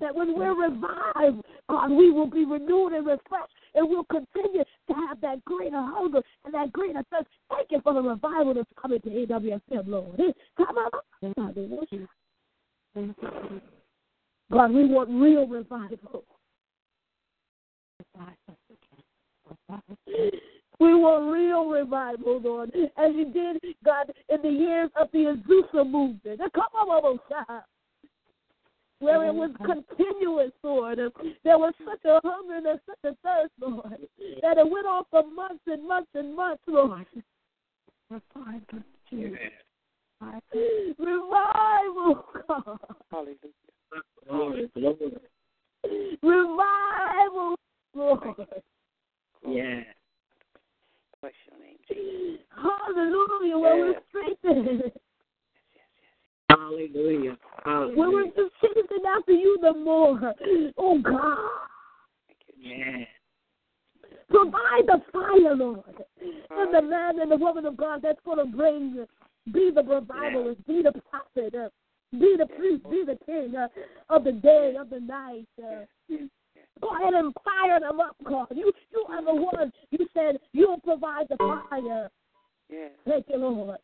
That 0.00 0.14
when 0.14 0.36
we're 0.36 0.54
revived, 0.54 1.42
God, 1.70 1.90
we 1.90 2.10
will 2.10 2.26
be 2.28 2.44
renewed 2.44 2.92
and 2.92 3.06
refreshed, 3.06 3.54
and 3.74 3.88
we'll 3.88 4.04
continue 4.04 4.62
to 4.62 4.94
have 5.08 5.20
that 5.22 5.42
greater 5.46 5.80
hunger 5.80 6.20
and 6.44 6.52
that 6.52 6.70
greater 6.72 7.02
thirst. 7.10 7.28
Thank 7.48 7.70
you 7.70 7.80
for 7.82 7.94
the 7.94 8.02
revival 8.02 8.52
that's 8.52 8.68
coming 8.80 9.00
to 9.00 9.08
AWSM, 9.08 9.86
Lord. 9.86 10.20
Come 10.58 10.76
on. 10.76 10.90
God, 14.52 14.70
we 14.72 14.84
want 14.84 15.08
real 15.08 15.46
revival. 15.46 16.24
We 20.78 20.94
want 20.94 21.32
real 21.32 21.68
revival, 21.68 22.40
Lord, 22.42 22.70
as 22.74 23.14
you 23.14 23.32
did, 23.32 23.62
God, 23.84 24.12
in 24.28 24.42
the 24.42 24.50
years 24.50 24.90
of 25.00 25.08
the 25.12 25.36
Azusa 25.36 25.84
movement. 25.88 26.40
Come 26.54 26.72
on, 26.74 27.18
Messiah. 27.30 27.62
Where 29.00 29.24
it 29.24 29.32
mm-hmm. 29.32 29.38
was 29.38 29.50
continuous, 29.96 30.52
Lord. 30.62 30.98
There 31.42 31.58
was 31.58 31.72
such 31.86 32.04
a 32.04 32.20
hunger 32.22 32.56
and 32.56 32.80
such 32.86 32.98
a 33.04 33.16
thirst, 33.24 33.52
Lord, 33.58 33.98
that 34.42 34.58
it 34.58 34.70
went 34.70 34.86
on 34.86 35.04
for 35.10 35.22
months 35.26 35.62
and 35.66 35.88
months 35.88 36.10
and 36.14 36.36
months, 36.36 36.62
Lord. 36.66 37.06
Revival, 38.10 38.82
Revival, 40.98 42.24
God. 42.46 42.78
Hallelujah. 43.10 43.38
Revival, 46.22 47.56
Lord. 47.94 48.36
Yeah. 49.48 49.80
Bless 51.22 51.32
your 51.48 51.58
name, 51.58 51.78
Jesus. 51.88 52.44
Hallelujah. 52.54 53.58
Where 53.58 53.76
we're 53.76 54.00
strengthened. 54.10 54.92
Hallelujah. 56.50 56.92
Where 56.92 56.96
Hallelujah. 56.98 57.36
We're 58.10 58.26
just 58.26 58.54
chasing 58.60 59.04
after 59.16 59.32
you 59.32 59.58
the 59.60 59.72
more. 59.72 60.34
Oh, 60.78 60.98
God. 60.98 61.38
Yeah. 62.58 63.04
Provide 64.28 64.86
the 64.86 65.02
fire, 65.12 65.56
Lord. 65.56 66.04
And 66.50 66.74
the 66.74 66.82
man 66.82 67.20
and 67.20 67.30
the 67.30 67.36
woman 67.36 67.66
of 67.66 67.76
God 67.76 68.00
that's 68.02 68.20
going 68.24 68.38
to 68.38 68.56
bring, 68.56 69.06
be 69.52 69.70
the 69.74 69.82
revivalist, 69.82 70.66
be 70.66 70.82
the 70.82 70.92
prophet, 71.10 71.54
uh, 71.54 71.68
be 72.12 72.36
the 72.38 72.46
priest, 72.46 72.84
be 72.90 73.04
the 73.04 73.18
king 73.26 73.54
uh, 73.56 73.68
of 74.08 74.24
the 74.24 74.32
day, 74.32 74.76
of 74.78 74.90
the 74.90 75.00
night. 75.00 75.48
Uh, 75.58 75.84
go 76.80 76.88
ahead 76.96 77.14
and 77.14 77.34
fire 77.44 77.80
them 77.80 78.00
up, 78.00 78.16
God. 78.24 78.48
You, 78.54 78.72
you 78.92 79.04
are 79.08 79.24
the 79.24 79.34
one. 79.34 79.72
You 79.90 80.06
said 80.14 80.38
you'll 80.52 80.80
provide 80.80 81.26
the 81.28 81.36
fire. 81.36 82.10
Thank 83.06 83.26
you, 83.28 83.36
Lord. 83.36 83.78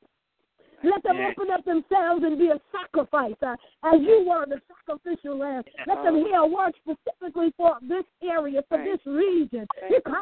Let 0.85 1.03
them 1.03 1.17
open 1.17 1.51
up 1.53 1.65
themselves 1.65 2.23
and 2.25 2.39
be 2.39 2.49
a 2.49 2.61
sacrifice 2.73 3.35
uh, 3.43 3.57
as 3.85 4.01
you 4.01 4.25
were 4.29 4.47
the 4.47 4.61
sacrificial 4.69 5.39
lamb. 5.39 5.63
Let 5.87 6.03
them 6.05 6.17
hear 6.17 6.39
a 6.39 6.47
word 6.47 6.73
specifically 6.83 7.53
for 7.57 7.77
this 7.83 8.05
area, 8.23 8.63
for 8.69 8.79
this 8.79 9.01
region. 9.07 9.67
Thank 9.81 9.91
you. 9.91 10.13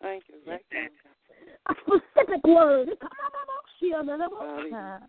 Thank 0.00 0.24
you. 0.28 0.36
Right 0.46 0.64
A 1.68 1.74
specific 1.82 2.44
word. 2.44 2.88
God. 4.70 5.02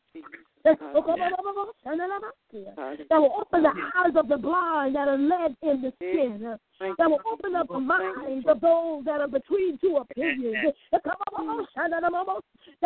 That 3.10 3.22
will 3.22 3.34
open 3.40 3.62
the 3.62 3.70
eyes 3.70 4.16
of 4.16 4.28
the 4.28 4.38
blind 4.38 4.96
that 4.96 5.08
are 5.08 5.18
led 5.18 5.56
in 5.62 5.82
the 5.84 5.94
sin. 6.00 6.58
That 6.98 7.08
will 7.10 7.22
open 7.32 7.56
up 7.56 7.68
the 7.68 7.80
minds 7.80 8.48
of 8.48 8.60
those 8.62 9.06
that 9.06 9.22
are 9.22 9.28
between 9.28 9.78
two 9.78 9.98
opinions. 9.98 10.74
That 10.92 11.04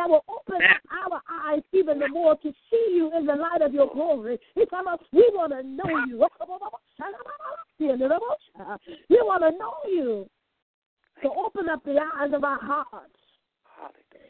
will 0.09 0.25
open 0.27 0.61
up 0.61 0.81
our 0.91 1.21
eyes 1.45 1.63
even 1.71 1.99
the 1.99 2.09
more 2.09 2.35
to 2.35 2.51
see 2.69 2.87
you 2.93 3.11
in 3.17 3.25
the 3.25 3.35
light 3.35 3.61
of 3.61 3.73
your 3.73 3.87
glory. 3.93 4.37
We 4.55 4.65
want 4.71 5.51
to 5.53 5.63
know 5.63 6.05
you. 6.07 6.17
We 9.09 9.21
want 9.21 9.43
to 9.43 9.51
know 9.57 9.73
you. 9.87 10.29
So 11.23 11.33
open 11.45 11.69
up 11.69 11.81
the 11.85 11.97
eyes 12.17 12.33
of 12.33 12.43
our 12.43 12.59
hearts. 12.59 13.15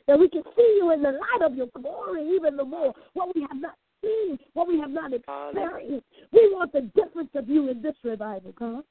That 0.08 0.20
we 0.20 0.28
can 0.30 0.44
see 0.56 0.74
you 0.78 0.92
in 0.92 1.02
the 1.02 1.12
light 1.12 1.42
of 1.46 1.56
your 1.56 1.68
glory 1.68 2.28
even 2.36 2.58
the 2.58 2.64
more. 2.66 2.94
What 3.14 3.36
we 3.36 3.42
have 3.42 3.62
not 3.62 3.76
seen, 4.02 4.40
what 4.54 4.68
we 4.68 4.80
have 4.80 4.90
not 4.90 5.14
experienced. 5.14 6.06
We 6.32 6.50
want 6.52 6.74
the 6.74 6.90
difference 6.96 7.30
of 7.36 7.48
you 7.48 7.70
in 7.70 7.82
this 7.82 7.96
revival, 8.04 8.54
God. 8.58 8.84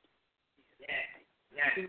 Yeah. 0.80 1.84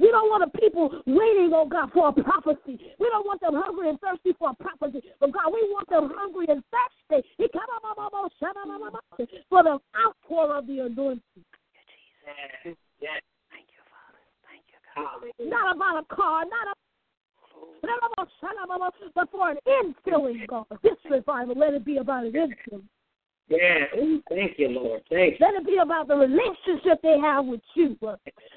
We 0.00 0.08
don't 0.08 0.30
want 0.30 0.44
a 0.44 0.58
people 0.58 1.02
waiting, 1.06 1.50
oh 1.52 1.66
God, 1.68 1.90
for 1.92 2.08
a 2.08 2.12
prophecy. 2.12 2.80
We 2.98 3.08
don't 3.10 3.26
want 3.26 3.40
them 3.40 3.54
hungry 3.54 3.90
and 3.90 4.00
thirsty 4.00 4.32
for 4.38 4.50
a 4.50 4.54
prophecy. 4.54 5.02
But 5.20 5.32
God, 5.32 5.52
we 5.52 5.60
want 5.74 5.88
them 5.90 6.10
hungry 6.14 6.46
and 6.48 6.62
thirsty 6.70 7.24
for 9.50 9.62
the 9.62 9.78
outpour 9.98 10.56
of 10.56 10.66
the 10.66 10.78
anointing. 10.86 11.44
Yeah. 12.24 12.72
Yeah. 13.00 13.20
Thank 13.50 13.68
you, 13.74 13.82
Father. 13.92 14.22
Thank 14.46 14.64
you, 14.72 14.78
God. 14.94 15.20
Not 15.50 15.76
about 15.76 16.00
a 16.00 16.14
car, 16.14 16.44
not 16.44 16.68
a 16.72 16.74
but 19.14 19.30
for 19.30 19.50
an 19.50 19.58
infilling, 19.66 20.46
God. 20.46 20.66
This 20.82 20.92
revival, 21.10 21.54
let 21.56 21.74
it 21.74 21.84
be 21.84 21.98
about 21.98 22.24
an 22.24 22.32
infilling. 22.32 22.82
Yeah. 23.48 23.84
Thank 24.28 24.58
you, 24.58 24.68
Lord. 24.68 25.02
Thank 25.10 25.38
you. 25.38 25.46
Let 25.46 25.54
it 25.54 25.66
be 25.66 25.78
about 25.82 26.08
the 26.08 26.16
relationship 26.16 27.00
they 27.02 27.18
have 27.20 27.44
with 27.44 27.60
you. 27.74 27.96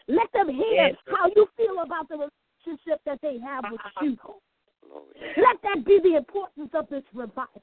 Let 0.07 0.31
them 0.33 0.49
hear 0.49 0.73
Yes. 0.73 0.95
how 1.07 1.29
you 1.35 1.47
feel 1.57 1.81
about 1.81 2.07
the 2.09 2.29
relationship 2.65 3.01
that 3.05 3.19
they 3.21 3.37
have 3.39 3.65
with 3.69 3.81
ah, 3.83 4.03
you. 4.03 4.17
Let 5.37 5.61
that 5.63 5.85
be 5.85 5.99
the 6.01 6.15
importance 6.15 6.71
of 6.73 6.87
this 6.89 7.03
revival. 7.13 7.61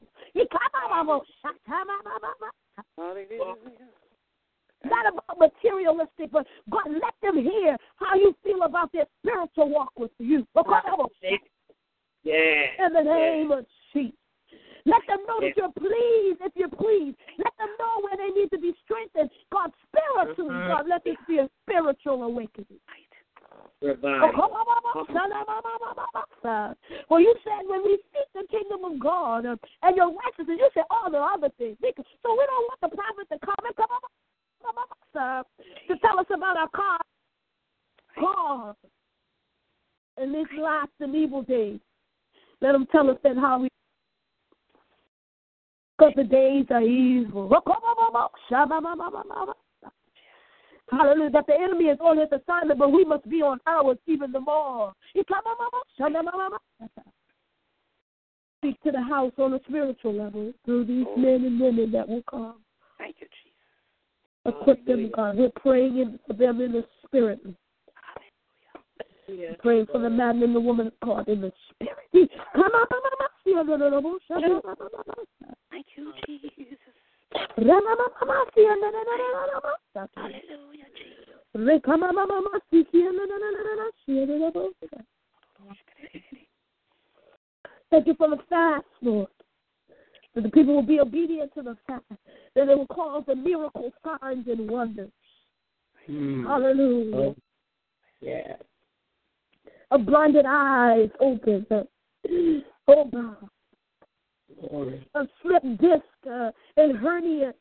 Not 4.85 5.07
about 5.07 5.39
materialistic, 5.39 6.31
but 6.31 6.47
God, 6.71 6.83
let 6.89 7.15
them 7.23 7.43
hear 7.43 7.79
how 7.97 8.17
you 8.17 8.35
feel 8.45 8.63
about 8.65 8.93
their 8.93 9.07
spiritual 9.21 9.71
walk 9.71 9.93
with 9.99 10.11
you. 10.19 10.47
Yeah. 10.55 10.63
The 12.95 13.03
name 13.03 13.51
of 13.51 13.67
Jesus. 13.93 14.15
Let 14.87 15.03
them 15.09 15.19
know 15.27 15.41
that 15.41 15.57
you're 15.57 15.73
pleased 15.73 16.41
if 16.45 16.53
you're 16.55 16.69
pleased. 16.69 17.17
Let 17.39 17.53
them 17.59 17.69
know 17.79 18.05
where 18.05 18.17
they 18.17 18.31
need 18.39 18.51
to 18.51 18.59
be 18.59 18.73
strengthened. 18.85 19.31
God, 19.51 19.73
spiritually, 19.89 20.55
uh-huh. 20.55 20.69
God, 20.69 20.89
let 20.89 21.03
this 21.03 21.17
be 21.27 21.39
a 21.39 21.49
spiritual 21.65 22.23
awakening. 22.23 22.79
Revive. 23.81 24.31
Well, 27.11 27.21
you 27.21 27.35
said 27.43 27.67
when 27.67 27.83
we 27.83 27.99
seek 28.13 28.29
the 28.35 28.47
kingdom 28.51 28.85
of 28.85 29.01
God 29.01 29.47
uh, 29.47 29.57
and 29.83 29.97
your 29.97 30.13
righteousness, 30.13 30.59
you 30.61 30.71
said 30.75 30.85
all 30.91 31.11
the 31.11 31.19
other 31.19 31.51
things. 31.59 31.77
So 31.81 32.33
we 32.33 32.45
don't 32.47 32.69
want 32.69 32.81
the 32.81 32.89
prophet 32.89 33.27
to 33.33 33.39
come 33.45 33.65
and 33.65 33.77
come 33.77 33.91
up, 33.91 34.11
come 34.63 34.79
up, 34.79 34.99
sir, 35.13 35.43
to 35.89 36.01
tell 36.01 36.21
us 36.21 36.27
about 36.33 36.57
our 36.57 36.69
car, 36.69 36.99
car 38.21 38.77
in 40.23 40.33
these 40.33 40.47
last 40.61 40.93
and 41.01 41.15
evil 41.17 41.43
days. 41.43 41.81
Let 42.61 42.73
them 42.73 42.87
tell 42.93 43.11
us 43.11 43.19
then 43.23 43.37
how 43.37 43.61
we. 43.61 43.69
Because 45.99 46.15
the 46.81 46.87
evil. 46.87 47.49
Hallelujah. 50.91 51.31
That 51.31 51.47
the 51.47 51.55
enemy 51.55 51.85
is 51.85 51.99
on 52.01 52.19
his 52.19 52.29
assignment, 52.33 52.79
but 52.79 52.93
we 52.93 53.05
must 53.05 53.29
be 53.29 53.43
on 53.43 53.59
ours 53.67 53.99
even 54.07 54.33
the 54.33 54.41
more. 54.41 54.93
Speak 58.59 58.81
to 58.83 58.93
the 58.93 59.03
house 59.03 59.33
on 59.39 59.55
a 59.55 59.61
spiritual 59.69 60.15
level 60.15 60.53
through 60.65 60.85
these 60.87 61.07
oh. 61.09 61.17
men 61.17 61.45
and 61.45 61.61
women 61.61 61.93
that 61.93 62.09
will 62.09 62.23
come. 62.31 62.57
Thank 62.99 63.17
you, 63.21 63.27
Jesus. 63.27 64.61
Equip 64.61 64.87
them, 64.87 65.11
God. 65.15 65.37
We're 65.37 65.51
praying 65.57 66.19
for 66.27 66.33
them 66.35 66.61
in 66.61 66.73
the 66.73 66.85
spirit. 67.07 67.41
Yes. 69.27 69.57
Praying 69.61 69.87
for 69.91 70.01
the 70.01 70.11
man 70.11 70.43
and 70.43 70.55
the 70.55 70.61
woman 70.61 70.89
of 70.89 70.93
God 71.03 71.29
in 71.29 71.41
the 71.41 71.53
spirit. 71.71 71.97
Thank 72.13 72.29
you, 72.29 72.29
Jesus. 72.29 72.41
Hallelujah, 80.17 80.91
Jesus. 80.97 81.35
Thank 87.91 88.07
you 88.09 88.15
for 88.15 88.29
the 88.29 88.39
fast, 88.49 88.85
Lord. 89.03 89.29
That 90.35 90.43
the 90.43 90.51
people 90.51 90.75
will 90.75 90.83
be 90.83 90.99
obedient 90.99 91.55
to 91.55 91.63
the 91.63 91.77
fast. 91.87 92.03
That 92.57 92.67
they 92.67 92.75
will 92.75 92.89
cause 92.89 93.23
the 93.29 93.37
miracle 93.37 93.93
signs 94.03 94.49
and 94.49 94.69
wonders. 94.69 95.13
Mm. 96.11 96.45
Hallelujah. 96.47 97.17
Oh, 97.17 97.37
yeah. 98.21 98.57
Of 99.93 100.07
blinded 100.07 100.45
eyes 100.47 101.11
open. 101.21 101.67
Oh 101.71 103.05
God. 103.13 103.49
Glory. 104.69 105.07
A 105.15 105.25
slipped 105.43 105.81
disc 105.81 106.05
uh, 106.31 106.51
and 106.77 106.97
hernia 106.99 107.55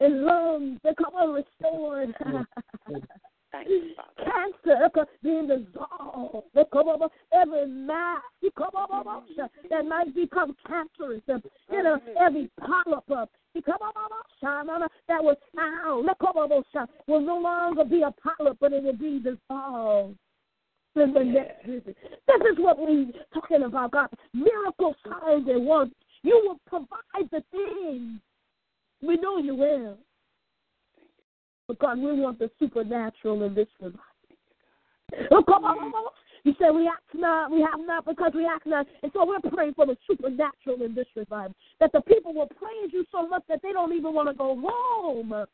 and 0.00 0.22
lungs 0.22 0.78
that 0.84 0.96
come 0.96 1.14
on 1.14 1.34
restored. 1.34 2.14
Thank 3.52 3.68
you, 3.68 3.90
Father. 3.96 4.30
Cancer 4.64 5.06
being 5.22 5.48
dissolved. 5.48 6.46
They 6.54 6.62
come 6.72 6.88
over 6.88 7.08
every 7.32 7.66
mass 7.66 8.22
you 8.40 8.50
come 8.56 8.70
over 8.74 9.20
that 9.70 9.84
might 9.86 10.14
become 10.14 10.56
cancerous. 10.66 11.22
Uh, 11.28 11.38
you 11.70 11.82
know, 11.82 11.98
every 12.20 12.50
polyp 12.60 13.04
uh, 13.10 13.26
you 13.54 13.62
come 13.62 13.78
over 13.82 14.88
that 15.08 15.22
was 15.22 15.36
found. 15.54 16.06
Let 16.06 16.18
come 16.18 16.36
over 16.36 16.62
will 17.06 17.20
no 17.20 17.38
longer 17.38 17.84
be 17.84 18.02
a 18.02 18.12
polyp, 18.12 18.58
but 18.60 18.72
it 18.72 18.82
will 18.82 18.96
be 18.96 19.20
dissolved. 19.20 20.16
In 20.96 21.12
the 21.12 21.22
next 21.22 21.64
visit. 21.66 21.96
This 22.26 22.40
is 22.52 22.58
what 22.58 22.76
we're 22.76 23.06
talking 23.32 23.62
about, 23.62 23.92
God. 23.92 24.08
Miracle 24.34 24.96
signs 25.04 25.46
and 25.48 25.64
wonders. 25.64 25.94
You 26.22 26.42
will 26.46 26.60
provide 26.66 27.30
the 27.30 27.42
things. 27.50 28.20
We 29.02 29.16
know 29.16 29.38
you 29.38 29.54
will. 29.54 29.96
But 31.66 31.78
God, 31.78 31.98
we 31.98 32.20
want 32.20 32.38
the 32.38 32.50
supernatural 32.58 33.44
in 33.44 33.54
this 33.54 33.68
revival. 33.80 34.00
Oh, 35.30 35.42
come 35.42 35.64
on. 35.64 35.92
You 36.44 36.54
said 36.58 36.70
we 36.70 36.88
ask 36.88 37.02
not, 37.14 37.50
we 37.50 37.60
have 37.60 37.80
not 37.80 38.06
because 38.06 38.32
we 38.34 38.46
ask 38.46 38.64
not. 38.64 38.86
And 39.02 39.12
so 39.12 39.26
we're 39.26 39.50
praying 39.50 39.74
for 39.74 39.86
the 39.86 39.96
supernatural 40.06 40.82
in 40.82 40.94
this 40.94 41.06
revival. 41.14 41.54
That 41.80 41.92
the 41.92 42.00
people 42.02 42.32
will 42.32 42.48
praise 42.48 42.90
you 42.92 43.04
so 43.12 43.26
much 43.26 43.42
that 43.48 43.60
they 43.62 43.72
don't 43.72 43.92
even 43.92 44.14
want 44.14 44.28
to 44.28 44.34
go 44.34 44.58
home. 44.62 45.46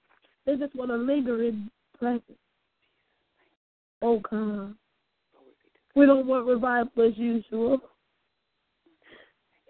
They 0.47 0.57
just 0.57 0.75
want 0.77 0.91
to 0.91 0.97
linger 0.97 1.43
in 1.43 1.71
presence. 1.99 2.23
Oh 4.03 4.21
God. 4.31 4.75
We 5.95 6.07
don't 6.07 6.27
want 6.27 6.47
revival 6.47 7.07
as 7.07 7.17
usual. 7.17 7.81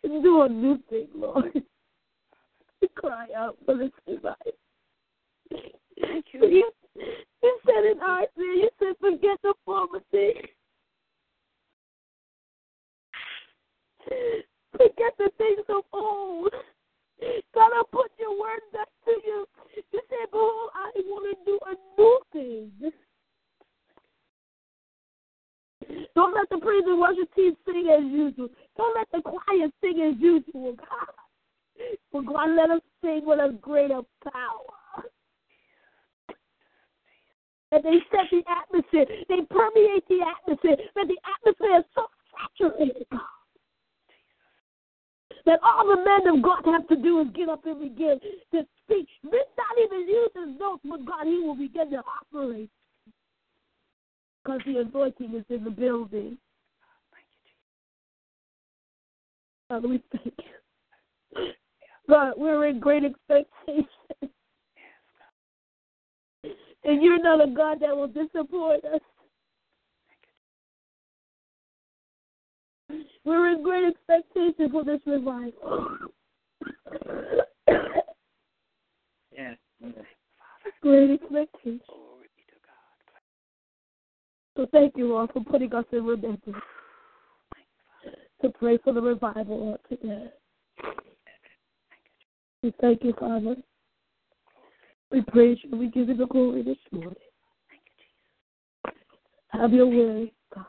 Do 0.07 0.43
a 0.43 0.49
new 0.49 0.79
thing, 0.89 1.09
Lord. 1.15 1.53
We 2.81 2.89
cry 2.97 3.27
out 3.37 3.57
for 3.65 3.77
this 3.77 3.91
revival. 4.07 4.37
Thank 6.01 6.27
you. 6.33 6.47
You, 6.47 6.71
you 7.43 7.59
said 7.67 7.85
in 7.85 8.01
Isaiah, 8.01 8.29
you 8.39 8.71
said 8.79 8.95
forget 9.01 9.39
the 9.43 9.55
former 9.65 10.01
things. 10.11 10.47
Forget 14.73 15.13
the 15.19 15.31
things 15.39 15.65
of 15.69 15.83
old. 15.93 16.53
God, 17.55 17.71
I 17.73 17.83
put 17.91 18.11
your 18.21 18.39
word 18.39 18.61
back 18.73 18.89
to 19.07 19.13
you. 19.25 19.47
You 19.75 19.83
said, 19.93 20.31
Behold, 20.31 20.71
I 20.75 20.91
want 21.07 21.37
to 21.37 21.45
do 21.45 21.59
a 21.67 21.75
new 21.99 22.21
thing. 22.33 22.93
Don't 26.15 26.35
let 26.35 26.49
the 26.51 26.59
praise 26.59 26.83
and 26.87 27.01
worship 27.01 27.33
team 27.35 27.57
sing 27.67 27.89
as 27.89 28.05
usual. 28.05 28.49
Don't 28.77 28.97
let 28.97 29.09
the 29.13 29.23
choir 29.23 29.69
sing 29.81 30.03
as 30.03 30.21
usual, 30.21 30.75
God. 30.75 31.15
But 32.13 32.27
God, 32.27 32.51
let 32.57 32.71
us 32.71 32.81
sing 33.03 33.23
with 33.25 33.39
a 33.39 33.53
greater 33.61 34.01
power. 34.25 35.05
And 37.73 37.85
they 37.85 37.99
set 38.11 38.31
the 38.31 38.43
atmosphere. 38.49 39.07
They 39.29 39.43
permeate 39.51 40.07
the 40.09 40.21
atmosphere. 40.25 40.77
That 40.95 41.09
the 41.09 41.19
atmosphere 41.27 41.79
is 41.79 41.85
so 41.95 42.07
saturated, 42.59 43.07
God. 43.11 43.21
That 45.45 45.61
all 45.63 45.87
the 45.87 46.03
men 46.03 46.35
of 46.35 46.43
God 46.43 46.65
have 46.65 46.89
to 46.89 46.97
do 46.97 47.21
is 47.21 47.29
get 47.35 47.49
up 47.49 47.65
and 47.67 47.81
begin 47.81 48.19
to 48.53 48.67
speak. 48.83 49.09
This 49.23 49.47
not 49.57 49.79
even 49.85 50.09
use 50.09 50.31
his 50.35 50.59
notes, 50.59 50.83
but 50.85 51.05
God, 51.05 51.27
he 51.27 51.39
will 51.39 51.55
begin 51.55 51.91
to 51.91 52.03
operate. 52.03 52.71
Because 54.47 54.61
the 54.65 54.79
anointing 54.79 55.35
is 55.35 55.45
in 55.49 55.65
the 55.65 55.71
building. 55.71 56.39
Father, 59.69 59.89
we 59.89 60.01
thank 60.13 60.35
you. 60.39 61.47
God, 62.09 62.35
we're 62.37 62.67
in 62.67 62.79
great 62.79 63.03
expectation. 63.03 63.89
And 66.85 67.03
you're 67.03 67.21
not 67.21 67.43
a 67.43 67.51
God 67.51 67.81
that 67.81 67.97
will 67.97 68.07
disappoint 68.07 68.85
us. 68.85 69.01
We're 73.25 73.49
in 73.53 73.65
great 73.65 73.89
expectation 73.89 74.71
for 74.71 74.85
this 74.85 75.01
revival. 75.05 75.99
Yes. 79.37 79.57
Great 80.83 81.11
expectation. 81.11 81.81
Glory 81.89 82.29
be 82.37 82.45
to 82.47 82.55
God. 82.65 83.17
So 84.57 84.67
thank 84.73 84.95
you, 84.97 85.09
Lord, 85.09 85.31
for 85.33 85.45
putting 85.45 85.73
us 85.75 85.85
in 85.93 86.05
remembrance 86.05 86.57
to 88.43 88.49
pray 88.51 88.79
for 88.83 88.95
the 88.95 89.03
revival 89.03 89.73
on 89.73 89.99
today. 89.99 90.31
We 92.63 92.73
thank 92.81 93.05
you, 93.05 93.13
Father. 93.19 93.57
We 95.11 95.21
praise 95.23 95.59
you. 95.63 95.77
We 95.77 95.89
give 95.89 96.09
you 96.09 96.17
the 96.17 96.27
glory 96.27 96.63
this 96.63 96.79
morning. 96.91 97.15
Have 99.49 99.73
your 99.73 99.87
way, 99.87 100.33
God. 100.55 100.65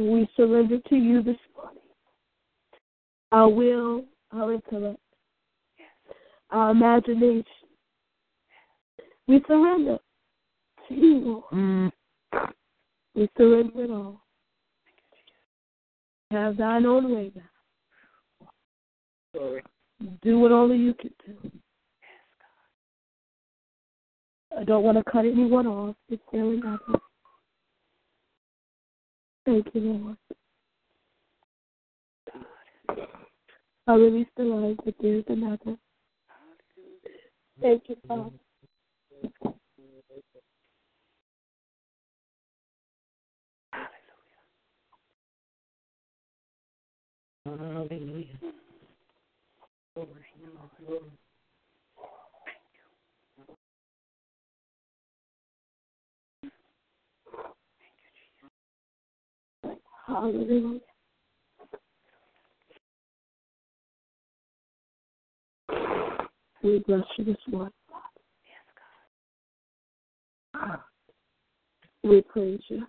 We 0.00 0.28
surrender 0.36 0.78
to 0.88 0.96
you 0.96 1.22
this 1.22 1.36
morning. 1.56 1.82
Our 3.32 3.48
will, 3.48 4.04
our 4.32 4.52
intellect, 4.52 4.98
our 6.50 6.70
imagination. 6.72 7.44
We 9.26 9.42
surrender 9.46 9.98
to 10.88 10.94
you, 10.94 11.18
Lord. 11.18 11.44
Mm. 11.52 11.92
We 13.14 13.28
surrender 13.36 13.84
it 13.84 13.90
all. 13.90 14.20
Have 16.30 16.56
thine 16.56 16.84
own 16.84 17.14
way 17.14 17.30
now. 17.34 17.42
Glory. 19.32 19.62
Do 20.22 20.40
what 20.40 20.52
only 20.52 20.76
you 20.76 20.94
can 20.94 21.10
do. 21.24 21.50
I 24.58 24.64
don't 24.64 24.82
want 24.82 24.98
to 24.98 25.04
cut 25.10 25.24
anyone 25.24 25.66
off. 25.66 25.96
It's 26.08 26.22
really 26.32 26.58
not. 26.58 26.80
Thank 29.44 29.66
you, 29.74 29.80
Lord. 29.80 30.16
I 33.86 33.94
release 33.94 34.26
the 34.36 34.44
line, 34.44 34.76
but 34.84 34.94
there's 35.00 35.24
another. 35.28 35.76
Thank 37.60 37.84
you, 37.88 37.96
Father. 38.08 38.30
Hallelujah. 47.46 48.24
Glory. 49.94 50.08
Glory. 50.86 51.02
Hallelujah. 60.06 60.80
We 66.62 66.78
bless 66.86 67.04
you 67.18 67.24
this 67.26 67.36
morning. 67.48 67.72
God. 67.90 68.00
Yes, 68.46 68.64
God. 70.54 70.78
We 72.02 72.22
praise 72.22 72.60
you. 72.68 72.86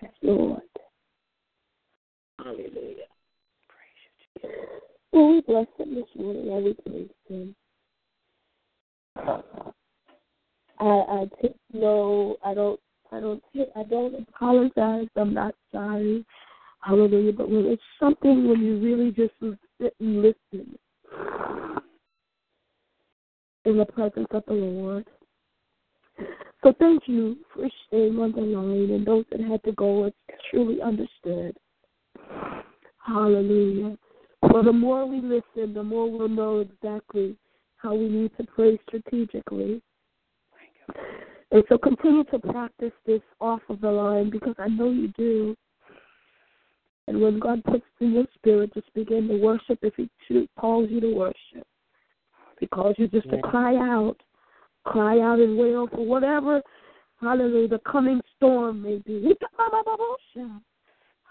Yes, 0.00 0.12
Lord. 0.22 0.62
Hallelujah. 2.38 3.04
Well, 5.12 5.22
oh, 5.24 5.32
we 5.32 5.40
bless 5.42 5.66
him 5.78 5.94
this 5.94 6.04
morning 6.16 6.48
and 6.52 6.64
we 6.64 6.74
praise 6.74 7.08
him. 7.28 7.54
I 10.78 10.84
I 10.84 11.26
take 11.40 11.54
no 11.72 12.36
I 12.44 12.54
don't 12.54 12.80
I 13.12 13.20
don't 13.20 13.42
take 13.54 13.68
I 13.76 13.82
don't 13.84 14.26
apologize. 14.28 15.06
I'm 15.16 15.34
not 15.34 15.54
sorry. 15.70 16.24
Hallelujah. 16.80 17.32
But 17.32 17.50
when 17.50 17.66
it's 17.66 17.82
something 18.00 18.48
when 18.48 18.60
you 18.60 18.80
really 18.80 19.12
just 19.12 19.34
sit 19.80 19.94
and 20.00 20.22
listen 20.22 20.78
in 23.64 23.78
the 23.78 23.84
presence 23.84 24.28
of 24.30 24.44
the 24.46 24.54
Lord. 24.54 25.06
So 26.62 26.72
thank 26.78 27.02
you 27.06 27.36
for 27.52 27.68
staying 27.88 28.18
on 28.18 28.32
the 28.32 28.40
line 28.40 28.90
and 28.90 29.04
those 29.04 29.24
that 29.32 29.40
had 29.40 29.62
to 29.64 29.72
go 29.72 30.04
it's 30.04 30.16
truly 30.50 30.80
understood. 30.80 31.56
Hallelujah. 33.04 33.96
Well, 34.42 34.62
the 34.62 34.72
more 34.72 35.06
we 35.06 35.20
listen, 35.20 35.74
the 35.74 35.82
more 35.82 36.10
we'll 36.10 36.28
know 36.28 36.60
exactly 36.60 37.36
how 37.76 37.94
we 37.94 38.08
need 38.08 38.30
to 38.36 38.44
pray 38.44 38.78
strategically. 38.86 39.82
And 41.50 41.64
so 41.68 41.78
continue 41.78 42.24
to 42.24 42.38
practice 42.38 42.92
this 43.06 43.20
off 43.40 43.60
of 43.68 43.80
the 43.80 43.90
line 43.90 44.30
because 44.30 44.54
I 44.58 44.68
know 44.68 44.90
you 44.90 45.08
do. 45.16 45.56
And 47.08 47.20
when 47.20 47.40
God 47.40 47.64
puts 47.64 47.84
in 48.00 48.12
your 48.12 48.26
spirit, 48.36 48.72
just 48.72 48.92
begin 48.94 49.26
to 49.28 49.36
worship 49.36 49.80
if 49.82 49.94
He 49.96 50.48
calls 50.58 50.88
you 50.90 51.00
to 51.00 51.12
worship. 51.12 51.66
If 52.52 52.60
He 52.60 52.66
calls 52.68 52.94
you 52.98 53.08
just 53.08 53.28
to 53.30 53.40
cry 53.42 53.74
out, 53.74 54.16
cry 54.84 55.20
out 55.20 55.38
and 55.38 55.56
wail 55.58 55.88
for 55.88 56.04
whatever, 56.04 56.60
hallelujah, 57.20 57.68
the 57.68 57.80
coming 57.90 58.20
storm 58.36 58.82
may 58.82 58.98
be. 58.98 59.34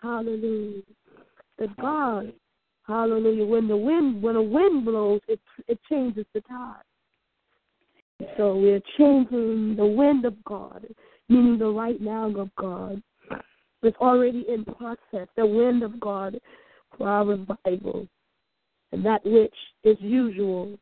Hallelujah. 0.02 0.82
That 1.60 1.78
God, 1.78 2.34
hallelujah, 2.88 3.46
when 3.46 3.68
the 3.68 3.78
wind 3.78 4.24
when 4.24 4.36
a 4.36 4.42
wind 4.42 4.86
blows, 4.86 5.22
it 5.28 5.40
it 5.68 5.80
changes 5.90 6.26
the 6.34 6.42
tide. 6.42 6.82
So 8.38 8.56
we're 8.56 8.82
changing 8.98 9.76
the 9.76 9.86
wind 9.86 10.26
of 10.26 10.44
God, 10.44 10.86
meaning 11.30 11.58
the 11.58 11.70
right 11.70 12.00
now 12.00 12.30
of 12.36 12.50
God. 12.56 13.02
It's 13.84 13.98
already 13.98 14.46
in 14.48 14.64
process, 14.64 15.28
the 15.36 15.46
wind 15.46 15.82
of 15.82 16.00
God 16.00 16.40
for 16.98 17.08
our 17.08 17.26
revival. 17.26 18.08
And 18.92 19.06
that 19.06 19.22
which 19.26 19.56
is 19.84 19.98
usual 20.00 20.78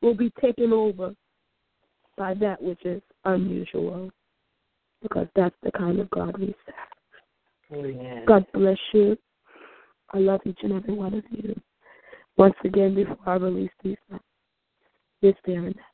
will 0.00 0.14
be 0.14 0.32
taken 0.40 0.72
over 0.72 1.14
by 2.16 2.34
that 2.34 2.62
which 2.62 2.84
is 2.84 3.02
unusual. 3.24 4.10
Because 5.02 5.28
that's 5.36 5.54
the 5.62 5.70
kind 5.72 6.00
of 6.00 6.10
God 6.10 6.36
we 6.38 6.54
serve. 6.66 6.74
God 8.26 8.44
bless 8.52 8.78
you. 8.92 9.16
I 10.12 10.18
love 10.18 10.40
each 10.44 10.58
and 10.62 10.72
every 10.72 10.94
one 10.94 11.14
of 11.14 11.22
you. 11.30 11.54
Once 12.36 12.54
again, 12.64 12.94
before 12.94 13.16
I 13.26 13.34
release 13.34 13.70
these 13.84 13.96
this 15.20 15.34
there 15.44 15.64
and 15.64 15.74
that. 15.74 15.87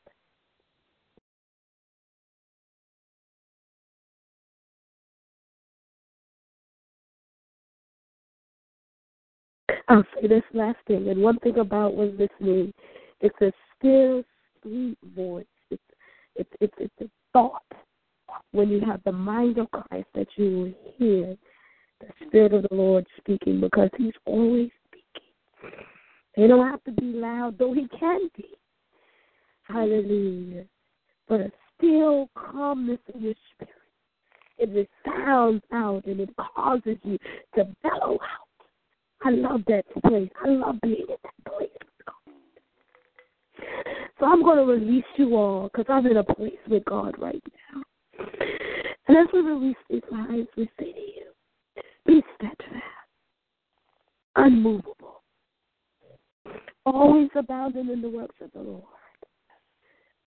I'll 9.87 10.03
say 10.15 10.27
this 10.27 10.43
last 10.53 10.77
thing, 10.87 11.09
and 11.09 11.21
one 11.21 11.39
thing 11.39 11.57
about 11.57 11.95
when 11.95 12.17
listening, 12.17 12.73
it's 13.21 13.35
a 13.41 13.51
still, 13.77 14.23
sweet 14.61 14.97
voice. 15.15 15.45
It's 15.69 15.81
it's 16.35 16.49
it's 16.59 16.73
it's 16.77 16.93
a 17.01 17.09
thought. 17.33 17.61
When 18.51 18.69
you 18.69 18.81
have 18.81 19.01
the 19.03 19.11
mind 19.11 19.57
of 19.57 19.69
Christ, 19.71 20.07
that 20.15 20.27
you 20.35 20.57
will 20.57 20.93
hear 20.97 21.37
the 22.01 22.27
Spirit 22.27 22.53
of 22.53 22.63
the 22.63 22.75
Lord 22.75 23.05
speaking, 23.17 23.61
because 23.61 23.89
He's 23.97 24.13
always 24.25 24.69
speaking. 24.87 25.79
He 26.35 26.47
don't 26.47 26.69
have 26.69 26.83
to 26.83 26.91
be 26.91 27.05
loud, 27.05 27.57
though 27.57 27.73
He 27.73 27.87
can 27.97 28.29
be. 28.35 28.45
Hallelujah. 29.63 30.65
But 31.27 31.41
a 31.41 31.51
still 31.77 32.29
calmness 32.35 32.99
in 33.13 33.21
your 33.21 33.33
spirit. 33.53 33.73
It 34.57 34.87
resounds 35.05 35.63
out 35.73 36.05
and 36.05 36.19
it 36.19 36.29
causes 36.37 36.97
you 37.03 37.17
to 37.55 37.67
bellow 37.83 38.13
out. 38.13 38.44
I 39.23 39.29
love 39.31 39.61
that 39.67 39.85
place. 40.03 40.29
I 40.43 40.49
love 40.49 40.75
being 40.81 41.05
in 41.07 41.15
that 41.23 41.53
place. 41.53 41.69
So 44.19 44.25
I'm 44.25 44.43
going 44.43 44.57
to 44.57 44.63
release 44.63 45.03
you 45.17 45.35
all 45.35 45.69
because 45.69 45.85
I'm 45.89 46.05
in 46.05 46.17
a 46.17 46.23
place 46.23 46.53
with 46.69 46.85
God 46.85 47.15
right 47.19 47.43
now. 47.73 47.83
And 49.07 49.17
as 49.17 49.27
we 49.33 49.39
release 49.41 49.75
these 49.89 50.01
lives, 50.11 50.47
we 50.57 50.69
say 50.79 50.91
to 50.93 50.99
you, 50.99 51.31
be 52.05 52.23
steadfast, 52.35 52.83
unmovable, 54.35 55.23
always 56.85 57.29
abounding 57.35 57.89
in 57.89 58.01
the 58.01 58.09
works 58.09 58.35
of 58.41 58.51
the 58.53 58.61
Lord 58.61 58.83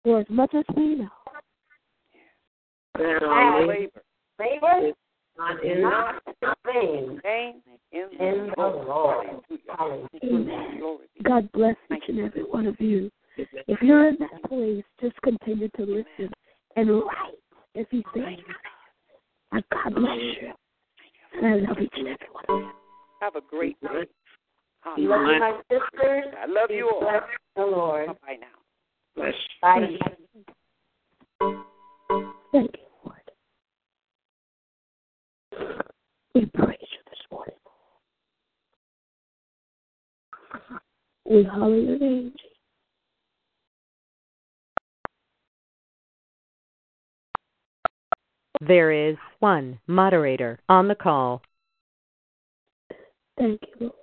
for 0.03 0.19
as 0.19 0.25
much 0.29 0.53
as 0.53 0.63
we 0.75 0.95
know. 0.95 1.09
That 2.95 3.23
our 3.23 3.65
labor, 3.65 4.03
labor 4.39 4.87
is 4.87 4.93
not 5.37 5.63
in 5.63 5.81
vain 6.65 7.19
pain 7.23 7.61
in, 7.91 8.09
in 8.19 8.51
the 8.55 8.83
Lord. 8.87 9.27
Amen. 10.23 10.81
God 11.23 11.51
bless 11.51 11.75
each 11.93 12.03
and 12.07 12.19
every 12.19 12.43
one 12.43 12.67
of 12.67 12.79
you. 12.79 13.11
If 13.37 13.81
you're 13.81 14.09
in 14.09 14.17
that 14.19 14.49
place, 14.49 14.83
just 15.01 15.19
continue 15.21 15.69
to 15.69 15.81
listen 15.81 16.31
and 16.75 16.89
write 16.89 17.39
if 17.75 17.87
He's 17.89 18.03
saying 18.13 18.43
God 19.51 19.95
bless 19.95 20.17
you. 20.19 20.53
And 21.35 21.45
I 21.45 21.67
love 21.67 21.77
each 21.79 21.93
and 21.95 22.07
every 22.07 22.27
one 22.31 22.45
of 22.49 22.59
you. 22.59 22.71
Have 23.21 23.35
a 23.35 23.41
great 23.41 23.77
night. 23.81 24.09
Love 24.85 24.97
you, 24.97 25.09
my 25.09 25.59
sisters. 25.69 26.25
I 26.39 26.45
love 26.45 26.69
you 26.69 26.89
all. 26.89 26.99
Bless 26.99 27.23
the 27.55 27.61
Lord. 27.63 28.07
Bye 28.07 28.37
now. 28.39 28.47
Bless. 29.15 29.33
Bye. 29.61 29.97
Thank 32.51 32.71
you, 32.73 32.82
We 36.35 36.45
praise 36.47 36.77
you 36.81 36.99
this 37.09 37.19
morning. 37.31 37.55
We 41.25 41.43
hallow 41.43 41.75
your 41.75 41.99
name, 41.99 42.31
Jesus. 42.31 42.49
There 48.61 48.91
is 48.91 49.15
one 49.39 49.79
moderator 49.87 50.59
on 50.69 50.87
the 50.87 50.95
call. 50.95 51.41
Thank 53.37 53.61
you, 53.61 53.73
Lord. 53.79 54.02